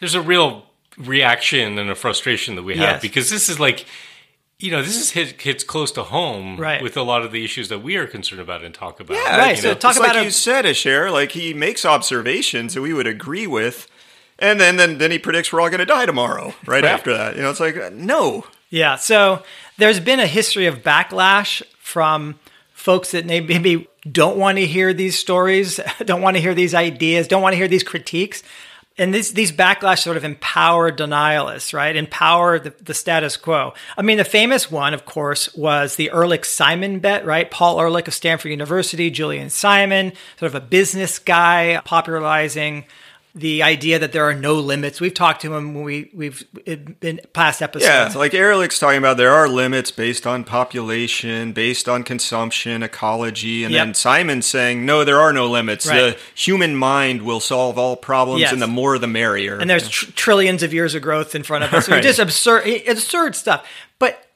there's 0.00 0.14
a 0.16 0.20
real 0.22 0.66
reaction 0.98 1.78
and 1.78 1.88
a 1.88 1.94
frustration 1.94 2.56
that 2.56 2.62
we 2.64 2.74
have 2.76 2.94
Yes. 2.94 3.02
because 3.02 3.30
this 3.30 3.48
is 3.48 3.58
like, 3.60 3.86
you 4.62 4.70
know, 4.70 4.82
this 4.82 4.96
is 4.96 5.10
hit, 5.10 5.40
hits 5.42 5.64
close 5.64 5.90
to 5.92 6.02
home 6.04 6.56
Right. 6.56 6.82
with 6.82 6.96
a 6.96 7.02
lot 7.02 7.22
of 7.22 7.32
the 7.32 7.44
issues 7.44 7.68
that 7.68 7.80
we 7.82 7.96
are 7.96 8.06
concerned 8.06 8.40
about 8.40 8.62
and 8.62 8.74
talk 8.74 9.00
about. 9.00 9.16
Yeah, 9.16 9.36
Right, 9.38 9.56
you 9.56 9.62
so 9.62 9.74
talk 9.74 9.90
it's 9.90 9.98
about 9.98 10.14
like 10.14 10.22
a- 10.22 10.24
you 10.24 10.30
said, 10.30 10.64
Asher. 10.66 11.10
Like 11.10 11.32
he 11.32 11.52
makes 11.52 11.84
observations 11.84 12.74
that 12.74 12.82
we 12.82 12.92
would 12.92 13.06
agree 13.06 13.46
with, 13.46 13.88
and 14.38 14.60
then 14.60 14.76
then, 14.76 14.98
then 14.98 15.10
he 15.10 15.18
predicts 15.18 15.52
we're 15.52 15.60
all 15.60 15.68
going 15.70 15.80
to 15.80 15.84
die 15.86 16.06
tomorrow. 16.06 16.54
Right, 16.66 16.82
Right. 16.82 16.84
after 16.84 17.16
that, 17.16 17.36
you 17.36 17.42
know, 17.42 17.50
it's 17.50 17.60
like 17.60 17.76
uh, 17.76 17.90
no. 17.92 18.44
Yeah. 18.70 18.96
So 18.96 19.42
there's 19.78 20.00
been 20.00 20.20
a 20.20 20.26
history 20.26 20.66
of 20.66 20.82
backlash 20.82 21.62
from 21.78 22.38
folks 22.72 23.10
that 23.10 23.26
maybe 23.26 23.86
don't 24.10 24.36
want 24.36 24.58
to 24.58 24.66
hear 24.66 24.92
these 24.92 25.18
stories, 25.18 25.78
don't 26.04 26.22
want 26.22 26.36
to 26.36 26.40
hear 26.40 26.54
these 26.54 26.74
ideas, 26.74 27.28
don't 27.28 27.42
want 27.42 27.52
to 27.52 27.56
hear 27.56 27.68
these 27.68 27.84
critiques. 27.84 28.42
And 28.98 29.14
these, 29.14 29.32
these 29.32 29.52
backlash 29.52 30.02
sort 30.02 30.16
of 30.18 30.24
empower 30.24 30.92
denialists, 30.92 31.72
right? 31.72 31.96
Empower 31.96 32.58
the, 32.58 32.74
the 32.82 32.92
status 32.92 33.36
quo. 33.36 33.72
I 33.96 34.02
mean, 34.02 34.18
the 34.18 34.24
famous 34.24 34.70
one, 34.70 34.92
of 34.92 35.06
course, 35.06 35.54
was 35.54 35.96
the 35.96 36.10
Ehrlich 36.10 36.44
Simon 36.44 36.98
bet, 36.98 37.24
right? 37.24 37.50
Paul 37.50 37.80
Ehrlich 37.80 38.06
of 38.06 38.14
Stanford 38.14 38.50
University, 38.50 39.10
Julian 39.10 39.48
Simon, 39.48 40.12
sort 40.38 40.54
of 40.54 40.54
a 40.54 40.64
business 40.64 41.18
guy 41.18 41.80
popularizing 41.84 42.84
the 43.34 43.62
idea 43.62 43.98
that 43.98 44.12
there 44.12 44.24
are 44.28 44.34
no 44.34 44.54
limits. 44.56 45.00
We've 45.00 45.14
talked 45.14 45.40
to 45.40 45.54
him 45.54 45.72
when 45.74 45.84
we, 45.84 46.10
we've 46.12 46.44
been 47.00 47.18
past 47.32 47.62
episodes. 47.62 47.86
Yeah, 47.88 48.12
like 48.18 48.34
Ehrlich's 48.34 48.78
talking 48.78 48.98
about 48.98 49.16
there 49.16 49.32
are 49.32 49.48
limits 49.48 49.90
based 49.90 50.26
on 50.26 50.44
population, 50.44 51.52
based 51.52 51.88
on 51.88 52.02
consumption, 52.02 52.82
ecology, 52.82 53.64
and 53.64 53.72
Yep. 53.72 53.86
then 53.86 53.94
Simon's 53.94 54.44
saying 54.46 54.84
no, 54.84 55.02
there 55.04 55.18
are 55.18 55.32
no 55.32 55.46
limits. 55.48 55.86
Right. 55.86 56.14
The 56.14 56.18
human 56.34 56.76
mind 56.76 57.22
will 57.22 57.40
solve 57.40 57.78
all 57.78 57.96
problems, 57.96 58.42
Yes. 58.42 58.52
and 58.52 58.60
the 58.60 58.66
more 58.66 58.98
the 58.98 59.06
merrier. 59.06 59.56
and 59.58 59.70
there's 59.70 59.88
tr- 59.88 60.10
trillions 60.12 60.62
of 60.62 60.74
years 60.74 60.94
of 60.94 61.00
growth 61.00 61.34
in 61.34 61.42
front 61.42 61.64
of 61.64 61.72
us. 61.72 61.88
Right. 61.92 62.02
Just 62.02 62.18
absurd, 62.18 62.66
absurd 62.86 63.34
stuff. 63.34 63.66
But 63.98 64.26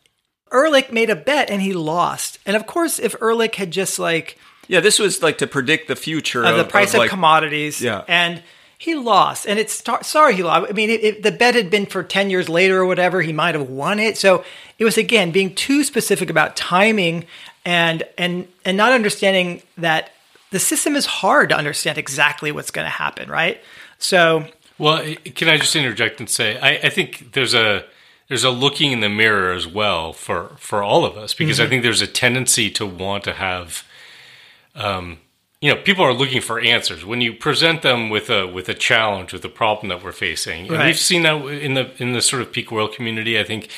Ehrlich 0.52 0.90
made 0.92 1.11
a 1.11 1.16
bet 1.16 1.50
and 1.50 1.61
he 1.61 1.72
lost. 1.74 2.38
And 2.46 2.56
of 2.56 2.66
course, 2.66 2.98
if 2.98 3.14
Ehrlich 3.20 3.56
had 3.56 3.70
just 3.72 3.98
like 3.98 4.38
yeah, 4.68 4.80
this 4.80 4.98
was 4.98 5.22
like 5.22 5.38
to 5.38 5.46
predict 5.46 5.87
the 5.88 5.96
future 5.96 6.42
of 6.44 6.50
of, 6.52 6.56
the 6.56 6.64
price 6.64 6.92
of, 6.94 6.98
like, 6.98 7.11
commodities, 7.11 7.80
Yeah. 7.80 8.02
and 8.09 8.42
he 8.79 8.95
lost. 8.95 9.47
And 9.47 9.59
it's 9.59 9.83
sorry 10.03 10.35
he 10.35 10.43
lost. 10.43 10.71
I 10.71 10.73
mean, 10.73 10.91
if 10.91 11.03
if 11.03 11.23
the 11.23 11.33
bet 11.33 11.55
had 11.55 11.71
been 11.71 11.87
for 11.87 12.03
ten 12.03 12.31
years 12.31 12.49
later 12.49 12.81
or 12.81 12.87
whatever, 12.87 13.23
he 13.23 13.33
might 13.33 13.55
have 13.55 13.69
won 13.69 13.99
it. 13.99 14.17
So 14.17 14.45
it 14.79 14.85
was 14.85 14.99
again 14.99 15.31
being 15.31 15.55
too 15.55 15.85
specific 15.85 16.31
about 16.31 16.57
timing 16.57 17.27
and 17.65 18.03
and 18.19 18.49
and 18.65 18.77
not 18.77 18.93
understanding 18.93 19.62
that 19.79 20.11
the 20.51 20.59
system 20.59 20.97
is 20.97 21.07
hard 21.07 21.49
to 21.51 21.57
understand 21.57 21.99
exactly 21.99 22.53
what's 22.53 22.71
going 22.71 22.87
to 22.87 22.91
happen, 22.91 23.29
right? 23.29 23.61
So 23.99 24.47
Well, 24.79 25.03
can 25.35 25.49
I 25.49 25.57
just 25.57 25.75
interject 25.75 26.21
and 26.21 26.29
say 26.31 26.59
I, 26.59 26.87
I 26.87 26.89
think 26.91 27.33
there's 27.33 27.55
a 27.55 27.85
there's 28.29 28.45
a 28.45 28.51
looking 28.51 28.93
in 28.93 29.01
the 29.01 29.09
mirror 29.09 29.53
as 29.53 29.67
well 29.67 30.12
for 30.12 30.57
for 30.59 30.83
all 30.83 31.05
of 31.05 31.17
us 31.17 31.35
because 31.35 31.61
I 31.61 31.67
think 31.67 31.83
there's 31.83 32.03
a 32.03 32.07
tendency 32.07 32.71
to 32.73 32.87
want 32.87 33.25
to 33.25 33.33
have, 33.35 33.85
um, 34.75 35.19
you 35.61 35.75
know, 35.75 35.81
people 35.81 36.05
are 36.05 36.12
looking 36.12 36.42
for 36.42 36.61
answers 36.61 37.05
when 37.05 37.21
you 37.21 37.33
present 37.33 37.83
them 37.83 38.11
with 38.11 38.29
a 38.29 38.47
with 38.47 38.69
a 38.69 38.75
challenge 38.75 39.33
with 39.33 39.45
a 39.45 39.49
problem 39.49 39.88
that 39.88 40.05
we're 40.05 40.12
facing. 40.12 40.69
And 40.69 40.85
we've 40.85 40.99
seen 40.99 41.23
that 41.23 41.37
in 41.47 41.75
the 41.75 41.90
in 42.03 42.12
the 42.12 42.21
sort 42.21 42.42
of 42.42 42.53
peak 42.53 42.71
world 42.71 42.95
community. 42.95 43.38
I 43.38 43.45
think. 43.45 43.71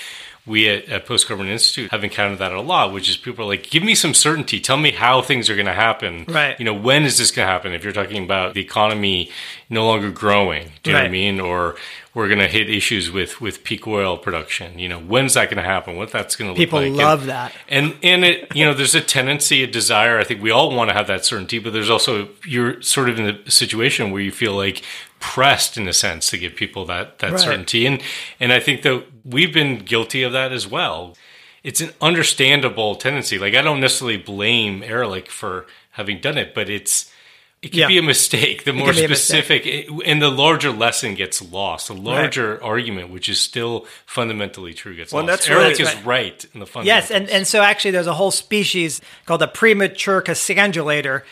We 0.49 0.69
at, 0.69 0.87
at 0.87 1.07
Post 1.07 1.29
Carbon 1.29 1.47
Institute 1.49 1.91
have 1.91 2.03
encountered 2.03 2.39
that 2.39 2.53
a 2.53 2.61
lot, 2.61 2.93
which 2.93 3.09
is 3.09 3.17
people 3.17 3.45
are 3.45 3.49
like, 3.49 3.71
give 3.71 3.83
me 3.83 3.95
some 3.95 4.15
certainty. 4.15 4.61
Tell 4.61 4.77
me 4.77 4.93
how 4.93 5.23
things 5.23 5.49
are 5.51 5.55
going 5.55 5.67
to 5.67 5.75
happen. 5.75 6.25
Right. 6.29 6.59
You 6.59 6.65
know, 6.65 6.75
when 6.75 7.05
is 7.05 7.19
this 7.19 7.31
going 7.31 7.47
to 7.47 7.53
happen? 7.53 7.73
If 7.73 7.85
you're 7.85 7.93
talking 7.93 8.25
about 8.25 8.55
the 8.55 8.61
economy 8.61 9.31
no 9.71 9.87
longer 9.87 10.11
growing, 10.11 10.73
do 10.83 10.91
you 10.91 10.97
know 10.97 11.03
what 11.03 11.09
I 11.09 11.11
mean? 11.11 11.41
Or 11.41 11.77
we're 12.15 12.27
going 12.27 12.41
to 12.41 12.49
hit 12.49 12.69
issues 12.69 13.11
with 13.13 13.41
with 13.41 13.63
peak 13.63 13.87
oil 13.87 14.19
production. 14.19 14.79
You 14.79 14.89
know, 14.89 14.99
when's 14.99 15.35
that 15.35 15.47
going 15.47 15.63
to 15.63 15.69
happen? 15.69 15.97
What 15.97 16.11
that's 16.11 16.35
going 16.35 16.49
to 16.49 16.53
look 16.53 16.59
people 16.59 16.81
like? 16.81 16.89
People 16.89 17.05
love 17.05 17.21
and, 17.21 17.31
that. 17.31 17.53
And 17.69 17.95
and 18.03 18.25
it 18.25 18.57
you 18.57 18.65
know, 18.65 18.75
there's 18.75 18.95
a 18.95 19.01
tendency, 19.01 19.63
a 19.63 19.67
desire. 19.67 20.19
I 20.19 20.25
think 20.25 20.43
we 20.43 20.51
all 20.51 20.75
want 20.75 20.91
to 20.91 20.95
have 20.95 21.07
that 21.07 21.25
certainty, 21.25 21.59
but 21.59 21.73
there's 21.73 21.91
also 21.91 22.29
you're 22.45 22.83
sort 22.83 23.09
of 23.09 23.21
in 23.21 23.27
a 23.47 23.51
situation 23.51 24.11
where 24.11 24.21
you 24.23 24.33
feel 24.33 24.55
like 24.55 24.83
pressed 25.21 25.77
in 25.77 25.87
a 25.89 25.93
sense 25.93 26.31
to 26.31 26.39
give 26.39 26.55
people 26.57 26.85
that 26.87 27.19
that 27.21 27.33
Right. 27.33 27.41
certainty. 27.41 27.87
And 27.87 28.03
and 28.41 28.53
I 28.53 28.61
think 28.61 28.83
that 28.83 29.05
we've 29.29 29.53
been 29.53 29.79
guilty 29.79 30.23
of 30.23 30.33
that 30.33 30.53
as 30.53 30.67
well. 30.67 31.17
It's 31.64 31.81
an 31.81 31.91
understandable 32.01 32.95
tendency. 32.95 33.38
Like 33.38 33.55
I 33.55 33.62
don't 33.62 33.81
necessarily 33.81 34.17
blame 34.17 34.83
Ehrlich 34.83 35.29
for 35.31 35.67
having 35.93 36.21
done 36.21 36.38
it, 36.38 36.55
but 36.55 36.69
it's 36.71 37.12
it 37.61 37.71
can 37.73 37.81
Yeah. 37.81 37.88
be 37.88 37.99
a 37.99 38.03
mistake. 38.03 38.62
The 38.62 38.73
more 38.73 38.93
can 38.93 39.01
be 39.01 39.05
a 39.07 39.09
mistake. 39.09 39.43
specific, 39.45 39.67
it- 39.67 39.88
and 40.07 40.23
the 40.23 40.31
larger 40.31 40.71
lesson 40.71 41.17
gets 41.17 41.43
lost. 41.43 41.88
The 41.88 41.95
larger 41.95 42.62
argument, 42.62 43.11
which 43.11 43.29
is 43.29 43.41
still 43.41 43.85
fundamentally 44.07 44.73
true, 44.75 44.95
gets 44.95 45.12
Well, 45.12 45.25
lost. 45.25 45.41
that's 45.43 45.51
Ehrlich 45.51 45.81
right. 45.81 45.99
is 45.99 46.05
right 46.05 46.45
in 46.55 46.61
the 46.61 46.67
fundamentals. 46.67 47.11
Yes, 47.11 47.11
and, 47.11 47.29
and 47.29 47.49
so 47.49 47.61
actually, 47.61 47.91
there's 47.91 48.07
a 48.07 48.14
whole 48.14 48.31
species 48.31 49.01
called 49.27 49.41
the 49.41 49.49
premature 49.49 50.23
cassandulator 50.23 51.23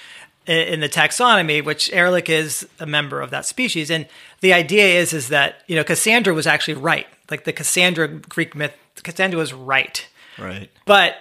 in 0.47 0.81
the 0.81 0.89
taxonomy, 0.89 1.65
which 1.65 1.93
Ehrlich 1.93 2.29
is 2.29 2.67
a 2.79 2.87
member 2.87 3.21
of 3.21 3.31
that 3.31 3.47
species. 3.47 3.91
And 3.91 4.07
the 4.41 4.53
idea 4.53 5.01
is 5.01 5.13
is 5.13 5.29
that 5.29 5.63
you 5.67 5.77
know 5.77 5.85
Cassandra 5.85 6.35
was 6.35 6.47
actually 6.47 6.75
right, 6.75 7.07
like 7.31 7.45
the 7.45 7.53
Cassandra 7.53 8.09
Greek 8.09 8.55
myth. 8.55 8.75
Cassandra 9.03 9.39
was 9.39 9.53
right, 9.53 10.09
right. 10.39 10.71
but 10.85 11.17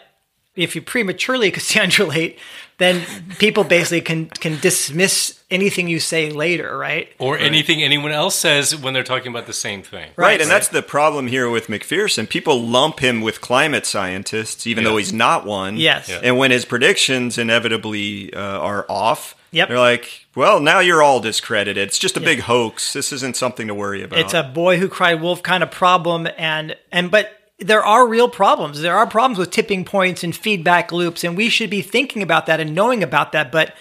if 0.56 0.76
you 0.76 0.82
prematurely 0.82 1.52
cassandrulate, 1.52 2.38
then 2.78 3.04
people 3.40 3.64
basically 3.64 4.02
can 4.02 4.26
can 4.28 4.60
dismiss 4.60 5.40
anything 5.52 5.88
you 5.88 6.00
say 6.00 6.32
later, 6.32 6.78
right? 6.78 7.08
or 7.20 7.38
anything 7.38 7.82
anyone 7.84 8.12
else 8.12 8.36
says 8.36 8.76
when 8.76 8.94
they're 8.94 9.04
talking 9.04 9.32
about 9.32 9.46
the 9.46 9.54
same 9.54 9.82
thing. 9.84 10.10
Right, 10.16 10.26
Right. 10.28 10.42
and 10.42 10.50
that's 10.50 10.68
the 10.70 10.82
problem 10.82 11.28
here 11.28 11.50
with 11.50 11.68
McPherson. 11.68 12.28
People 12.28 12.62
lump 12.62 13.00
him 13.00 13.22
with 13.22 13.42
climate 13.42 13.86
scientists, 13.86 14.66
even 14.68 14.84
Yeah. 14.84 14.90
though 14.90 14.98
he's 14.98 15.14
not 15.14 15.46
one. 15.46 15.78
Yes. 15.78 16.10
Yeah. 16.10 16.20
And 16.24 16.38
when 16.38 16.52
his 16.52 16.66
predictions 16.66 17.38
inevitably 17.38 18.34
uh, 18.34 18.40
are 18.40 18.86
off, 18.90 19.36
Yep. 19.52 19.70
they're 19.70 19.80
like, 19.80 20.26
well, 20.36 20.60
now 20.60 20.80
you're 20.80 21.02
all 21.02 21.20
discredited. 21.22 21.78
It's 21.88 21.98
just 22.00 22.18
a 22.18 22.20
big 22.20 22.42
hoax. 22.42 22.92
This 22.92 23.14
isn't 23.14 23.38
something 23.38 23.68
to 23.68 23.74
worry 23.74 24.04
about. 24.04 24.20
it's 24.20 24.34
a 24.34 24.44
boy 24.44 24.78
who 24.80 24.90
cried 24.90 25.22
wolf 25.22 25.42
kind 25.44 25.64
of 25.64 25.72
problem 25.72 26.28
and 26.38 26.76
and 26.92 27.10
but 27.10 27.32
there 27.60 27.84
are 27.86 28.08
real 28.08 28.28
problems 28.30 28.82
there 28.82 28.96
are 28.98 29.08
problems 29.08 29.38
with 29.38 29.50
tipping 29.52 29.86
points 29.86 30.24
and 30.24 30.36
feedback 30.36 30.92
loops 30.92 31.24
and 31.24 31.38
we 31.38 31.50
should 31.50 31.70
be 31.70 31.82
thinking 31.82 32.22
about 32.22 32.46
that 32.48 32.60
and 32.60 32.76
knowing 32.76 33.02
about 33.04 33.32
that 33.32 33.52
but 33.52 33.74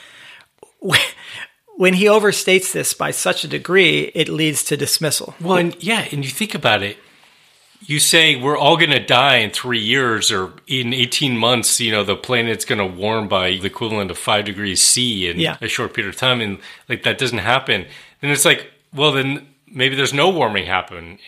when 1.76 1.94
he 1.94 2.04
overstates 2.06 2.72
this 2.72 2.94
by 2.94 3.10
such 3.10 3.44
a 3.44 3.48
degree 3.48 4.12
it 4.14 4.28
leads 4.28 4.62
to 4.64 4.76
dismissal 4.76 5.34
Well, 5.40 5.56
and 5.58 5.82
yeah, 5.82 6.06
and 6.12 6.24
you 6.24 6.30
think 6.30 6.54
about 6.54 6.82
it. 6.82 6.98
You 7.87 7.98
say 7.98 8.37
we're 8.37 8.56
all 8.56 8.76
going 8.78 8.90
to 8.90 9.04
die 9.04 9.37
in 9.38 9.50
three 9.50 9.80
years 9.80 10.30
or 10.32 10.52
in 10.66 10.94
18 10.94 11.37
months, 11.37 11.80
you 11.80 11.92
know, 11.92 12.02
the 12.02 12.16
planet's 12.16 12.64
going 12.64 12.78
to 12.78 12.87
warm 12.87 13.28
by 13.28 13.50
the 13.50 13.66
equivalent 13.66 14.10
of 14.10 14.16
five 14.16 14.46
degrees 14.46 14.80
C 14.80 15.28
in 15.28 15.38
Yeah. 15.38 15.58
a 15.60 15.68
short 15.68 15.92
period 15.92 16.14
of 16.14 16.18
time. 16.18 16.40
And 16.40 16.58
like 16.88 17.02
that 17.02 17.18
doesn't 17.18 17.38
happen. 17.38 17.84
Then 18.22 18.31
it's 18.31 18.46
like, 18.46 18.70
well, 18.94 19.12
then 19.12 19.46
maybe 19.66 19.96
there's 19.96 20.14
no 20.14 20.31
warming 20.31 20.64
happening. 20.64 21.18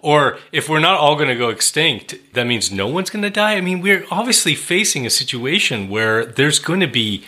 Or 0.00 0.38
if 0.52 0.68
we're 0.68 0.78
not 0.78 0.98
all 0.98 1.16
going 1.16 1.28
to 1.28 1.34
go 1.34 1.48
extinct, 1.48 2.14
that 2.34 2.46
means 2.46 2.70
no 2.70 2.86
one's 2.86 3.10
going 3.10 3.22
to 3.22 3.30
die. 3.30 3.54
I 3.54 3.60
mean, 3.60 3.80
we're 3.80 4.04
obviously 4.10 4.54
facing 4.54 5.04
a 5.04 5.10
situation 5.10 5.88
where 5.88 6.24
there's 6.24 6.60
going 6.60 6.80
to 6.80 6.86
be 6.86 7.24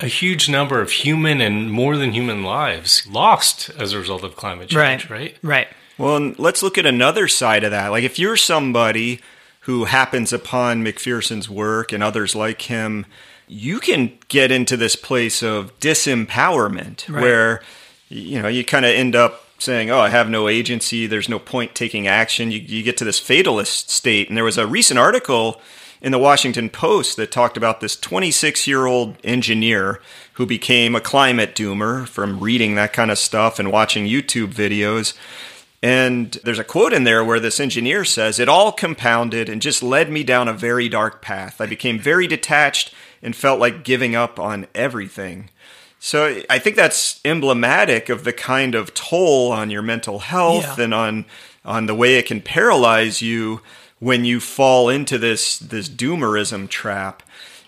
a 0.00 0.06
huge 0.06 0.48
number 0.48 0.80
of 0.80 0.90
human 0.92 1.42
and 1.42 1.70
more 1.70 1.98
than 1.98 2.12
human 2.12 2.42
lives 2.42 3.06
lost 3.06 3.70
as 3.78 3.92
a 3.92 3.98
result 3.98 4.24
of 4.24 4.34
climate 4.34 4.70
change, 4.70 5.10
right? 5.10 5.10
right 5.10 5.38
right. 5.42 5.68
Well, 5.98 6.16
and 6.16 6.38
let's 6.38 6.62
look 6.62 6.78
at 6.78 6.86
another 6.86 7.28
side 7.28 7.64
of 7.64 7.70
that. 7.72 7.88
Like, 7.88 8.04
if 8.04 8.18
you're 8.18 8.38
somebody 8.38 9.20
who 9.64 9.84
happens 9.84 10.32
upon 10.32 10.82
McPherson's 10.82 11.50
work 11.50 11.92
and 11.92 12.02
others 12.02 12.34
like 12.34 12.62
him, 12.62 13.04
you 13.46 13.78
can 13.78 14.18
get 14.28 14.50
into 14.50 14.78
this 14.78 14.96
place 14.96 15.42
of 15.42 15.78
disempowerment 15.80 17.06
Right. 17.08 17.20
where, 17.22 17.62
you 18.08 18.40
know, 18.40 18.48
you 18.48 18.64
kind 18.64 18.86
of 18.86 18.92
end 18.92 19.14
up 19.14 19.44
saying, 19.60 19.90
oh, 19.90 20.00
I 20.00 20.08
have 20.08 20.28
no 20.28 20.48
agency. 20.48 21.06
There's 21.06 21.28
no 21.28 21.38
point 21.38 21.74
taking 21.74 22.08
action. 22.08 22.50
You, 22.50 22.58
you 22.58 22.82
get 22.82 22.96
to 22.96 23.04
this 23.04 23.18
fatalist 23.18 23.90
state. 23.90 24.28
And 24.28 24.36
there 24.36 24.44
was 24.44 24.58
a 24.58 24.66
recent 24.66 24.98
article 24.98 25.60
in 26.00 26.12
the 26.12 26.18
Washington 26.18 26.70
Post 26.70 27.16
that 27.18 27.30
talked 27.30 27.56
about 27.56 27.80
this 27.80 27.94
26 27.94 28.66
year 28.66 28.86
old 28.86 29.16
engineer 29.22 30.00
who 30.34 30.46
became 30.46 30.96
a 30.96 31.00
climate 31.00 31.54
doomer 31.54 32.08
from 32.08 32.40
reading 32.40 32.74
that 32.74 32.94
kind 32.94 33.10
of 33.10 33.18
stuff 33.18 33.58
and 33.58 33.70
watching 33.70 34.06
YouTube 34.06 34.54
videos. 34.54 35.14
And 35.82 36.32
there's 36.44 36.58
a 36.58 36.64
quote 36.64 36.92
in 36.92 37.04
there 37.04 37.24
where 37.24 37.40
this 37.40 37.60
engineer 37.60 38.04
says, 38.04 38.38
It 38.38 38.48
all 38.48 38.72
compounded 38.72 39.48
and 39.48 39.62
just 39.62 39.82
led 39.82 40.10
me 40.10 40.22
down 40.24 40.48
a 40.48 40.52
very 40.54 40.88
dark 40.88 41.22
path. 41.22 41.60
I 41.60 41.66
became 41.66 41.98
very 41.98 42.26
detached 42.26 42.94
and 43.22 43.36
felt 43.36 43.60
like 43.60 43.84
giving 43.84 44.14
up 44.14 44.38
on 44.38 44.66
everything. 44.74 45.50
So 46.02 46.42
I 46.48 46.58
think 46.58 46.76
that's 46.76 47.20
emblematic 47.26 48.08
of 48.08 48.24
the 48.24 48.32
kind 48.32 48.74
of 48.74 48.94
toll 48.94 49.52
on 49.52 49.70
your 49.70 49.82
mental 49.82 50.20
health 50.20 50.78
Yeah. 50.78 50.84
and 50.84 50.94
on 50.94 51.24
on 51.62 51.84
the 51.84 51.94
way 51.94 52.14
it 52.16 52.24
can 52.26 52.40
paralyze 52.40 53.20
you 53.20 53.60
when 53.98 54.24
you 54.24 54.40
fall 54.40 54.88
into 54.88 55.18
this 55.18 55.58
this 55.58 55.88
doomerism 55.90 56.68
trap. 56.70 57.22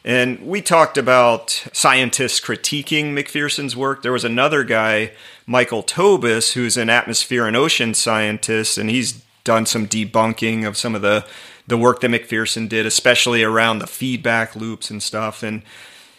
And 0.04 0.40
we 0.44 0.62
talked 0.62 0.96
about 0.98 1.62
scientists 1.72 2.40
critiquing 2.40 3.12
McPherson's 3.12 3.76
work. 3.76 4.02
There 4.02 4.10
was 4.10 4.24
another 4.24 4.64
guy, 4.64 5.12
Michael 5.46 5.82
Tobis, 5.84 6.54
who's 6.54 6.76
an 6.76 6.90
atmosphere 6.90 7.46
and 7.46 7.56
ocean 7.56 7.94
scientist, 7.94 8.78
and 8.78 8.90
he's 8.90 9.22
done 9.44 9.66
some 9.66 9.86
debunking 9.86 10.66
of 10.66 10.76
some 10.78 10.94
of 10.94 11.02
the 11.02 11.24
the 11.68 11.76
work 11.78 12.00
that 12.00 12.10
McPherson 12.10 12.68
did, 12.68 12.86
especially 12.86 13.44
around 13.44 13.78
the 13.78 13.86
feedback 13.86 14.56
loops 14.56 14.90
and 14.90 15.00
stuff. 15.02 15.42
And 15.44 15.62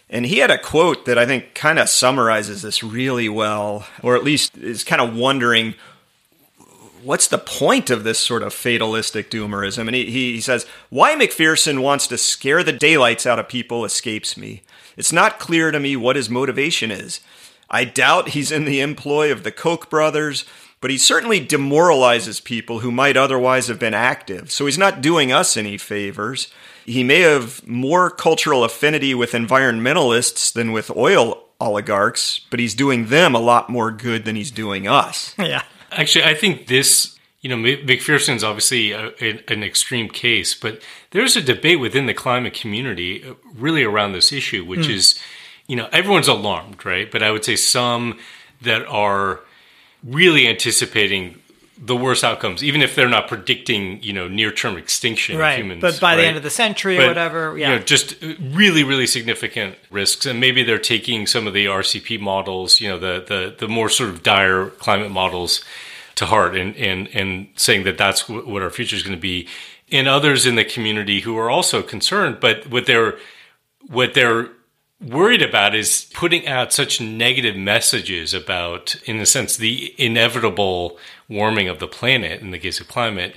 and 0.10 0.26
he 0.26 0.38
had 0.38 0.51
a 0.51 0.58
quote 0.58 1.06
that 1.06 1.18
I 1.18 1.26
think 1.26 1.54
kind 1.54 1.80
of 1.80 1.89
summarizes 1.89 2.62
this 2.62 2.84
really 2.84 3.30
well, 3.30 3.88
or 4.01 4.16
at 4.16 4.24
least 4.24 4.58
is 4.58 4.84
kind 4.84 5.01
of 5.01 5.16
wondering 5.16 5.76
what's 7.04 7.28
the 7.28 7.38
point 7.38 7.89
of 7.89 8.04
this 8.04 8.20
sort 8.20 8.43
of 8.43 8.54
fatalistic 8.54 9.30
doomerism? 9.30 9.88
And 9.88 9.95
he, 9.95 10.06
he 10.06 10.41
says, 10.41 10.66
Why 10.89 11.16
McPherson 11.16 11.82
wants 11.82 12.08
to 12.08 12.18
scare 12.18 12.64
the 12.64 12.72
daylights 12.72 13.26
out 13.26 13.39
of 13.39 13.47
people 13.47 13.86
escapes 13.86 14.38
me. 14.38 14.64
It's 14.95 15.14
not 15.14 15.39
clear 15.39 15.72
to 15.72 15.80
me 15.80 15.95
what 15.95 16.16
his 16.16 16.30
motivation 16.30 16.91
is. 16.91 17.20
I 17.70 17.86
doubt 17.86 18.30
he's 18.30 18.51
in 18.51 18.66
the 18.66 18.82
employ 18.82 19.32
of 19.32 19.43
the 19.43 19.51
Koch 19.51 19.89
brothers, 19.89 20.45
but 20.80 20.91
he 20.91 20.97
certainly 20.97 21.39
demoralizes 21.39 22.39
people 22.39 22.80
who 22.80 22.91
might 22.91 23.18
otherwise 23.18 23.68
have 23.68 23.80
been 23.80 23.93
active. 23.93 24.51
So 24.51 24.66
he's 24.66 24.78
not 24.78 25.01
doing 25.01 25.32
us 25.32 25.58
any 25.58 25.78
favors. 25.78 26.51
He 26.86 27.03
may 27.03 27.21
have 27.21 27.65
more 27.67 28.09
cultural 28.09 28.63
affinity 28.63 29.13
with 29.15 29.31
environmentalists 29.31 30.51
than 30.53 30.71
with 30.71 30.89
oil 30.95 31.43
oligarchs, 31.59 32.39
but 32.49 32.59
he's 32.59 32.73
doing 32.75 33.07
them 33.07 33.34
a 33.36 33.39
lot 33.39 33.69
more 33.69 33.89
good 33.91 34.25
than 34.25 34.36
he's 34.36 34.51
doing 34.51 34.88
us. 34.88 35.34
Yeah. 35.39 35.63
Actually, 35.91 36.25
I 36.25 36.34
think 36.34 36.67
this, 36.67 37.17
you 37.41 37.49
know, 37.49 37.55
Mc- 37.55 37.86
McPherson's 37.86 38.43
obviously 38.43 38.91
a, 38.91 39.11
a- 39.21 39.43
an 39.47 39.61
extreme 39.63 40.09
case, 40.09 40.55
but 40.55 40.81
there's 41.11 41.36
a 41.36 41.41
debate 41.41 41.79
within 41.79 42.07
the 42.07 42.13
climate 42.15 42.55
community 42.55 43.23
uh, 43.23 43.36
really 43.55 43.84
around 43.84 44.13
this 44.13 44.31
issue, 44.34 44.65
which 44.65 44.88
is, 44.88 45.19
you 45.67 45.75
know, 45.75 45.88
everyone's 45.91 46.27
alarmed, 46.27 46.84
right? 46.84 47.11
But 47.11 47.21
I 47.21 47.29
would 47.29 47.45
say 47.45 47.55
some 47.55 48.17
that 48.61 48.86
are 48.88 49.41
really 50.03 50.47
anticipating 50.47 51.39
the 51.86 51.95
worst 51.97 52.23
outcomes, 52.23 52.63
even 52.63 52.81
if 52.81 52.95
they're 52.95 53.09
not 53.09 53.27
predicting, 53.27 54.01
you 54.01 54.13
know, 54.13 54.27
near 54.29 54.51
term 54.51 54.77
extinction 54.77 55.38
Right. 55.38 55.53
of 55.53 55.57
humans. 55.59 55.81
but 55.81 55.99
by 55.99 56.15
the 56.15 56.23
end 56.25 56.38
of 56.38 56.43
the 56.43 56.49
century 56.49 56.97
or 56.97 57.07
whatever, 57.07 57.57
yeah. 57.57 57.71
you 57.71 57.75
know, 57.79 57.84
just 57.84 58.23
uh, 58.23 58.34
really, 58.51 58.84
really 58.84 59.05
significant 59.07 59.75
risks, 59.91 60.25
and 60.25 60.39
maybe 60.39 60.63
they're 60.63 60.77
taking 60.79 61.27
some 61.27 61.45
of 61.47 61.53
the 61.53 61.65
RCP 61.65 62.19
models, 62.19 62.79
you 62.79 62.88
know, 62.89 62.97
the 62.97 63.23
the 63.27 63.55
the 63.57 63.67
more 63.67 63.89
sort 63.89 64.09
of 64.09 64.23
dire 64.23 64.67
climate 64.79 65.11
models 65.11 65.61
to 66.15 66.25
heart, 66.27 66.55
and 66.55 66.75
and 66.77 67.09
and 67.13 67.47
saying 67.55 67.84
that 67.84 67.97
that's 67.97 68.21
wh- 68.21 68.47
what 68.47 68.61
our 68.61 68.69
future 68.69 68.95
is 68.95 69.03
going 69.03 69.15
to 69.17 69.21
be. 69.21 69.47
And 69.91 70.07
others 70.07 70.45
in 70.45 70.55
the 70.55 70.65
community 70.65 71.19
who 71.19 71.38
are 71.38 71.49
also 71.49 71.81
concerned, 71.81 72.38
but 72.39 72.67
what 72.69 72.86
they're 72.86 73.17
what 73.88 74.13
they're 74.13 74.49
worried 75.01 75.41
about 75.41 75.75
is 75.75 76.07
putting 76.13 76.47
out 76.47 76.71
such 76.71 77.01
negative 77.01 77.57
messages 77.57 78.34
about, 78.34 78.95
in 79.05 79.19
a 79.19 79.25
sense, 79.25 79.57
the 79.57 79.93
inevitable 79.97 80.97
warming 81.34 81.67
of 81.67 81.79
the 81.79 81.88
planet 81.88 82.41
in 82.41 82.51
the 82.51 82.59
case 82.59 82.79
of 82.79 82.88
climate 82.88 83.36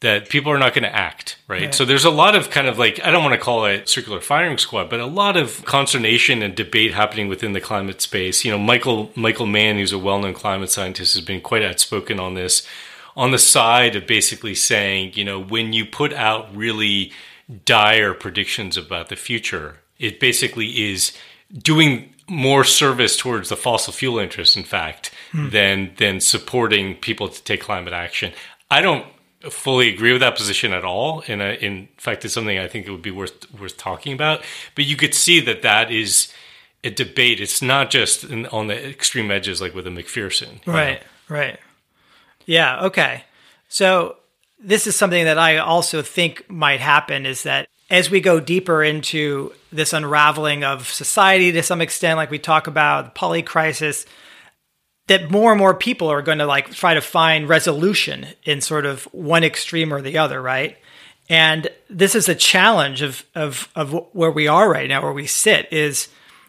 that 0.00 0.28
people 0.28 0.52
are 0.52 0.58
not 0.58 0.74
going 0.74 0.84
to 0.84 0.94
act, 0.94 1.38
right? 1.48 1.74
So 1.74 1.84
there's 1.84 2.04
a 2.04 2.10
lot 2.10 2.36
of 2.36 2.50
kind 2.50 2.68
of 2.68 2.78
like, 2.78 3.04
I 3.04 3.10
don't 3.10 3.24
want 3.24 3.34
to 3.34 3.40
call 3.40 3.64
it 3.64 3.88
circular 3.88 4.20
firing 4.20 4.56
squad, 4.56 4.88
but 4.88 5.00
a 5.00 5.06
lot 5.06 5.36
of 5.36 5.64
consternation 5.64 6.40
and 6.40 6.54
debate 6.54 6.94
happening 6.94 7.26
within 7.26 7.52
the 7.52 7.60
climate 7.60 8.00
space. 8.00 8.44
You 8.44 8.52
know, 8.52 8.58
Michael, 8.58 9.10
Michael 9.16 9.46
Mann, 9.46 9.74
who's 9.74 9.92
a 9.92 9.98
well-known 9.98 10.34
climate 10.34 10.70
scientist, 10.70 11.14
has 11.14 11.24
been 11.24 11.40
quite 11.40 11.64
outspoken 11.64 12.20
on 12.20 12.34
this 12.34 12.64
on 13.16 13.32
the 13.32 13.38
side 13.38 13.96
of 13.96 14.06
basically 14.06 14.54
saying, 14.54 15.14
you 15.14 15.24
know, 15.24 15.42
when 15.42 15.72
you 15.72 15.84
put 15.84 16.12
out 16.12 16.54
really 16.56 17.10
dire 17.64 18.14
predictions 18.14 18.76
about 18.76 19.08
the 19.08 19.16
future, 19.16 19.80
it 19.98 20.20
basically 20.20 20.92
is 20.92 21.12
doing 21.52 22.14
more 22.28 22.64
service 22.64 23.16
towards 23.16 23.48
the 23.48 23.56
fossil 23.56 23.92
fuel 23.92 24.18
interest, 24.18 24.56
in 24.56 24.64
fact, 24.64 25.10
hmm. 25.32 25.48
than 25.50 25.92
than 25.96 26.20
supporting 26.20 26.94
people 26.96 27.28
to 27.28 27.42
take 27.42 27.60
climate 27.60 27.92
action. 27.92 28.32
I 28.70 28.80
don't 28.80 29.06
fully 29.50 29.88
agree 29.88 30.12
with 30.12 30.20
that 30.20 30.36
position 30.36 30.72
at 30.72 30.84
all, 30.84 31.22
and 31.28 31.42
I, 31.42 31.54
in 31.54 31.88
fact, 31.96 32.24
it's 32.24 32.34
something 32.34 32.58
I 32.58 32.68
think 32.68 32.86
it 32.86 32.90
would 32.90 33.02
be 33.02 33.10
worth 33.10 33.52
worth 33.58 33.76
talking 33.76 34.12
about. 34.12 34.42
But 34.74 34.84
you 34.86 34.96
could 34.96 35.14
see 35.14 35.40
that 35.40 35.62
that 35.62 35.90
is 35.90 36.32
a 36.84 36.90
debate. 36.90 37.40
It's 37.40 37.62
not 37.62 37.90
just 37.90 38.24
in, 38.24 38.46
on 38.46 38.66
the 38.66 38.88
extreme 38.88 39.30
edges 39.30 39.60
like 39.60 39.74
with 39.74 39.86
a 39.86 39.90
McPherson, 39.90 40.52
you 40.66 40.72
know? 40.72 40.78
Right, 40.78 41.02
right. 41.28 41.58
Yeah, 42.46 42.84
okay. 42.86 43.24
So 43.68 44.16
this 44.58 44.86
is 44.86 44.96
something 44.96 45.24
that 45.24 45.38
I 45.38 45.58
also 45.58 46.02
think 46.02 46.48
might 46.48 46.80
happen 46.80 47.26
is 47.26 47.42
that 47.42 47.68
as 47.90 48.10
we 48.10 48.20
go 48.20 48.40
deeper 48.40 48.82
into 48.82 49.52
this 49.72 49.92
unraveling 49.92 50.64
of 50.64 50.88
society 50.88 51.52
to 51.52 51.62
some 51.62 51.80
extent, 51.80 52.16
like 52.16 52.30
we 52.30 52.38
talk 52.38 52.66
about 52.66 53.04
the 53.06 53.10
poly 53.12 53.42
crisis, 53.42 54.04
that 55.06 55.30
more 55.30 55.52
and 55.52 55.58
more 55.58 55.74
people 55.74 56.08
are 56.08 56.22
going 56.22 56.38
to 56.38 56.46
like 56.46 56.70
try 56.70 56.94
to 56.94 57.00
find 57.00 57.48
resolution 57.48 58.26
in 58.44 58.60
sort 58.60 58.84
of 58.84 59.04
one 59.04 59.42
extreme 59.42 59.92
or 59.92 60.02
the 60.02 60.18
other, 60.18 60.40
right? 60.40 60.76
And 61.30 61.68
this 61.88 62.14
is 62.14 62.28
a 62.28 62.34
challenge 62.34 63.02
of 63.02 63.24
of 63.34 63.68
of 63.74 63.92
where 64.12 64.30
we 64.30 64.48
are 64.48 64.70
right 64.70 64.88
now, 64.88 65.02
where 65.02 65.12
we 65.12 65.26
sit, 65.26 65.72
is 65.72 66.08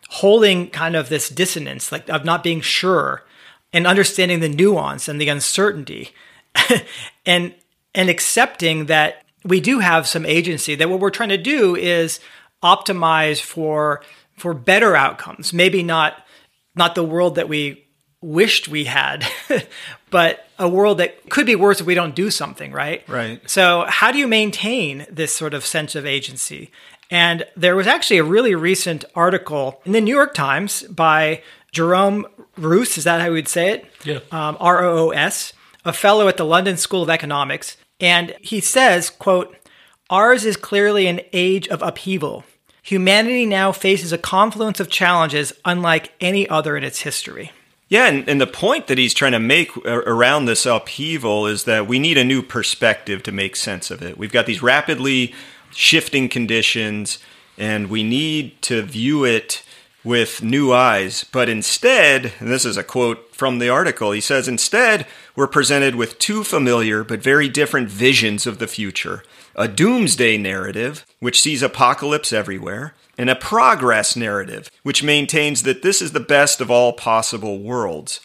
holding 0.09 0.69
kind 0.69 0.95
of 0.95 1.09
this 1.09 1.29
dissonance, 1.29 1.91
like 1.91 2.09
of 2.09 2.25
not 2.25 2.43
being 2.43 2.61
sure 2.61 3.23
and 3.71 3.85
understanding 3.85 4.39
the 4.39 4.49
nuance 4.49 5.07
and 5.07 5.21
the 5.21 5.29
uncertainty 5.29 6.11
and 7.25 7.53
and 7.95 8.09
accepting 8.09 8.85
that 8.85 9.23
we 9.49 9.59
do 9.59 9.79
have 9.79 10.07
some 10.07 10.25
agency 10.25 10.75
that 10.75 10.89
what 10.89 10.99
we're 11.01 11.09
trying 11.09 11.29
to 11.29 11.37
do 11.37 11.75
is 11.75 12.19
optimize 12.63 13.41
for 13.41 14.01
for 14.37 14.53
better 14.53 14.95
outcomes 14.95 15.51
maybe 15.53 15.83
not 15.83 16.25
not 16.75 16.95
the 16.95 17.03
world 17.03 17.35
that 17.35 17.49
we 17.49 17.85
wished 18.21 18.67
we 18.67 18.83
had 18.85 19.25
but 20.09 20.45
a 20.57 20.67
world 20.67 20.97
that 20.97 21.29
could 21.29 21.45
be 21.45 21.55
worse 21.55 21.79
if 21.79 21.87
we 21.87 21.95
don't 21.95 22.15
do 22.15 22.29
something 22.29 22.71
right 22.71 23.07
Right. 23.07 23.41
so 23.49 23.85
how 23.87 24.11
do 24.11 24.17
you 24.17 24.27
maintain 24.27 25.05
this 25.09 25.35
sort 25.35 25.53
of 25.53 25.65
sense 25.65 25.95
of 25.95 26.05
agency 26.05 26.69
and 27.11 27.45
there 27.55 27.75
was 27.75 27.87
actually 27.87 28.17
a 28.19 28.23
really 28.23 28.53
recent 28.55 29.03
article 29.15 29.81
in 29.85 29.93
the 29.93 30.01
New 30.01 30.13
York 30.15 30.33
Times 30.35 30.83
by 30.83 31.41
Jerome 31.71 32.27
Roos, 32.55 32.99
is 32.99 33.03
that 33.05 33.19
how 33.19 33.27
you 33.27 33.33
would 33.33 33.47
say 33.47 33.71
it? 33.71 33.85
Yeah. 34.03 34.19
Um, 34.31 34.57
R 34.59 34.83
O 34.85 35.07
O 35.07 35.09
S, 35.09 35.53
a 35.85 35.91
fellow 35.93 36.27
at 36.27 36.37
the 36.37 36.45
London 36.45 36.77
School 36.77 37.01
of 37.01 37.09
Economics. 37.09 37.77
And 37.99 38.35
he 38.41 38.59
says, 38.59 39.09
quote, 39.09 39.55
Ours 40.09 40.45
is 40.45 40.57
clearly 40.57 41.07
an 41.07 41.21
age 41.33 41.67
of 41.67 41.81
upheaval. 41.81 42.43
Humanity 42.81 43.45
now 43.45 43.71
faces 43.71 44.11
a 44.11 44.17
confluence 44.17 44.79
of 44.79 44.89
challenges 44.89 45.53
unlike 45.65 46.13
any 46.19 46.49
other 46.49 46.75
in 46.75 46.83
its 46.83 47.01
history. 47.01 47.51
Yeah, 47.89 48.07
and, 48.07 48.27
and 48.29 48.39
the 48.39 48.47
point 48.47 48.87
that 48.87 48.97
he's 48.97 49.13
trying 49.13 49.31
to 49.31 49.39
make 49.39 49.75
around 49.85 50.45
this 50.45 50.65
upheaval 50.65 51.47
is 51.47 51.63
that 51.63 51.87
we 51.87 51.99
need 51.99 52.17
a 52.17 52.23
new 52.23 52.41
perspective 52.41 53.23
to 53.23 53.31
make 53.31 53.55
sense 53.55 53.89
of 53.91 54.01
it. 54.01 54.17
We've 54.17 54.31
got 54.31 54.45
these 54.45 54.61
rapidly 54.61 55.33
shifting 55.71 56.29
conditions, 56.29 57.17
and 57.57 57.89
we 57.89 58.03
need 58.03 58.61
to 58.63 58.83
view 58.83 59.25
it 59.25 59.63
with 60.03 60.41
new 60.41 60.71
eyes. 60.71 61.25
But 61.31 61.49
instead, 61.49 62.33
and 62.39 62.49
this 62.49 62.65
is 62.65 62.77
a 62.77 62.83
quote 62.83 63.35
from 63.35 63.59
the 63.59 63.69
article, 63.69 64.11
he 64.11 64.21
says, 64.21 64.47
instead, 64.47 65.05
we're 65.35 65.47
presented 65.47 65.95
with 65.95 66.19
two 66.19 66.43
familiar 66.43 67.03
but 67.03 67.21
very 67.21 67.49
different 67.49 67.89
visions 67.89 68.47
of 68.47 68.59
the 68.59 68.67
future 68.67 69.23
a 69.55 69.67
doomsday 69.67 70.37
narrative, 70.37 71.05
which 71.19 71.41
sees 71.41 71.61
apocalypse 71.61 72.31
everywhere, 72.31 72.93
and 73.17 73.29
a 73.29 73.35
progress 73.35 74.15
narrative, 74.15 74.71
which 74.83 75.03
maintains 75.03 75.63
that 75.63 75.81
this 75.81 76.01
is 76.01 76.13
the 76.13 76.19
best 76.21 76.61
of 76.61 76.71
all 76.71 76.93
possible 76.93 77.59
worlds. 77.59 78.21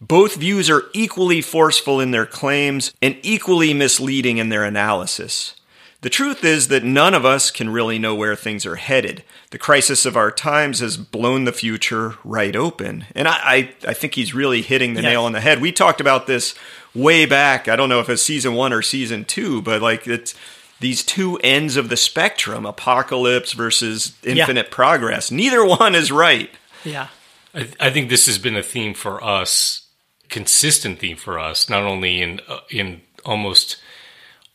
Both 0.00 0.36
views 0.36 0.70
are 0.70 0.84
equally 0.92 1.40
forceful 1.40 2.00
in 2.00 2.12
their 2.12 2.26
claims 2.26 2.92
and 3.02 3.18
equally 3.22 3.74
misleading 3.74 4.38
in 4.38 4.48
their 4.48 4.62
analysis. 4.62 5.55
The 6.02 6.10
truth 6.10 6.44
is 6.44 6.68
that 6.68 6.84
none 6.84 7.14
of 7.14 7.24
us 7.24 7.50
can 7.50 7.70
really 7.70 7.98
know 7.98 8.14
where 8.14 8.36
things 8.36 8.64
are 8.66 8.76
headed. 8.76 9.24
The 9.50 9.58
crisis 9.58 10.04
of 10.06 10.16
our 10.16 10.30
times 10.30 10.80
has 10.80 10.96
blown 10.96 11.44
the 11.44 11.52
future 11.52 12.16
right 12.22 12.54
open. 12.54 13.06
And 13.14 13.26
I, 13.26 13.32
I, 13.32 13.74
I 13.88 13.94
think 13.94 14.14
he's 14.14 14.34
really 14.34 14.62
hitting 14.62 14.94
the 14.94 15.02
Yes. 15.02 15.10
nail 15.10 15.24
on 15.24 15.32
the 15.32 15.40
head. 15.40 15.60
We 15.60 15.72
talked 15.72 16.00
about 16.00 16.26
this 16.26 16.54
way 16.94 17.26
back. 17.26 17.66
I 17.66 17.76
don't 17.76 17.88
know 17.88 18.00
if 18.00 18.08
it's 18.08 18.22
season 18.22 18.54
one 18.54 18.72
or 18.72 18.82
season 18.82 19.24
two, 19.24 19.62
but 19.62 19.82
like 19.82 20.06
it's 20.06 20.34
these 20.80 21.02
two 21.02 21.38
ends 21.42 21.76
of 21.76 21.88
the 21.88 21.96
spectrum 21.96 22.66
apocalypse 22.66 23.52
versus 23.52 24.14
infinite 24.22 24.70
progress. 24.70 25.30
Neither 25.30 25.64
one 25.64 25.94
is 25.94 26.12
right. 26.12 26.50
Yeah. 26.84 27.08
I, 27.54 27.68
I 27.80 27.90
think 27.90 28.10
this 28.10 28.26
has 28.26 28.38
been 28.38 28.56
a 28.56 28.62
theme 28.62 28.92
for 28.94 29.24
us, 29.24 29.86
consistent 30.28 30.98
theme 30.98 31.16
for 31.16 31.38
us, 31.38 31.68
not 31.70 31.82
only 31.84 32.20
in 32.20 32.40
uh, 32.48 32.58
in 32.70 33.00
almost 33.24 33.76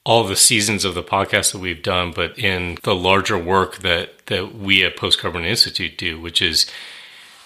all 0.03 0.23
the 0.23 0.35
seasons 0.35 0.83
of 0.83 0.95
the 0.95 1.03
podcast 1.03 1.51
that 1.51 1.59
we've 1.59 1.83
done, 1.83 2.11
but 2.11 2.37
in 2.37 2.77
the 2.83 2.95
larger 2.95 3.37
work 3.37 3.77
that 3.79 4.25
that 4.27 4.55
we 4.55 4.83
at 4.83 4.97
Post 4.97 5.19
Carbon 5.19 5.43
Institute 5.43 5.97
do, 5.97 6.19
which 6.19 6.41
is 6.41 6.65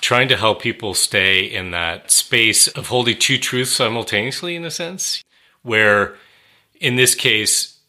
trying 0.02 0.28
to 0.28 0.38
help 0.38 0.62
people 0.62 0.94
stay 0.94 1.44
in 1.44 1.72
that 1.72 2.12
space 2.12 2.68
of 2.68 2.88
holding 2.88 3.18
two 3.18 3.38
truths 3.38 3.72
simultaneously, 3.72 4.56
in 4.56 4.64
a 4.64 4.72
sense, 4.72 5.24
where 5.64 6.16
in 6.80 6.96
this 6.96 7.16
case 7.16 7.80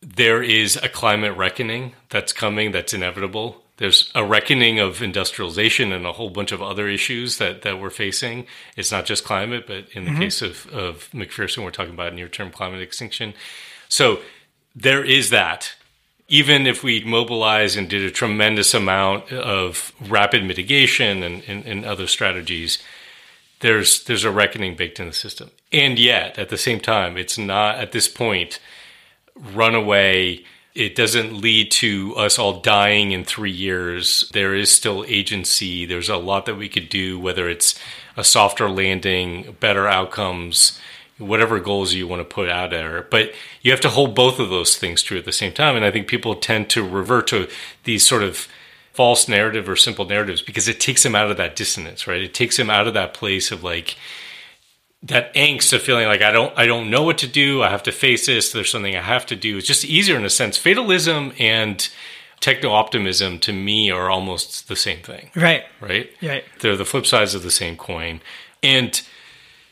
there 0.00 0.42
is 0.42 0.76
a 0.76 0.88
climate 0.88 1.36
reckoning 1.36 1.94
that's 2.10 2.32
coming, 2.32 2.72
that's 2.72 2.94
inevitable. 2.94 3.62
There's 3.78 4.12
a 4.14 4.24
reckoning 4.24 4.78
of 4.78 5.02
industrialization 5.02 5.92
and 5.92 6.06
a 6.06 6.12
whole 6.12 6.30
bunch 6.30 6.52
of 6.52 6.62
other 6.62 6.88
issues 6.88 7.38
that, 7.38 7.62
that 7.62 7.80
we're 7.80 7.90
facing. 7.90 8.46
It's 8.76 8.92
not 8.92 9.04
just 9.04 9.24
climate, 9.24 9.66
but 9.66 9.88
in 9.94 10.04
the 10.04 10.12
mm-hmm. 10.12 10.20
case 10.20 10.42
of, 10.42 10.68
of 10.68 11.10
McPherson, 11.12 11.64
we're 11.64 11.72
talking 11.72 11.94
about 11.94 12.14
near 12.14 12.28
term 12.28 12.52
climate 12.52 12.82
extinction. 12.82 13.34
So 13.94 14.18
there 14.74 15.04
is 15.04 15.30
that. 15.30 15.74
Even 16.26 16.66
if 16.66 16.82
we 16.82 17.04
mobilize 17.04 17.76
and 17.76 17.88
did 17.88 18.02
a 18.02 18.10
tremendous 18.10 18.74
amount 18.74 19.30
of 19.30 19.92
rapid 20.08 20.42
mitigation 20.42 21.22
and, 21.22 21.44
and, 21.46 21.64
and 21.64 21.84
other 21.84 22.08
strategies, 22.08 22.82
there's 23.60 24.02
there's 24.02 24.24
a 24.24 24.32
reckoning 24.32 24.74
baked 24.74 24.98
in 24.98 25.06
the 25.06 25.12
system. 25.12 25.52
And 25.70 25.96
yet, 25.96 26.40
at 26.40 26.48
the 26.48 26.58
same 26.58 26.80
time, 26.80 27.16
it's 27.16 27.38
not 27.38 27.76
at 27.76 27.92
this 27.92 28.08
point 28.08 28.58
runaway. 29.36 30.42
It 30.74 30.96
doesn't 30.96 31.40
lead 31.40 31.70
to 31.82 32.16
us 32.16 32.36
all 32.36 32.60
dying 32.60 33.12
in 33.12 33.24
three 33.24 33.52
years. 33.52 34.28
There 34.32 34.56
is 34.56 34.72
still 34.72 35.04
agency. 35.06 35.86
There's 35.86 36.08
a 36.08 36.16
lot 36.16 36.46
that 36.46 36.56
we 36.56 36.68
could 36.68 36.88
do, 36.88 37.20
whether 37.20 37.48
it's 37.48 37.78
a 38.16 38.24
softer 38.24 38.68
landing, 38.68 39.56
better 39.60 39.86
outcomes, 39.86 40.80
whatever 41.18 41.60
goals 41.60 41.94
you 41.94 42.08
want 42.08 42.20
to 42.20 42.24
put 42.24 42.48
out 42.48 42.70
there. 42.70 43.06
But 43.10 43.32
you 43.62 43.70
have 43.70 43.80
to 43.80 43.88
hold 43.88 44.14
both 44.14 44.38
of 44.38 44.50
those 44.50 44.76
things 44.76 45.02
true 45.02 45.18
at 45.18 45.24
the 45.24 45.32
same 45.32 45.52
time. 45.52 45.76
And 45.76 45.84
I 45.84 45.90
think 45.90 46.08
people 46.08 46.34
tend 46.34 46.70
to 46.70 46.86
revert 46.86 47.26
to 47.28 47.48
these 47.84 48.06
sort 48.06 48.22
of 48.22 48.48
false 48.92 49.28
narrative 49.28 49.68
or 49.68 49.76
simple 49.76 50.04
narratives 50.04 50.42
because 50.42 50.68
it 50.68 50.80
takes 50.80 51.02
them 51.02 51.14
out 51.14 51.30
of 51.30 51.36
that 51.36 51.56
dissonance, 51.56 52.06
right? 52.06 52.22
It 52.22 52.34
takes 52.34 52.56
them 52.56 52.70
out 52.70 52.86
of 52.86 52.94
that 52.94 53.14
place 53.14 53.50
of 53.50 53.64
like 53.64 53.96
that 55.02 55.34
angst 55.34 55.72
of 55.72 55.82
feeling 55.82 56.06
like 56.06 56.22
I 56.22 56.32
don't 56.32 56.56
I 56.56 56.66
don't 56.66 56.90
know 56.90 57.02
what 57.02 57.18
to 57.18 57.26
do. 57.26 57.62
I 57.62 57.70
have 57.70 57.82
to 57.84 57.92
face 57.92 58.26
this. 58.26 58.52
There's 58.52 58.70
something 58.70 58.96
I 58.96 59.02
have 59.02 59.26
to 59.26 59.36
do. 59.36 59.58
It's 59.58 59.66
just 59.66 59.84
easier 59.84 60.16
in 60.16 60.24
a 60.24 60.30
sense. 60.30 60.56
Fatalism 60.56 61.32
and 61.38 61.88
techno 62.40 62.70
optimism 62.70 63.38
to 63.40 63.52
me 63.52 63.90
are 63.90 64.10
almost 64.10 64.68
the 64.68 64.76
same 64.76 65.00
thing. 65.00 65.30
Right. 65.34 65.64
Right. 65.80 66.10
Right. 66.22 66.44
They're 66.60 66.76
the 66.76 66.84
flip 66.84 67.06
sides 67.06 67.34
of 67.34 67.42
the 67.42 67.50
same 67.50 67.76
coin. 67.76 68.20
And 68.62 69.00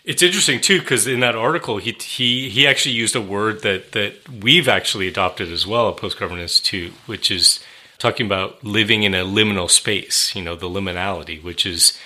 it's 0.04 0.22
interesting 0.22 0.60
too 0.60 0.80
because 0.80 1.06
in 1.06 1.20
that 1.20 1.36
article 1.36 1.78
he 1.78 1.92
he 1.92 2.48
he 2.48 2.66
actually 2.66 2.94
used 2.94 3.14
a 3.14 3.20
word 3.20 3.62
that 3.62 3.92
that 3.92 4.14
we've 4.28 4.68
actually 4.68 5.08
adopted 5.08 5.50
as 5.50 5.66
well 5.66 5.88
at 5.88 5.96
Post 5.96 6.16
Carbon 6.16 6.40
Institute, 6.40 6.92
which 7.06 7.30
is 7.30 7.60
talking 7.98 8.26
about 8.26 8.62
living 8.64 9.04
in 9.04 9.14
a 9.14 9.24
liminal 9.24 9.70
space. 9.70 10.34
You 10.34 10.42
know, 10.42 10.56
the 10.56 10.68
liminality, 10.68 11.42
which 11.42 11.64
is 11.64 11.96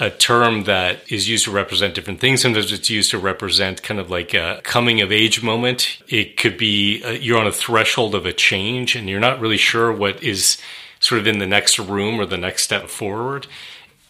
a 0.00 0.08
term 0.08 0.64
that 0.64 1.00
is 1.12 1.28
used 1.28 1.44
to 1.44 1.50
represent 1.50 1.94
different 1.94 2.20
things. 2.20 2.40
Sometimes 2.40 2.72
it's 2.72 2.88
used 2.88 3.10
to 3.10 3.18
represent 3.18 3.82
kind 3.82 4.00
of 4.00 4.08
like 4.08 4.32
a 4.32 4.62
coming 4.64 5.02
of 5.02 5.12
age 5.12 5.42
moment. 5.42 5.98
It 6.08 6.38
could 6.38 6.56
be 6.56 7.04
uh, 7.04 7.10
you're 7.10 7.38
on 7.38 7.46
a 7.46 7.52
threshold 7.52 8.14
of 8.14 8.24
a 8.24 8.32
change 8.32 8.96
and 8.96 9.08
you're 9.10 9.20
not 9.20 9.40
really 9.40 9.58
sure 9.58 9.92
what 9.92 10.22
is 10.22 10.56
sort 11.00 11.20
of 11.20 11.26
in 11.26 11.38
the 11.38 11.46
next 11.46 11.78
room 11.78 12.18
or 12.18 12.24
the 12.24 12.38
next 12.38 12.62
step 12.62 12.88
forward 12.88 13.46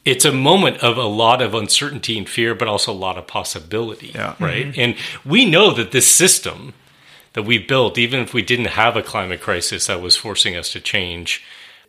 it's 0.04 0.24
a 0.24 0.32
moment 0.32 0.78
of 0.78 0.96
a 0.96 1.04
lot 1.04 1.40
of 1.40 1.54
uncertainty 1.54 2.18
and 2.18 2.28
fear, 2.28 2.54
but 2.54 2.68
also 2.68 2.92
a 2.92 2.94
lot 2.94 3.18
of 3.18 3.26
possibility. 3.26 4.12
Yeah. 4.14 4.34
Right. 4.40 4.66
Mm-hmm. 4.66 4.80
And 4.80 4.96
we 5.24 5.44
know 5.44 5.72
that 5.72 5.92
this 5.92 6.08
system 6.08 6.74
that 7.34 7.44
we 7.44 7.58
built, 7.58 7.98
even 7.98 8.20
if 8.20 8.34
we 8.34 8.42
didn't 8.42 8.66
have 8.66 8.96
a 8.96 9.02
climate 9.02 9.40
crisis 9.40 9.86
that 9.86 10.02
was 10.02 10.16
forcing 10.16 10.56
us 10.56 10.70
to 10.72 10.80
change, 10.80 11.42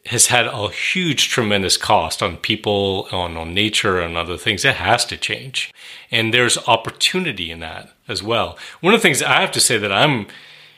has 0.07 0.27
had 0.27 0.47
a 0.47 0.69
huge, 0.69 1.29
tremendous 1.29 1.77
cost 1.77 2.21
on 2.21 2.37
people, 2.37 3.07
on, 3.11 3.37
on 3.37 3.53
nature, 3.53 4.01
and 4.01 4.17
other 4.17 4.37
things. 4.37 4.65
It 4.65 4.75
has 4.75 5.05
to 5.05 5.17
change. 5.17 5.73
And 6.11 6.33
there's 6.33 6.57
opportunity 6.67 7.51
in 7.51 7.61
that 7.61 7.93
as 8.07 8.21
well. 8.21 8.57
One 8.81 8.93
of 8.93 8.99
the 8.99 9.03
things 9.03 9.21
I 9.21 9.39
have 9.39 9.51
to 9.53 9.61
say 9.61 9.77
that 9.77 9.91
I'm 9.91 10.27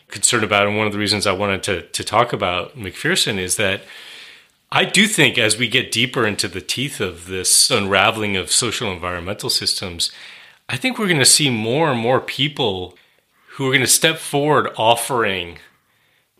concerned 0.09 0.43
about, 0.43 0.67
and 0.67 0.77
one 0.77 0.85
of 0.85 0.93
the 0.93 0.99
reasons 0.99 1.25
I 1.25 1.31
wanted 1.31 1.63
to, 1.63 1.81
to 1.81 2.03
talk 2.03 2.33
about 2.33 2.77
McPherson 2.77 3.39
is 3.39 3.55
that 3.55 3.81
I 4.71 4.85
do 4.85 5.07
think 5.07 5.37
as 5.37 5.57
we 5.57 5.67
get 5.67 5.91
deeper 5.91 6.25
into 6.25 6.47
the 6.47 6.61
teeth 6.61 6.99
of 6.99 7.27
this 7.27 7.69
unraveling 7.71 8.35
of 8.35 8.51
social 8.51 8.91
environmental 8.91 9.49
systems, 9.49 10.11
I 10.67 10.77
think 10.77 10.97
we're 10.97 11.07
going 11.07 11.19
to 11.19 11.25
see 11.25 11.49
more 11.49 11.91
and 11.91 11.99
more 11.99 12.19
people 12.19 12.97
who 13.51 13.67
are 13.67 13.71
going 13.71 13.81
to 13.81 13.87
step 13.87 14.17
forward 14.17 14.69
offering 14.77 15.59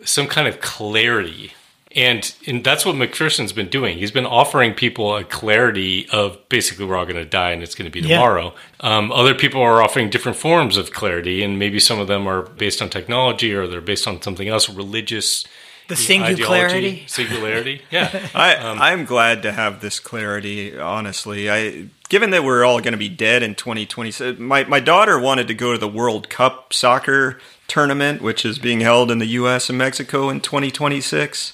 some 0.04 0.28
kind 0.28 0.48
of 0.48 0.60
clarity. 0.60 1.54
And, 1.96 2.36
and 2.46 2.62
that's 2.62 2.86
what 2.86 2.96
McPherson's 2.96 3.54
been 3.54 3.70
doing. 3.70 3.98
He's 3.98 4.12
been 4.12 4.26
offering 4.26 4.74
people 4.74 5.16
a 5.16 5.24
clarity 5.24 6.10
of 6.12 6.38
basically 6.50 6.84
we're 6.84 6.98
all 6.98 7.06
going 7.06 7.16
to 7.16 7.24
die 7.24 7.52
and 7.52 7.64
it's 7.64 7.74
going 7.74 7.90
to 7.90 7.92
be 7.92 8.02
tomorrow. 8.02 8.54
Yeah. 8.84 8.98
Um, 8.98 9.14
other 9.14 9.34
people 9.34 9.62
are 9.62 9.82
offering 9.82 10.10
different 10.10 10.38
forms 10.38 10.76
of 10.76 10.92
clarity, 10.92 11.42
and 11.42 11.58
maybe 11.58 11.80
some 11.80 12.00
of 12.00 12.08
them 12.08 12.28
are 12.28 12.42
based 12.42 12.82
on 12.82 12.90
technology 12.90 13.54
or 13.54 13.66
they're 13.66 13.80
based 13.80 14.08
on 14.08 14.22
something 14.22 14.50
else, 14.50 14.68
religious 14.68 15.46
the 15.88 15.96
singularity? 15.96 17.06
singularity? 17.08 17.82
Yeah. 17.92 18.30
I 18.36 18.56
um, 18.56 18.82
i'm 18.82 19.06
glad 19.06 19.42
to 19.44 19.52
have 19.52 19.82
this 19.82 20.00
clarity 20.00 20.78
honestly. 20.78 21.50
I 21.50 21.88
given 22.10 22.30
that 22.32 22.44
we're 22.44 22.64
all 22.64 22.80
going 22.82 22.94
to 22.94 22.98
be 22.98 23.10
dead 23.10 23.44
in 23.44 23.56
2020 23.56 24.34
my 24.34 24.64
my 24.66 24.80
daughter 24.80 25.20
wanted 25.20 25.48
to 25.48 25.54
go 25.54 25.74
to 25.74 25.78
the 25.78 25.88
world 25.88 26.30
cup 26.30 26.74
soccer 26.74 27.40
tournament 27.68 28.22
which 28.22 28.46
is 28.46 28.60
being 28.60 28.82
held 28.82 29.12
in 29.12 29.20
the 29.20 29.28
us 29.28 29.70
and 29.70 29.78
mexico 29.78 30.30
in 30.30 30.40
2026 30.40 31.54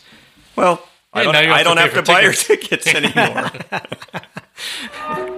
well 0.55 0.87
i 1.13 1.23
don't, 1.23 1.35
I 1.35 1.63
don't 1.63 1.77
have 1.77 1.91
to, 1.91 1.95
have 1.95 2.05
to 2.05 2.11
buy 2.11 2.23
her 2.23 2.33
tickets 2.33 2.87
anymore 2.93 3.49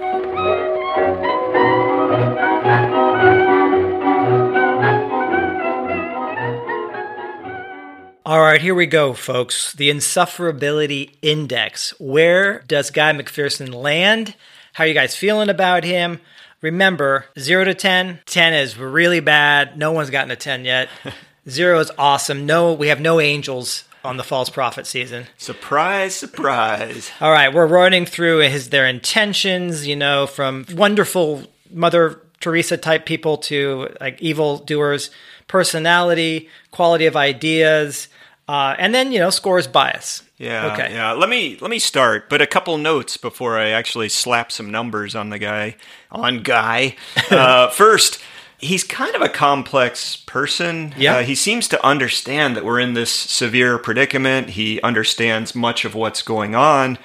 All 8.26 8.40
right, 8.40 8.62
here 8.62 8.74
we 8.74 8.86
go, 8.86 9.12
folks. 9.12 9.74
The 9.74 9.90
insufferability 9.90 11.10
index. 11.20 11.90
Where 12.00 12.60
does 12.60 12.90
Guy 12.90 13.12
McPherson 13.12 13.74
land? 13.74 14.34
How 14.72 14.84
are 14.84 14.86
you 14.86 14.94
guys 14.94 15.14
feeling 15.14 15.50
about 15.50 15.84
him? 15.84 16.20
Remember, 16.62 17.26
0 17.38 17.64
to 17.64 17.74
10, 17.74 18.20
10 18.24 18.54
is 18.54 18.78
really 18.78 19.20
bad. 19.20 19.76
No 19.76 19.92
one's 19.92 20.08
gotten 20.08 20.30
a 20.30 20.36
10 20.36 20.64
yet. 20.64 20.88
0 21.50 21.78
is 21.80 21.92
awesome. 21.98 22.46
No, 22.46 22.72
we 22.72 22.88
have 22.88 22.98
no 22.98 23.20
angels 23.20 23.84
on 24.02 24.16
the 24.16 24.24
false 24.24 24.48
prophet 24.48 24.86
season. 24.86 25.26
Surprise, 25.36 26.14
surprise. 26.14 27.10
All 27.20 27.30
right, 27.30 27.52
we're 27.52 27.66
running 27.66 28.06
through 28.06 28.38
his 28.38 28.70
their 28.70 28.86
intentions, 28.86 29.86
you 29.86 29.96
know, 29.96 30.26
from 30.26 30.64
wonderful 30.72 31.42
Mother 31.70 32.22
Teresa 32.40 32.78
type 32.78 33.04
people 33.04 33.36
to 33.38 33.94
like 34.00 34.20
evil 34.22 34.56
doers, 34.56 35.10
personality, 35.48 36.48
quality 36.70 37.06
of 37.06 37.16
ideas, 37.16 38.08
uh, 38.48 38.74
and 38.78 38.94
then 38.94 39.12
you 39.12 39.18
know 39.18 39.30
scores 39.30 39.66
bias. 39.66 40.22
Yeah. 40.36 40.72
Okay. 40.72 40.92
Yeah. 40.92 41.12
Let 41.12 41.28
me 41.28 41.56
let 41.60 41.70
me 41.70 41.78
start, 41.78 42.28
but 42.28 42.42
a 42.42 42.46
couple 42.46 42.76
notes 42.76 43.16
before 43.16 43.58
I 43.58 43.68
actually 43.68 44.08
slap 44.08 44.50
some 44.50 44.70
numbers 44.70 45.14
on 45.14 45.30
the 45.30 45.38
guy. 45.38 45.76
On 46.10 46.42
guy. 46.42 46.96
Uh, 47.30 47.68
first, 47.70 48.20
he's 48.58 48.84
kind 48.84 49.14
of 49.14 49.22
a 49.22 49.28
complex 49.28 50.16
person. 50.16 50.94
Yeah. 50.96 51.16
Uh, 51.16 51.22
he 51.22 51.34
seems 51.34 51.68
to 51.68 51.84
understand 51.84 52.56
that 52.56 52.64
we're 52.64 52.80
in 52.80 52.94
this 52.94 53.10
severe 53.10 53.78
predicament. 53.78 54.50
He 54.50 54.80
understands 54.82 55.54
much 55.54 55.84
of 55.84 55.94
what's 55.94 56.22
going 56.22 56.54
on, 56.54 56.98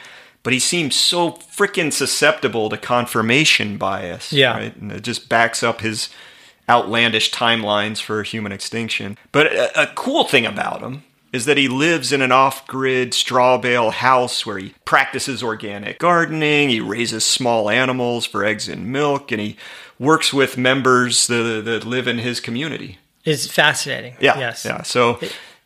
but 0.44 0.54
he 0.54 0.60
seems 0.60 0.96
so 0.96 1.32
freaking 1.32 1.92
susceptible 1.92 2.70
to 2.70 2.78
confirmation 2.78 3.78
bias. 3.78 4.34
Yeah. 4.34 4.58
Right? 4.58 4.76
And 4.76 4.92
it 4.92 5.04
just 5.04 5.30
backs 5.30 5.64
up 5.64 5.82
his 5.82 6.10
outlandish 6.70 7.32
timelines 7.32 8.00
for 8.00 8.24
human 8.24 8.52
extinction. 8.52 9.18
But 9.32 9.48
a, 9.48 9.84
a 9.84 9.88
cool 9.96 10.24
thing 10.24 10.46
about 10.46 10.82
him 10.82 11.04
is 11.34 11.46
that 11.46 11.58
he 11.58 11.68
lives 11.68 12.12
in 12.12 12.22
an 12.22 12.32
off 12.32 12.66
grid 12.68 13.14
straw 13.14 13.58
bale 13.58 13.92
house 13.92 14.46
where 14.46 14.58
he 14.58 14.74
practices 14.86 15.44
organic 15.44 16.00
gardening, 16.00 16.70
he 16.70 16.80
raises 16.80 17.26
small 17.26 17.70
animals 17.70 18.26
for 18.26 18.44
eggs 18.44 18.68
and 18.68 18.92
milk, 18.92 19.32
and 19.32 19.42
he 19.42 19.56
works 20.00 20.34
with 20.34 20.58
members 20.58 21.28
that, 21.28 21.64
that 21.66 21.86
live 21.86 22.08
in 22.08 22.20
his 22.20 22.40
community. 22.40 22.98
Is 23.26 23.52
fascinating. 23.52 24.16
Yeah. 24.20 24.40
Yes. 24.40 24.66
Yeah. 24.66 24.82
So 24.84 25.20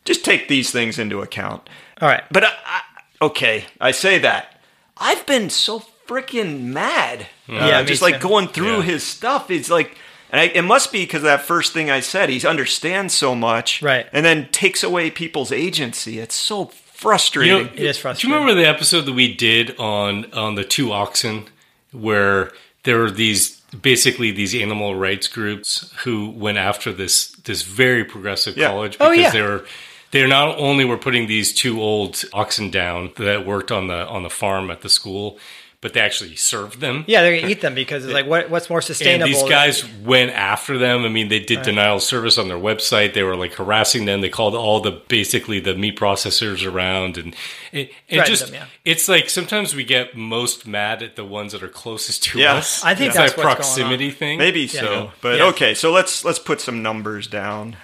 just 0.05 0.25
take 0.25 0.47
these 0.47 0.71
things 0.71 0.99
into 0.99 1.21
account. 1.21 1.69
All 2.01 2.09
right. 2.09 2.23
But 2.31 2.43
I, 2.45 2.53
I, 2.65 2.81
okay, 3.21 3.65
I 3.79 3.91
say 3.91 4.17
that. 4.19 4.59
I've 4.97 5.25
been 5.25 5.49
so 5.49 5.83
freaking 6.07 6.63
mad. 6.63 7.27
Yeah, 7.47 7.79
uh, 7.79 7.83
just 7.83 8.01
like 8.01 8.19
going 8.19 8.47
through 8.47 8.77
yeah. 8.77 8.83
his 8.83 9.03
stuff. 9.03 9.49
It's 9.49 9.69
like 9.69 9.97
And 10.33 10.41
I, 10.41 10.45
it 10.45 10.63
must 10.63 10.91
be 10.91 11.03
because 11.03 11.21
that 11.21 11.43
first 11.43 11.71
thing 11.73 11.89
I 11.91 11.99
said. 12.01 12.27
He 12.29 12.45
understands 12.45 13.13
so 13.13 13.35
much, 13.35 13.81
Right. 13.83 14.07
And 14.11 14.25
then 14.25 14.49
takes 14.51 14.83
away 14.83 15.11
people's 15.11 15.51
agency. 15.51 16.17
It's 16.19 16.33
so 16.35 16.65
frustrating. 16.65 17.57
You 17.57 17.63
know, 17.65 17.69
It 17.73 17.79
is 17.79 17.97
frustrating. 17.99 18.29
Do 18.31 18.35
you 18.35 18.41
remember 18.41 18.61
the 18.61 18.67
episode 18.67 19.01
that 19.05 19.13
we 19.13 19.33
did 19.33 19.77
on 19.79 20.31
on 20.33 20.55
the 20.55 20.63
two 20.63 20.91
oxen, 20.91 21.45
where 21.91 22.51
there 22.83 22.97
were 22.99 23.11
these 23.11 23.61
basically 23.81 24.31
these 24.31 24.53
animal 24.55 24.95
rights 24.95 25.27
groups 25.27 25.91
who 26.03 26.29
went 26.31 26.57
after 26.57 26.91
this 26.91 27.27
this 27.43 27.61
very 27.61 28.03
progressive 28.03 28.57
Yeah. 28.57 28.69
college 28.69 28.97
Oh, 28.99 29.09
because 29.11 29.21
yeah. 29.21 29.31
they 29.31 29.41
were 29.41 29.65
they 30.11 30.27
not 30.27 30.57
only 30.59 30.85
were 30.85 30.97
putting 30.97 31.27
these 31.27 31.53
two 31.53 31.81
old 31.81 32.23
oxen 32.33 32.69
down 32.71 33.11
that 33.17 33.45
worked 33.45 33.71
on 33.71 33.87
the 33.87 34.05
on 34.07 34.23
the 34.23 34.29
farm 34.29 34.69
at 34.71 34.81
the 34.81 34.89
school, 34.89 35.37
but 35.83 35.91
they 35.93 35.99
actually 35.99 36.35
served 36.37 36.79
them. 36.79 37.03
Yeah, 37.07 37.21
they're 37.21 37.35
gonna 37.41 37.51
eat 37.51 37.59
them 37.59 37.75
because 37.75 38.05
it's 38.05 38.13
like 38.19 38.25
what, 38.25 38.49
what's 38.49 38.69
more 38.69 38.79
And 38.79 38.85
sustainable? 38.85 39.27
these 39.27 39.41
than- 39.41 39.49
guys 39.49 39.93
went 39.99 40.31
after 40.31 40.77
them. 40.77 41.03
I 41.03 41.09
mean, 41.09 41.27
they 41.27 41.39
did 41.39 41.61
denial 41.61 41.97
of 41.97 42.01
service 42.03 42.37
on 42.37 42.47
their 42.47 42.57
website. 42.57 43.13
They 43.13 43.21
were 43.23 43.35
like 43.35 43.53
harassing 43.53 44.05
them. 44.05 44.21
They 44.21 44.29
called 44.29 44.55
all 44.55 44.79
the 44.79 44.91
basically 45.09 45.59
the 45.59 45.75
meat 45.75 45.99
processors 45.99 46.65
around, 46.65 47.17
and 47.17 47.35
it, 47.73 47.91
it 48.07 48.25
just 48.25 48.45
them, 48.45 48.55
yeah. 48.55 48.65
it's 48.85 49.09
like 49.09 49.29
sometimes 49.29 49.75
we 49.75 49.83
get 49.83 50.15
most 50.15 50.65
mad 50.65 51.03
at 51.03 51.17
the 51.17 51.25
ones 51.25 51.51
that 51.51 51.61
are 51.61 51.67
closest 51.67 52.23
to 52.23 52.39
Yeah. 52.39 52.53
us. 52.55 52.81
I 52.83 52.95
think 52.95 53.09
it's 53.09 53.17
that's 53.17 53.33
that 53.33 53.37
what's 53.37 53.45
going 53.45 53.55
proximity 53.57 54.09
thing. 54.11 54.39
Maybe 54.39 54.67
so, 54.67 55.11
but 55.19 55.37
Yeah. 55.37 55.47
okay. 55.47 55.73
So 55.73 55.91
let's 55.91 56.23
let's 56.23 56.39
put 56.39 56.61
some 56.61 56.81
numbers 56.81 57.27
down. 57.27 57.75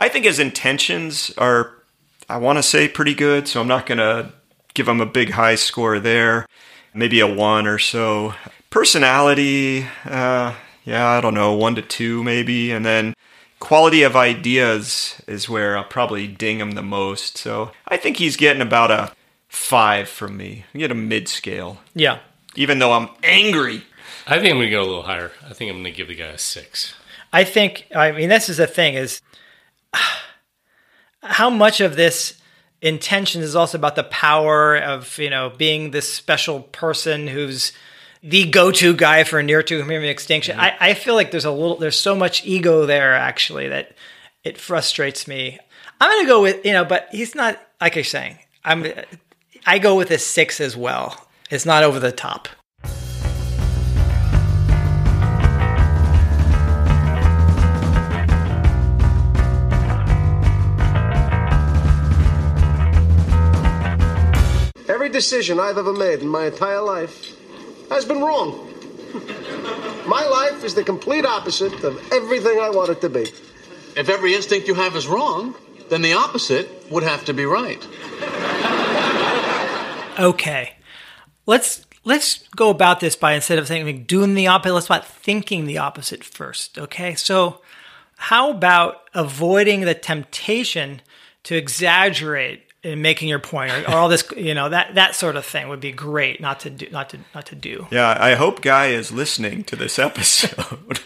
I 0.00 0.08
think 0.08 0.24
his 0.24 0.40
intentions 0.40 1.32
are, 1.38 1.70
I 2.28 2.36
want 2.38 2.58
to 2.58 2.64
say, 2.64 2.88
pretty 2.88 3.14
good. 3.14 3.46
So 3.46 3.60
I'm 3.60 3.68
not 3.68 3.86
going 3.86 3.98
to 3.98 4.32
give 4.74 4.88
him 4.88 5.00
a 5.00 5.06
big 5.06 5.30
high 5.30 5.54
score 5.54 6.00
there. 6.00 6.46
Maybe 6.94 7.20
a 7.20 7.26
one 7.26 7.66
or 7.66 7.78
so. 7.78 8.34
Personality, 8.70 9.86
uh, 10.04 10.54
yeah, 10.84 11.08
I 11.08 11.20
don't 11.20 11.34
know, 11.34 11.54
one 11.54 11.74
to 11.74 11.82
two 11.82 12.22
maybe, 12.22 12.70
and 12.70 12.84
then 12.84 13.14
quality 13.60 14.02
of 14.02 14.14
ideas 14.14 15.20
is 15.26 15.48
where 15.48 15.76
I'll 15.76 15.84
probably 15.84 16.26
ding 16.26 16.60
him 16.60 16.72
the 16.72 16.82
most. 16.82 17.38
So 17.38 17.72
I 17.88 17.96
think 17.96 18.18
he's 18.18 18.36
getting 18.36 18.62
about 18.62 18.90
a 18.90 19.12
five 19.48 20.08
from 20.08 20.36
me. 20.36 20.64
I 20.74 20.78
get 20.78 20.90
a 20.90 20.94
mid 20.94 21.28
scale, 21.28 21.78
yeah. 21.94 22.18
even 22.56 22.78
though 22.78 22.92
I'm 22.92 23.08
angry. 23.22 23.82
I 24.26 24.38
think 24.38 24.50
I'm 24.50 24.56
going 24.58 24.68
to 24.68 24.70
go 24.70 24.82
a 24.82 24.84
little 24.84 25.02
higher. 25.02 25.32
I 25.44 25.52
think 25.52 25.70
I'm 25.70 25.76
going 25.76 25.92
to 25.92 25.96
give 25.96 26.08
the 26.08 26.14
guy 26.14 26.26
a 26.26 26.38
six. 26.38 26.94
I 27.32 27.44
think 27.44 27.86
I 27.94 28.12
mean 28.12 28.28
this 28.28 28.48
is 28.48 28.58
the 28.58 28.66
thing 28.66 28.94
is 28.94 29.20
how 31.22 31.50
much 31.50 31.80
of 31.80 31.96
this 31.96 32.40
intention 32.80 33.42
is 33.42 33.56
also 33.56 33.78
about 33.78 33.96
the 33.96 34.04
power 34.04 34.76
of 34.76 35.18
you 35.18 35.30
know 35.30 35.50
being 35.56 35.90
this 35.90 36.12
special 36.12 36.60
person 36.60 37.26
who's 37.26 37.72
the 38.22 38.48
go-to 38.50 38.94
guy 38.94 39.22
for 39.24 39.42
near 39.42 39.62
to 39.62 39.76
human 39.82 40.04
extinction. 40.04 40.56
Mm-hmm. 40.56 40.82
I, 40.82 40.90
I 40.90 40.94
feel 40.94 41.14
like 41.14 41.30
there's 41.30 41.44
a 41.44 41.50
little 41.50 41.76
there's 41.76 41.98
so 41.98 42.14
much 42.14 42.44
ego 42.44 42.86
there 42.86 43.14
actually 43.14 43.68
that 43.68 43.92
it 44.42 44.58
frustrates 44.58 45.28
me. 45.28 45.58
I'm 46.00 46.10
gonna 46.10 46.28
go 46.28 46.42
with 46.42 46.64
you 46.64 46.72
know, 46.72 46.84
but 46.84 47.08
he's 47.12 47.34
not 47.34 47.60
like 47.80 47.94
you're 47.94 48.04
saying. 48.04 48.38
I'm 48.64 48.86
I 49.66 49.78
go 49.78 49.96
with 49.96 50.10
a 50.10 50.18
six 50.18 50.60
as 50.60 50.76
well. 50.76 51.28
It's 51.50 51.66
not 51.66 51.82
over 51.82 52.00
the 52.00 52.12
top. 52.12 52.48
Decision 65.14 65.60
I've 65.60 65.78
ever 65.78 65.92
made 65.92 66.20
in 66.20 66.28
my 66.28 66.46
entire 66.46 66.82
life 66.82 67.14
has 67.88 68.04
been 68.04 68.20
wrong. 68.20 68.68
My 70.06 70.26
life 70.26 70.64
is 70.64 70.74
the 70.74 70.82
complete 70.84 71.24
opposite 71.24 71.72
of 71.84 72.12
everything 72.12 72.58
I 72.60 72.68
want 72.68 72.90
it 72.90 73.00
to 73.02 73.08
be. 73.08 73.26
If 73.96 74.10
every 74.10 74.34
instinct 74.34 74.66
you 74.68 74.74
have 74.74 74.96
is 74.96 75.06
wrong, 75.06 75.54
then 75.88 76.02
the 76.02 76.14
opposite 76.14 76.68
would 76.90 77.04
have 77.04 77.24
to 77.26 77.32
be 77.32 77.44
right. 77.44 77.82
okay 80.18 80.74
let's 81.46 81.84
let's 82.04 82.46
go 82.54 82.70
about 82.70 83.00
this 83.00 83.16
by 83.16 83.32
instead 83.32 83.58
of 83.58 83.66
saying 83.66 83.84
like, 83.84 84.06
doing 84.06 84.34
the 84.34 84.46
opposite 84.46 84.74
let's 84.74 84.86
about 84.86 85.04
thinking 85.06 85.66
the 85.66 85.78
opposite 85.78 86.22
first 86.22 86.78
okay 86.78 87.16
so 87.16 87.60
how 88.16 88.50
about 88.50 89.08
avoiding 89.12 89.80
the 89.80 89.94
temptation 89.94 91.00
to 91.42 91.56
exaggerate 91.56 92.62
in 92.84 93.00
making 93.00 93.28
your 93.28 93.38
point 93.38 93.72
or, 93.72 93.90
or 93.90 93.94
all 93.94 94.08
this 94.08 94.24
you 94.36 94.54
know 94.54 94.68
that 94.68 94.94
that 94.94 95.14
sort 95.14 95.36
of 95.36 95.44
thing 95.44 95.68
would 95.68 95.80
be 95.80 95.90
great 95.90 96.40
not 96.40 96.60
to 96.60 96.70
do 96.70 96.86
not 96.92 97.08
to 97.10 97.18
not 97.34 97.46
to 97.46 97.54
do 97.54 97.86
Yeah, 97.90 98.16
I 98.20 98.34
hope 98.34 98.60
Guy 98.60 98.88
is 98.88 99.10
listening 99.10 99.64
to 99.64 99.76
this 99.76 99.98
episode. 99.98 101.00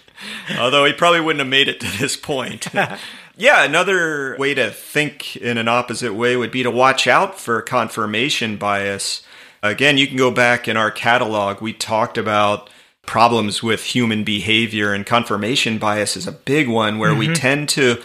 Although 0.59 0.85
he 0.85 0.93
probably 0.93 1.20
wouldn't 1.20 1.41
have 1.41 1.49
made 1.49 1.68
it 1.68 1.81
to 1.81 1.99
this 1.99 2.16
point. 2.16 2.66
yeah, 3.37 3.64
another 3.64 4.37
way 4.37 4.53
to 4.55 4.70
think 4.70 5.37
in 5.37 5.59
an 5.59 5.68
opposite 5.68 6.14
way 6.14 6.37
would 6.37 6.51
be 6.51 6.64
to 6.64 6.70
watch 6.70 7.07
out 7.07 7.39
for 7.39 7.62
confirmation 7.62 8.57
bias. 8.57 9.22
Again, 9.62 9.97
you 9.97 10.09
can 10.09 10.16
go 10.16 10.33
back 10.33 10.66
in 10.66 10.76
our 10.76 10.91
catalog. 10.91 11.61
We 11.61 11.72
talked 11.72 12.18
about 12.18 12.68
problems 13.07 13.62
with 13.62 13.85
human 13.85 14.24
behavior, 14.24 14.93
and 14.93 15.07
confirmation 15.07 15.79
bias 15.79 16.16
is 16.16 16.26
a 16.26 16.33
big 16.33 16.68
one 16.68 16.99
where 16.99 17.14
we 17.14 17.26
mm-hmm. 17.26 17.35
tend 17.35 17.68
to 17.70 18.03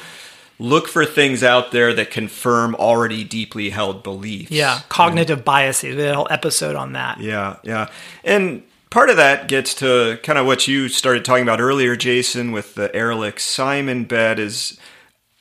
look 0.64 0.88
for 0.88 1.05
things 1.05 1.43
out 1.43 1.72
there 1.72 1.93
that 1.93 2.09
confirm 2.09 2.74
already 2.76 3.24
deeply 3.26 3.70
held 3.70 4.01
beliefs. 4.01 4.49
yeah 4.49 4.80
cognitive 4.88 5.43
biases 5.43 5.95
we 5.95 6.01
had 6.01 6.11
a 6.14 6.16
whole 6.16 6.28
episode 6.32 6.76
on 6.76 6.93
that 6.93 7.20
Yeah, 7.20 7.57
yeah. 7.64 7.89
And 8.24 8.64
part 8.89 9.09
of 9.09 9.18
that 9.18 9.47
gets 9.47 9.74
to 9.76 10.20
kind 10.24 10.39
of 10.39 10.45
what 10.45 10.68
you 10.68 10.88
started 10.88 11.26
talking 11.26 11.43
about 11.43 11.59
earlier, 11.59 11.95
Jason, 11.97 12.51
with 12.53 12.76
the 12.76 12.95
Ehrlich 12.95 13.39
Simon 13.39 14.05
bet 14.05 14.39
is 14.39 14.80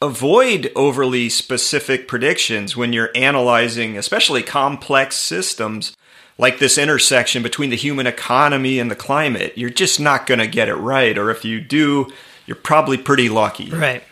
avoid 0.01 0.73
overly 0.75 1.29
specific 1.29 2.09
predictions 2.09 2.77
when 2.77 2.93
you're 2.93 3.11
analyzing, 3.14 3.97
especially 3.97 4.43
complex 4.43 5.14
systems 5.16 5.97
like 6.39 6.59
this 6.59 6.77
intersection 6.79 7.43
between 7.43 7.70
the 7.70 7.77
human 7.77 8.07
economy 8.09 8.81
and 8.81 8.91
the 8.91 8.97
climate. 8.97 9.53
You're 9.57 9.70
just 9.70 10.01
not 10.01 10.27
going 10.27 10.41
to 10.41 10.47
get 10.49 10.68
it 10.68 10.75
right. 10.75 11.16
Or 11.16 11.31
if 11.31 11.45
you 11.45 11.61
do, 11.61 12.11
you're 12.47 12.57
probably 12.57 12.99
pretty 12.99 13.29
lucky. 13.29 13.70
right 13.70 14.03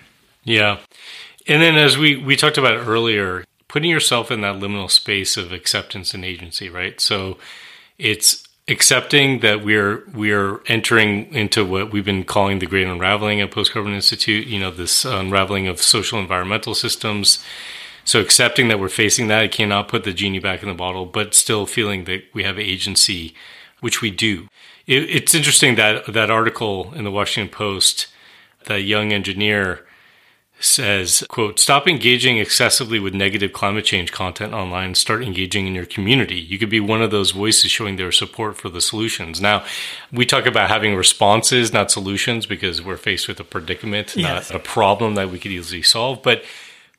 Yeah. 0.45 0.79
And 1.51 1.61
then 1.61 1.77
as 1.77 1.99
we, 1.99 2.15
we 2.17 2.37
talked 2.37 2.59
about 2.59 2.87
earlier, 2.87 3.45
putting 3.67 3.91
yourself 3.91 4.31
in 4.31 4.41
that 4.43 4.61
liminal 4.61 4.89
space 4.89 5.37
of 5.37 5.53
acceptance 5.53 6.15
and 6.15 6.25
agency, 6.25 6.69
right? 6.69 7.01
So 7.01 7.39
it's 7.99 8.47
accepting 8.69 9.41
that 9.41 9.65
we're 9.65 10.05
we're 10.15 10.61
entering 10.67 11.27
into 11.35 11.65
what 11.65 11.91
we've 11.91 12.05
been 12.05 12.23
calling 12.23 12.61
the 12.61 12.67
great 12.67 12.87
unraveling 12.87 13.41
at 13.41 13.51
Post 13.51 13.73
Carbon 13.73 13.95
Institute, 13.95 14.47
you 14.47 14.61
know, 14.61 14.71
this 14.71 15.05
unraveling 15.05 15.67
of 15.67 15.83
social 15.83 16.21
environmental 16.21 16.73
systems. 16.73 17.45
So 18.05 18.21
accepting 18.21 18.69
that 18.69 18.79
we're 18.79 18.89
facing 18.89 19.27
that, 19.27 19.43
I 19.43 19.49
cannot 19.49 19.89
put 19.89 20.05
the 20.05 20.13
genie 20.13 20.39
back 20.39 20.63
in 20.63 20.69
the 20.69 20.75
bottle, 20.75 21.05
but 21.05 21.35
still 21.35 21.67
feeling 21.67 22.05
that 22.05 22.23
we 22.33 22.45
have 22.45 22.61
agency, 22.61 23.35
which 23.81 24.01
we 24.01 24.13
do. 24.13 24.47
It, 24.87 25.03
it's 25.11 25.35
interesting 25.35 25.75
that 25.75 26.13
that 26.13 26.31
article 26.31 26.95
in 26.95 27.03
the 27.03 27.11
Washington 27.11 27.53
Post, 27.53 28.07
that 28.67 28.83
young 28.83 29.13
engineer 29.13 29.85
says, 30.61 31.25
quote, 31.29 31.59
stop 31.59 31.89
engaging 31.89 32.39
excessively 32.39 32.99
with 32.99 33.15
negative 33.15 33.53
climate 33.53 33.85
change 33.85 34.13
content 34.13 34.53
online 34.53 34.87
and 34.87 34.97
start 34.97 35.23
engaging 35.23 35.67
in 35.67 35.75
your 35.75 35.87
community. 35.87 36.37
You 36.37 36.59
could 36.59 36.69
be 36.71 36.81
one 36.81 37.03
of 37.03 37.11
those 37.11 37.31
voices 37.31 37.71
showing 37.71 37.97
their 37.97 38.13
support 38.13 38.57
for 38.57 38.69
the 38.69 38.81
solutions. 38.81 39.41
Now, 39.41 39.65
we 40.13 40.27
talk 40.27 40.47
about 40.47 40.69
having 40.69 40.95
responses, 40.95 41.73
not 41.73 41.91
solutions, 41.91 42.47
because 42.47 42.83
we're 42.83 42.97
faced 42.97 43.27
with 43.29 43.41
a 43.41 43.45
predicament, 43.45 44.15
Yes. 44.17 44.51
not 44.51 44.61
a 44.61 44.63
problem 44.63 45.15
that 45.15 45.31
we 45.31 45.39
could 45.39 45.51
easily 45.53 45.83
solve. 45.83 46.23
But 46.23 46.45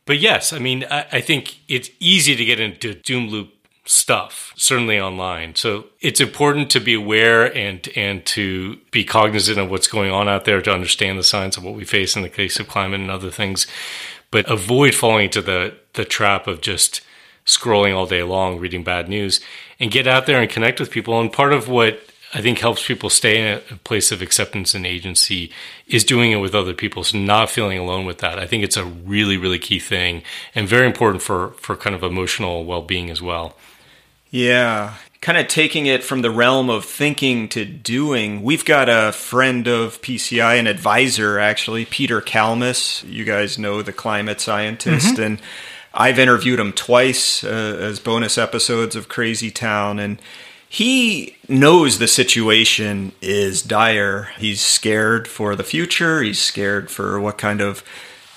but 0.06 0.18
yes, 0.20 0.52
I 0.52 0.58
mean, 0.60 0.86
I, 0.90 1.06
I 1.12 1.22
think 1.22 1.58
it's 1.68 1.90
easy 2.00 2.36
to 2.36 2.44
get 2.44 2.60
into 2.60 2.96
doom 2.96 3.30
loop 3.30 3.54
stuff, 3.86 4.54
certainly 4.56 5.00
online. 5.00 5.56
So 5.56 5.86
it's 6.02 6.22
important 6.22 6.70
to 6.72 6.80
be 6.80 6.94
aware 6.94 7.46
and 7.56 7.88
and 7.96 8.26
to 8.28 8.78
be 8.92 9.04
cognizant 9.04 9.58
of 9.58 9.72
what's 9.72 9.88
going 9.88 10.12
on 10.12 10.30
out 10.30 10.46
there 10.46 10.62
to 10.62 10.74
understand 10.74 11.18
the 11.18 11.24
science 11.24 11.58
of 11.58 11.64
what 11.64 11.76
we 11.76 11.86
face 11.86 12.16
in 12.16 12.22
the 12.22 12.30
case 12.30 12.60
of 12.60 12.68
climate 12.68 13.00
and 13.00 13.12
other 13.12 13.32
things, 13.32 13.68
but 14.30 14.50
avoid 14.50 14.94
falling 14.94 15.26
into 15.26 15.42
the 15.42 15.76
the 15.94 16.06
trap 16.06 16.48
of 16.48 16.62
just 16.62 17.02
scrolling 17.46 17.96
all 17.96 18.06
day 18.06 18.24
long, 18.24 18.60
reading 18.60 18.84
bad 18.84 19.10
news, 19.10 19.42
and 19.80 19.92
get 19.92 20.08
out 20.08 20.26
there 20.26 20.42
and 20.42 20.50
connect 20.50 20.80
with 20.80 20.92
people. 20.92 21.20
And 21.20 21.34
part 21.34 21.52
of 21.52 21.68
what 21.68 22.00
I 22.34 22.42
think 22.42 22.60
helps 22.60 22.86
people 22.86 23.10
stay 23.10 23.42
in 23.42 23.62
a 23.72 23.76
place 23.78 24.12
of 24.12 24.22
acceptance 24.22 24.74
and 24.74 24.86
agency 24.86 25.52
is 25.88 26.06
doing 26.06 26.32
it 26.32 26.38
with 26.38 26.56
other 26.56 26.74
people, 26.74 27.04
so 27.04 27.18
not 27.18 27.50
feeling 27.50 27.78
alone 27.78 28.06
with 28.06 28.20
that. 28.20 28.40
I 28.40 28.48
think 28.48 28.64
it's 28.64 28.78
a 28.78 28.86
really, 28.86 29.38
really 29.38 29.60
key 29.60 29.80
thing 29.80 30.24
and 30.56 30.68
very 30.68 30.86
important 30.86 31.24
for 31.24 31.52
for 31.54 31.76
kind 31.76 31.96
of 31.96 32.04
emotional 32.04 32.64
well 32.64 32.84
being 32.84 33.10
as 33.10 33.22
well. 33.22 33.58
Yeah. 34.32 34.96
Kind 35.20 35.38
of 35.38 35.48
taking 35.48 35.86
it 35.86 36.04
from 36.04 36.24
the 36.24 36.32
realm 36.32 36.70
of 36.70 36.86
thinking 36.86 37.48
to 37.50 37.64
doing. 37.64 38.42
We've 38.42 38.66
got 38.66 38.90
a 38.90 39.12
friend 39.12 39.68
of 39.68 40.02
PCI, 40.02 40.58
an 40.58 40.66
advisor 40.66 41.38
actually, 41.38 41.86
Peter 41.86 42.22
Kalmus. 42.22 43.08
You 43.08 43.24
guys 43.24 43.60
know 43.60 43.84
the 43.84 43.94
climate 43.94 44.42
scientist. 44.42 45.20
And 45.20 45.40
I've 45.94 46.18
interviewed 46.18 46.60
him 46.60 46.74
twice 46.74 47.44
uh, 47.44 47.78
as 47.80 48.00
bonus 48.00 48.38
episodes 48.38 48.96
of 48.96 49.10
Crazy 49.10 49.52
Town. 49.52 50.00
And 50.00 50.20
he 50.68 51.36
knows 51.50 52.00
the 52.00 52.08
situation 52.08 53.12
is 53.22 53.62
dire. 53.62 54.30
He's 54.40 54.62
scared 54.62 55.28
for 55.28 55.56
the 55.56 55.66
future. 55.66 56.24
He's 56.24 56.40
scared 56.40 56.90
for 56.90 57.20
what 57.20 57.38
kind 57.38 57.62
of 57.62 57.84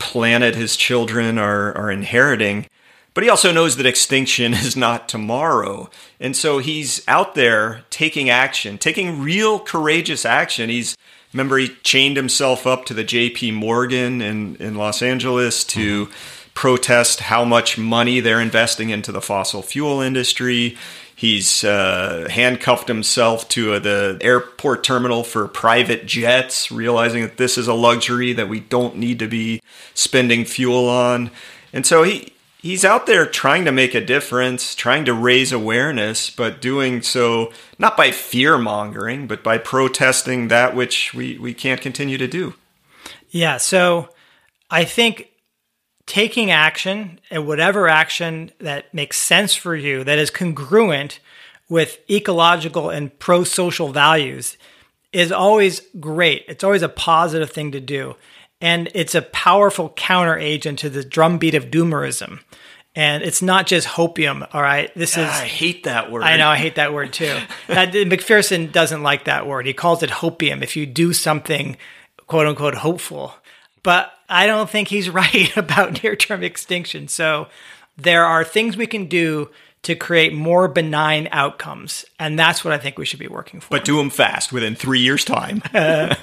planet 0.01 0.57
his 0.57 0.77
children 0.77 1.39
are, 1.39 1.73
are 1.79 1.91
inheriting. 1.91 2.67
But 3.15 3.23
he 3.23 3.31
also 3.31 3.53
knows 3.53 3.77
that 3.77 3.87
extinction 3.87 4.53
is 4.55 4.77
not 4.77 5.09
tomorrow. 5.09 5.89
And 6.21 6.37
so 6.37 6.59
he's 6.59 7.07
out 7.09 7.35
there 7.35 7.85
taking 7.91 8.29
action, 8.29 8.77
taking 8.77 9.23
real 9.23 9.59
courageous 9.59 10.25
action. 10.25 10.69
He's 10.69 10.97
remember 11.33 11.59
he 11.59 11.69
chained 11.83 12.17
himself 12.17 12.67
up 12.67 12.85
to 12.87 12.95
the 12.95 13.05
JP 13.05 13.55
Morgan 13.55 14.21
in, 14.21 14.57
in 14.57 14.75
Los 14.75 15.03
Angeles 15.03 15.65
to 15.65 16.09
protest 16.55 17.21
how 17.21 17.45
much 17.45 17.77
money 17.77 18.21
they're 18.21 18.41
investing 18.41 18.91
into 18.91 19.11
the 19.11 19.21
fossil 19.21 19.63
fuel 19.63 20.01
industry. 20.01 20.77
He's 21.17 21.65
uh, 21.65 22.29
handcuffed 22.31 22.89
himself 22.89 23.49
to 23.51 23.75
uh, 23.75 23.79
the 23.79 24.19
airport 24.21 24.85
terminal 24.85 25.25
for 25.25 25.47
private 25.49 26.07
jets, 26.07 26.71
realizing 26.71 27.23
that 27.23 27.37
this 27.37 27.57
is 27.57 27.69
a 27.69 27.75
luxury 27.75 28.33
that 28.33 28.49
we 28.49 28.61
don't 28.61 28.97
need 28.97 29.19
to 29.21 29.29
be 29.29 29.61
spending 29.95 30.45
fuel 30.45 30.89
on. 30.89 31.31
And 31.73 31.87
so 31.87 32.03
he 32.03 32.34
he's 32.65 32.83
out 32.83 33.05
there 33.05 33.27
trying 33.27 33.67
to 33.67 33.71
make 33.71 33.95
a 33.95 34.01
difference, 34.01 34.75
trying 34.75 35.05
to 35.05 35.13
raise 35.13 35.53
awareness, 35.53 36.31
but 36.31 36.63
doing 36.63 37.03
so 37.03 37.53
not 37.79 37.95
by 37.95 38.11
fear 38.11 38.57
mongering, 38.57 39.27
but 39.27 39.45
by 39.45 39.59
protesting 39.59 40.49
that 40.49 40.75
which 40.75 41.13
we, 41.13 41.37
we 41.37 41.53
can't 41.53 41.83
continue 41.83 42.17
to 42.17 42.27
do. 42.27 42.55
Yeah. 43.29 43.59
So 43.59 44.09
I 44.71 44.85
think 44.85 45.29
taking 46.07 46.51
action 46.51 47.21
and 47.31 47.47
whatever 47.47 47.87
action 47.87 48.51
that 48.61 48.95
makes 48.95 49.19
sense 49.19 49.55
for 49.55 49.77
you 49.77 50.03
that 50.03 50.19
is 50.19 50.31
congruent 50.31 51.21
with 51.69 51.99
ecological 52.11 52.89
and 52.89 53.17
pro 53.19 53.45
social 53.45 53.89
values 53.93 54.57
is 55.13 55.31
always 55.31 55.83
great. 56.01 56.47
It's 56.49 56.65
always 56.65 56.83
a 56.83 56.89
positive 56.89 57.51
thing 57.51 57.73
to 57.73 57.81
do. 57.81 58.17
And 58.65 58.89
it's 58.95 59.15
a 59.15 59.21
powerful 59.21 59.91
counter 59.91 60.39
agent 60.39 60.79
to 60.79 60.89
the 60.89 61.05
drumbeat 61.05 61.55
of 61.55 61.67
doomerism. 61.67 62.41
And 62.97 63.23
it's 63.23 63.43
not 63.43 63.67
just 63.67 63.87
hopium, 63.87 64.49
all 64.55 64.63
right? 64.63 64.91
This 64.95 65.19
is. 65.19 65.29
I 65.29 65.45
hate 65.45 65.85
that 65.85 66.11
word. 66.11 66.23
I 66.23 66.39
know, 66.39 66.49
I 66.49 66.57
hate 66.57 66.77
that 66.77 66.95
word 66.95 67.13
too. 67.13 67.37
that, 67.67 67.93
McPherson 67.93 68.73
doesn't 68.73 69.03
like 69.03 69.27
that 69.27 69.47
word. 69.47 69.67
He 69.67 69.75
calls 69.75 70.03
it 70.03 70.09
hopium 70.09 70.63
if 70.63 70.77
you 70.77 70.87
do 70.87 71.13
something, 71.13 71.77
quote 72.27 72.47
unquote, 72.47 72.77
hopeful. 72.77 73.35
But 73.83 74.11
I 74.31 74.47
don't 74.47 74.71
think 74.71 74.89
he's 74.89 75.11
right 75.11 75.55
about 75.59 76.03
near 76.03 76.17
term 76.17 76.43
extinction. 76.43 77.09
So 77.09 77.49
there 77.99 78.25
are 78.25 78.45
things 78.45 78.79
we 78.79 78.87
can 78.87 79.09
do 79.09 79.51
to 79.83 79.95
create 79.95 80.33
more 80.33 80.69
benign 80.69 81.29
outcomes. 81.33 82.07
And 82.19 82.39
that's 82.39 82.65
what 82.65 82.73
I 82.73 82.79
think 82.79 82.97
we 82.97 83.05
should 83.05 83.21
be 83.21 83.29
working 83.29 83.61
for. 83.61 83.69
But 83.69 83.85
do 83.85 83.99
them 83.99 84.09
fast 84.09 84.55
within 84.55 84.75
three 84.75 85.01
years' 85.01 85.27
time. 85.27 85.63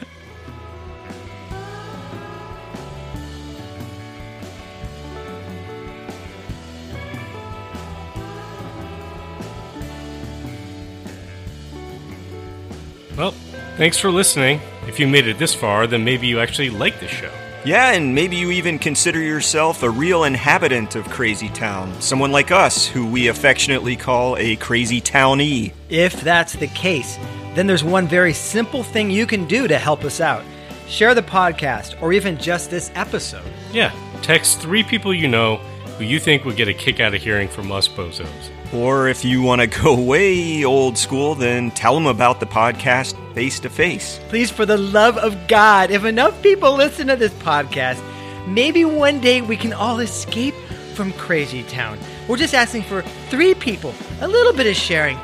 thanks 13.81 13.97
for 13.97 14.11
listening. 14.11 14.61
If 14.85 14.99
you 14.99 15.07
made 15.07 15.25
it 15.25 15.39
this 15.39 15.55
far, 15.55 15.87
then 15.87 16.03
maybe 16.03 16.27
you 16.27 16.39
actually 16.39 16.69
like 16.69 16.99
the 16.99 17.07
show. 17.07 17.31
Yeah, 17.65 17.93
and 17.93 18.13
maybe 18.13 18.35
you 18.35 18.51
even 18.51 18.77
consider 18.77 19.19
yourself 19.19 19.81
a 19.81 19.89
real 19.89 20.25
inhabitant 20.25 20.93
of 20.93 21.09
Crazy 21.09 21.49
Town. 21.49 21.99
Someone 21.99 22.31
like 22.31 22.51
us, 22.51 22.85
who 22.85 23.07
we 23.07 23.29
affectionately 23.29 23.95
call 23.95 24.37
a 24.37 24.55
Crazy 24.57 25.01
Townie. 25.01 25.73
If 25.89 26.21
that's 26.21 26.53
the 26.53 26.67
case, 26.67 27.17
then 27.55 27.65
there's 27.65 27.83
one 27.83 28.07
very 28.07 28.33
simple 28.33 28.83
thing 28.83 29.09
you 29.09 29.25
can 29.25 29.47
do 29.47 29.67
to 29.67 29.79
help 29.79 30.03
us 30.03 30.21
out. 30.21 30.43
Share 30.87 31.15
the 31.15 31.23
podcast 31.23 31.99
or 32.03 32.13
even 32.13 32.37
just 32.37 32.69
this 32.69 32.91
episode. 32.93 33.51
Yeah, 33.71 33.91
text 34.21 34.59
three 34.59 34.83
people 34.83 35.11
you 35.11 35.27
know 35.27 35.55
who 35.97 36.03
you 36.03 36.19
think 36.19 36.45
would 36.45 36.55
get 36.55 36.67
a 36.67 36.73
kick 36.75 36.99
out 36.99 37.15
of 37.15 37.21
hearing 37.23 37.47
from 37.47 37.71
us 37.71 37.87
bozos. 37.87 38.29
Or 38.75 39.07
if 39.07 39.25
you 39.25 39.41
want 39.41 39.61
to 39.61 39.67
go 39.67 39.99
way 40.03 40.63
old 40.65 40.99
school, 40.99 41.33
then 41.33 41.71
tell 41.71 41.95
them 41.95 42.05
about 42.05 42.39
the 42.39 42.45
podcast 42.45 43.17
face 43.33 43.59
to 43.61 43.69
face. 43.69 44.19
Please, 44.29 44.49
for 44.49 44.65
the 44.65 44.77
love 44.77 45.17
of 45.17 45.47
God, 45.47 45.91
if 45.91 46.05
enough 46.05 46.41
people 46.41 46.73
listen 46.73 47.07
to 47.07 47.15
this 47.15 47.33
podcast, 47.33 48.01
maybe 48.47 48.85
one 48.85 49.19
day 49.19 49.41
we 49.41 49.57
can 49.57 49.73
all 49.73 49.99
escape 49.99 50.55
from 50.93 51.13
Crazy 51.13 51.63
Town. 51.63 51.97
We're 52.27 52.37
just 52.37 52.53
asking 52.53 52.83
for 52.83 53.01
three 53.29 53.53
people, 53.53 53.93
a 54.19 54.27
little 54.27 54.53
bit 54.53 54.67
of 54.67 54.75
sharing. 54.75 55.17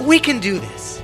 We 0.00 0.18
can 0.18 0.40
do 0.40 0.58
this. 0.58 1.02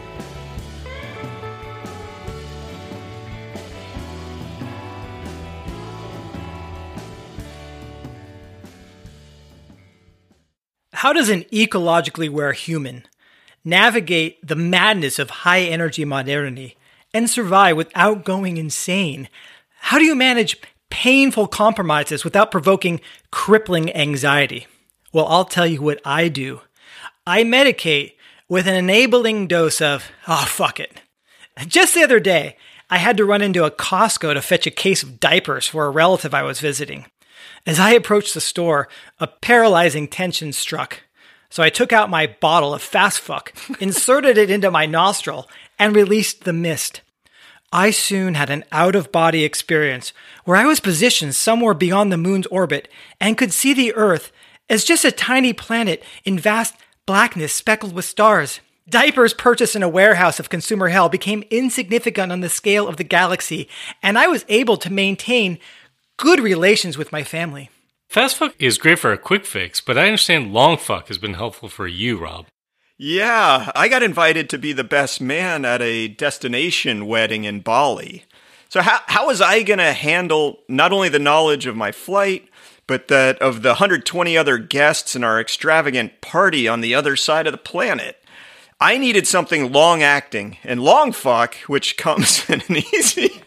How 10.93 11.13
does 11.13 11.29
an 11.29 11.43
ecologically 11.53 12.29
aware 12.29 12.53
human 12.53 13.05
navigate 13.65 14.47
the 14.47 14.57
madness 14.57 15.19
of 15.19 15.31
high 15.31 15.61
energy 15.61 16.05
modernity 16.05 16.77
and 17.13 17.29
survive 17.31 17.77
without 17.77 18.25
going 18.25 18.57
insane? 18.57 19.29
How 19.81 19.99
do 19.99 20.05
you 20.05 20.15
manage 20.15 20.61
painful 20.91 21.49
compromises 21.49 22.25
without 22.25 22.51
provoking 22.51 23.01
crippling 23.31 23.95
anxiety? 23.95 24.67
Well, 25.13 25.27
I'll 25.27 25.45
tell 25.45 25.67
you 25.67 25.81
what 25.81 26.01
I 26.05 26.29
do. 26.29 26.61
I 27.27 27.43
medicate 27.43 28.15
with 28.49 28.67
an 28.67 28.75
enabling 28.75 29.47
dose 29.47 29.81
of, 29.81 30.11
oh, 30.29 30.45
fuck 30.47 30.79
it. 30.81 31.01
Just 31.67 31.95
the 31.95 32.03
other 32.03 32.21
day, 32.21 32.57
I 32.91 32.99
had 32.99 33.17
to 33.17 33.25
run 33.25 33.41
into 33.41 33.65
a 33.65 33.71
Costco 33.71 34.35
to 34.35 34.43
fetch 34.43 34.67
a 34.67 34.71
case 34.71 35.03
of 35.03 35.21
diapers 35.21 35.67
for 35.69 35.87
a 35.87 35.91
relative 35.91 36.35
I 36.35 36.43
was 36.43 36.61
visiting. 36.61 37.07
As 37.67 37.81
I 37.81 37.93
approached 37.93 38.35
the 38.35 38.41
store, 38.41 38.89
a 39.19 39.27
paralyzing 39.27 40.07
tension 40.07 40.53
struck. 40.53 41.04
So 41.55 41.63
I 41.63 41.71
took 41.71 41.93
out 41.93 42.11
my 42.11 42.27
bottle 42.27 42.75
of 42.75 42.83
fast 42.83 43.21
fuck, 43.21 43.55
inserted 43.79 44.37
it 44.37 44.51
into 44.51 44.73
my 44.73 44.87
nostril, 44.87 45.49
and 45.79 45.95
released 45.95 46.43
the 46.43 46.53
mist. 46.53 47.01
I 47.73 47.93
soon 47.93 48.35
had 48.35 48.51
an 48.51 48.65
out 48.73 48.97
of 48.97 49.13
body 49.13 49.45
experience 49.45 50.13
where 50.45 50.57
I 50.57 50.65
was 50.65 50.81
positioned 50.81 51.37
somewhere 51.37 51.75
beyond 51.75 52.11
the 52.11 52.17
moon's 52.17 52.49
orbit 52.49 52.89
and 53.21 53.39
could 53.39 53.53
see 53.53 53.73
the 53.73 53.95
Earth 53.95 54.33
as 54.69 54.83
just 54.83 55.05
a 55.05 55.13
tiny 55.13 55.53
planet 55.53 56.03
in 56.25 56.41
vast 56.41 56.75
blackness 57.07 57.53
speckled 57.53 57.95
with 57.95 58.05
stars. 58.05 58.59
Diapers 58.89 59.33
purchased 59.33 59.77
in 59.77 59.85
a 59.85 59.89
warehouse 59.89 60.41
of 60.41 60.51
consumer 60.51 60.89
hell 60.89 61.09
became 61.09 61.45
insignificant 61.51 62.33
on 62.33 62.41
the 62.41 62.49
scale 62.49 62.89
of 62.89 62.97
the 62.97 63.05
galaxy, 63.05 63.69
and 64.03 64.19
I 64.19 64.27
was 64.27 64.45
able 64.49 64.77
to 64.79 64.93
maintain 64.93 65.61
good 66.17 66.41
relations 66.41 66.99
with 66.99 67.13
my 67.13 67.23
family. 67.23 67.71
Fast 68.15 68.37
fuck 68.37 68.55
is 68.61 68.79
great 68.79 69.01
for 69.01 69.13
a 69.13 69.19
quick 69.19 69.45
fix, 69.45 69.81
but 69.81 69.99
I 69.99 70.05
understand 70.05 70.53
long 70.53 70.77
fuck 70.77 71.09
has 71.09 71.19
been 71.19 71.35
helpful 71.35 71.69
for 71.69 71.89
you, 71.89 72.17
Rob. 72.17 72.47
Yeah, 72.97 73.73
I 73.75 73.89
got 73.89 74.05
invited 74.05 74.49
to 74.51 74.57
be 74.57 74.73
the 74.73 74.85
best 74.85 75.21
man 75.21 75.65
at 75.65 75.83
a 75.83 76.07
destination 76.07 77.07
wedding 77.09 77.43
in 77.43 77.59
Bali. 77.59 78.25
So 78.69 78.83
how 78.83 79.01
how 79.09 79.27
was 79.27 79.41
I 79.41 79.65
going 79.65 79.81
to 79.81 79.93
handle 79.93 80.61
not 80.69 80.93
only 80.93 81.09
the 81.09 81.19
knowledge 81.19 81.67
of 81.67 81.75
my 81.75 81.91
flight, 81.91 82.49
but 82.87 83.09
that 83.09 83.43
of 83.43 83.63
the 83.63 83.71
120 83.71 84.39
other 84.39 84.59
guests 84.59 85.17
in 85.17 85.25
our 85.25 85.41
extravagant 85.41 86.21
party 86.21 86.69
on 86.69 86.83
the 86.83 86.95
other 86.95 87.17
side 87.17 87.49
of 87.49 87.53
the 87.53 87.59
planet? 87.59 88.23
I 88.81 88.97
needed 88.97 89.27
something 89.27 89.73
long 89.73 90.05
acting 90.05 90.59
and 90.63 90.85
long 90.85 91.11
fuck, 91.11 91.57
which 91.67 91.97
comes 92.07 92.49
in 92.49 92.63
an 92.69 92.77
easy. 92.77 93.43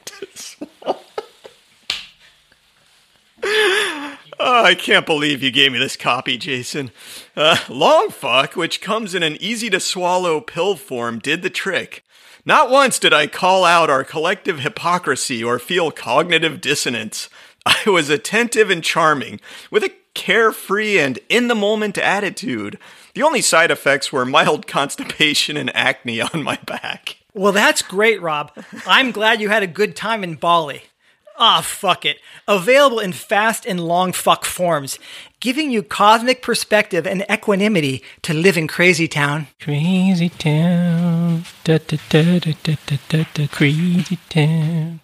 Oh, 4.40 4.64
I 4.64 4.76
can't 4.76 5.06
believe 5.06 5.42
you 5.42 5.50
gave 5.50 5.72
me 5.72 5.80
this 5.80 5.96
copy, 5.96 6.38
Jason. 6.38 6.92
Uh, 7.36 7.58
long 7.70 8.10
fuck, 8.10 8.56
which 8.56 8.82
comes 8.82 9.16
in 9.16 9.24
an 9.24 9.38
easy 9.42 9.70
to 9.72 9.80
swallow 9.80 10.42
pill 10.42 10.76
form, 10.76 11.18
did 11.20 11.42
the 11.42 11.50
trick. 11.50 12.04
Not 12.46 12.70
once 12.70 13.00
did 13.00 13.14
I 13.14 13.28
call 13.28 13.66
out 13.66 13.90
our 13.90 14.04
collective 14.04 14.60
hypocrisy 14.60 15.44
or 15.44 15.60
feel 15.60 15.92
cognitive 15.92 16.62
dissonance. 16.62 17.30
I 17.66 17.90
was 17.90 18.10
attentive 18.10 18.70
and 18.70 18.84
charming, 18.84 19.42
with 19.72 19.84
a 19.84 19.92
carefree 20.14 21.00
and 21.00 21.20
in 21.30 21.48
the 21.48 21.56
moment 21.56 21.98
attitude. 21.98 22.78
The 23.16 23.24
only 23.24 23.42
side 23.42 23.72
effects 23.72 24.14
were 24.14 24.26
mild 24.26 24.68
constipation 24.68 25.58
and 25.58 25.76
acne 25.76 26.22
on 26.22 26.44
my 26.44 26.58
back. 26.66 27.18
Well, 27.34 27.52
that's 27.52 27.82
great, 27.82 28.22
Rob. 28.22 28.52
I'm 28.86 29.12
glad 29.12 29.42
you 29.42 29.50
had 29.50 29.64
a 29.64 29.68
good 29.68 29.96
time 29.96 30.24
in 30.24 30.36
Bali. 30.36 30.84
Ah, 31.40 31.62
fuck 31.62 32.04
it. 32.04 32.18
Available 32.48 33.00
in 33.00 33.14
fast 33.14 33.68
and 33.68 33.80
long 33.80 34.12
fuck 34.12 34.44
forms, 34.44 34.98
giving 35.40 35.70
you 35.70 35.84
cosmic 35.84 36.42
perspective 36.42 37.06
and 37.06 37.24
equanimity 37.32 38.04
to 38.24 38.34
live 38.34 38.58
in 38.58 38.68
Crazy 38.68 39.08
Town. 39.08 39.46
Crazy 39.62 40.30
town, 40.30 41.44
da 41.64 41.78
da 41.78 41.98
da 42.10 42.40
da 42.40 42.54
da 42.64 42.76
da 43.10 43.24
da, 43.36 43.48
crazy 43.52 44.18
town. 44.30 45.00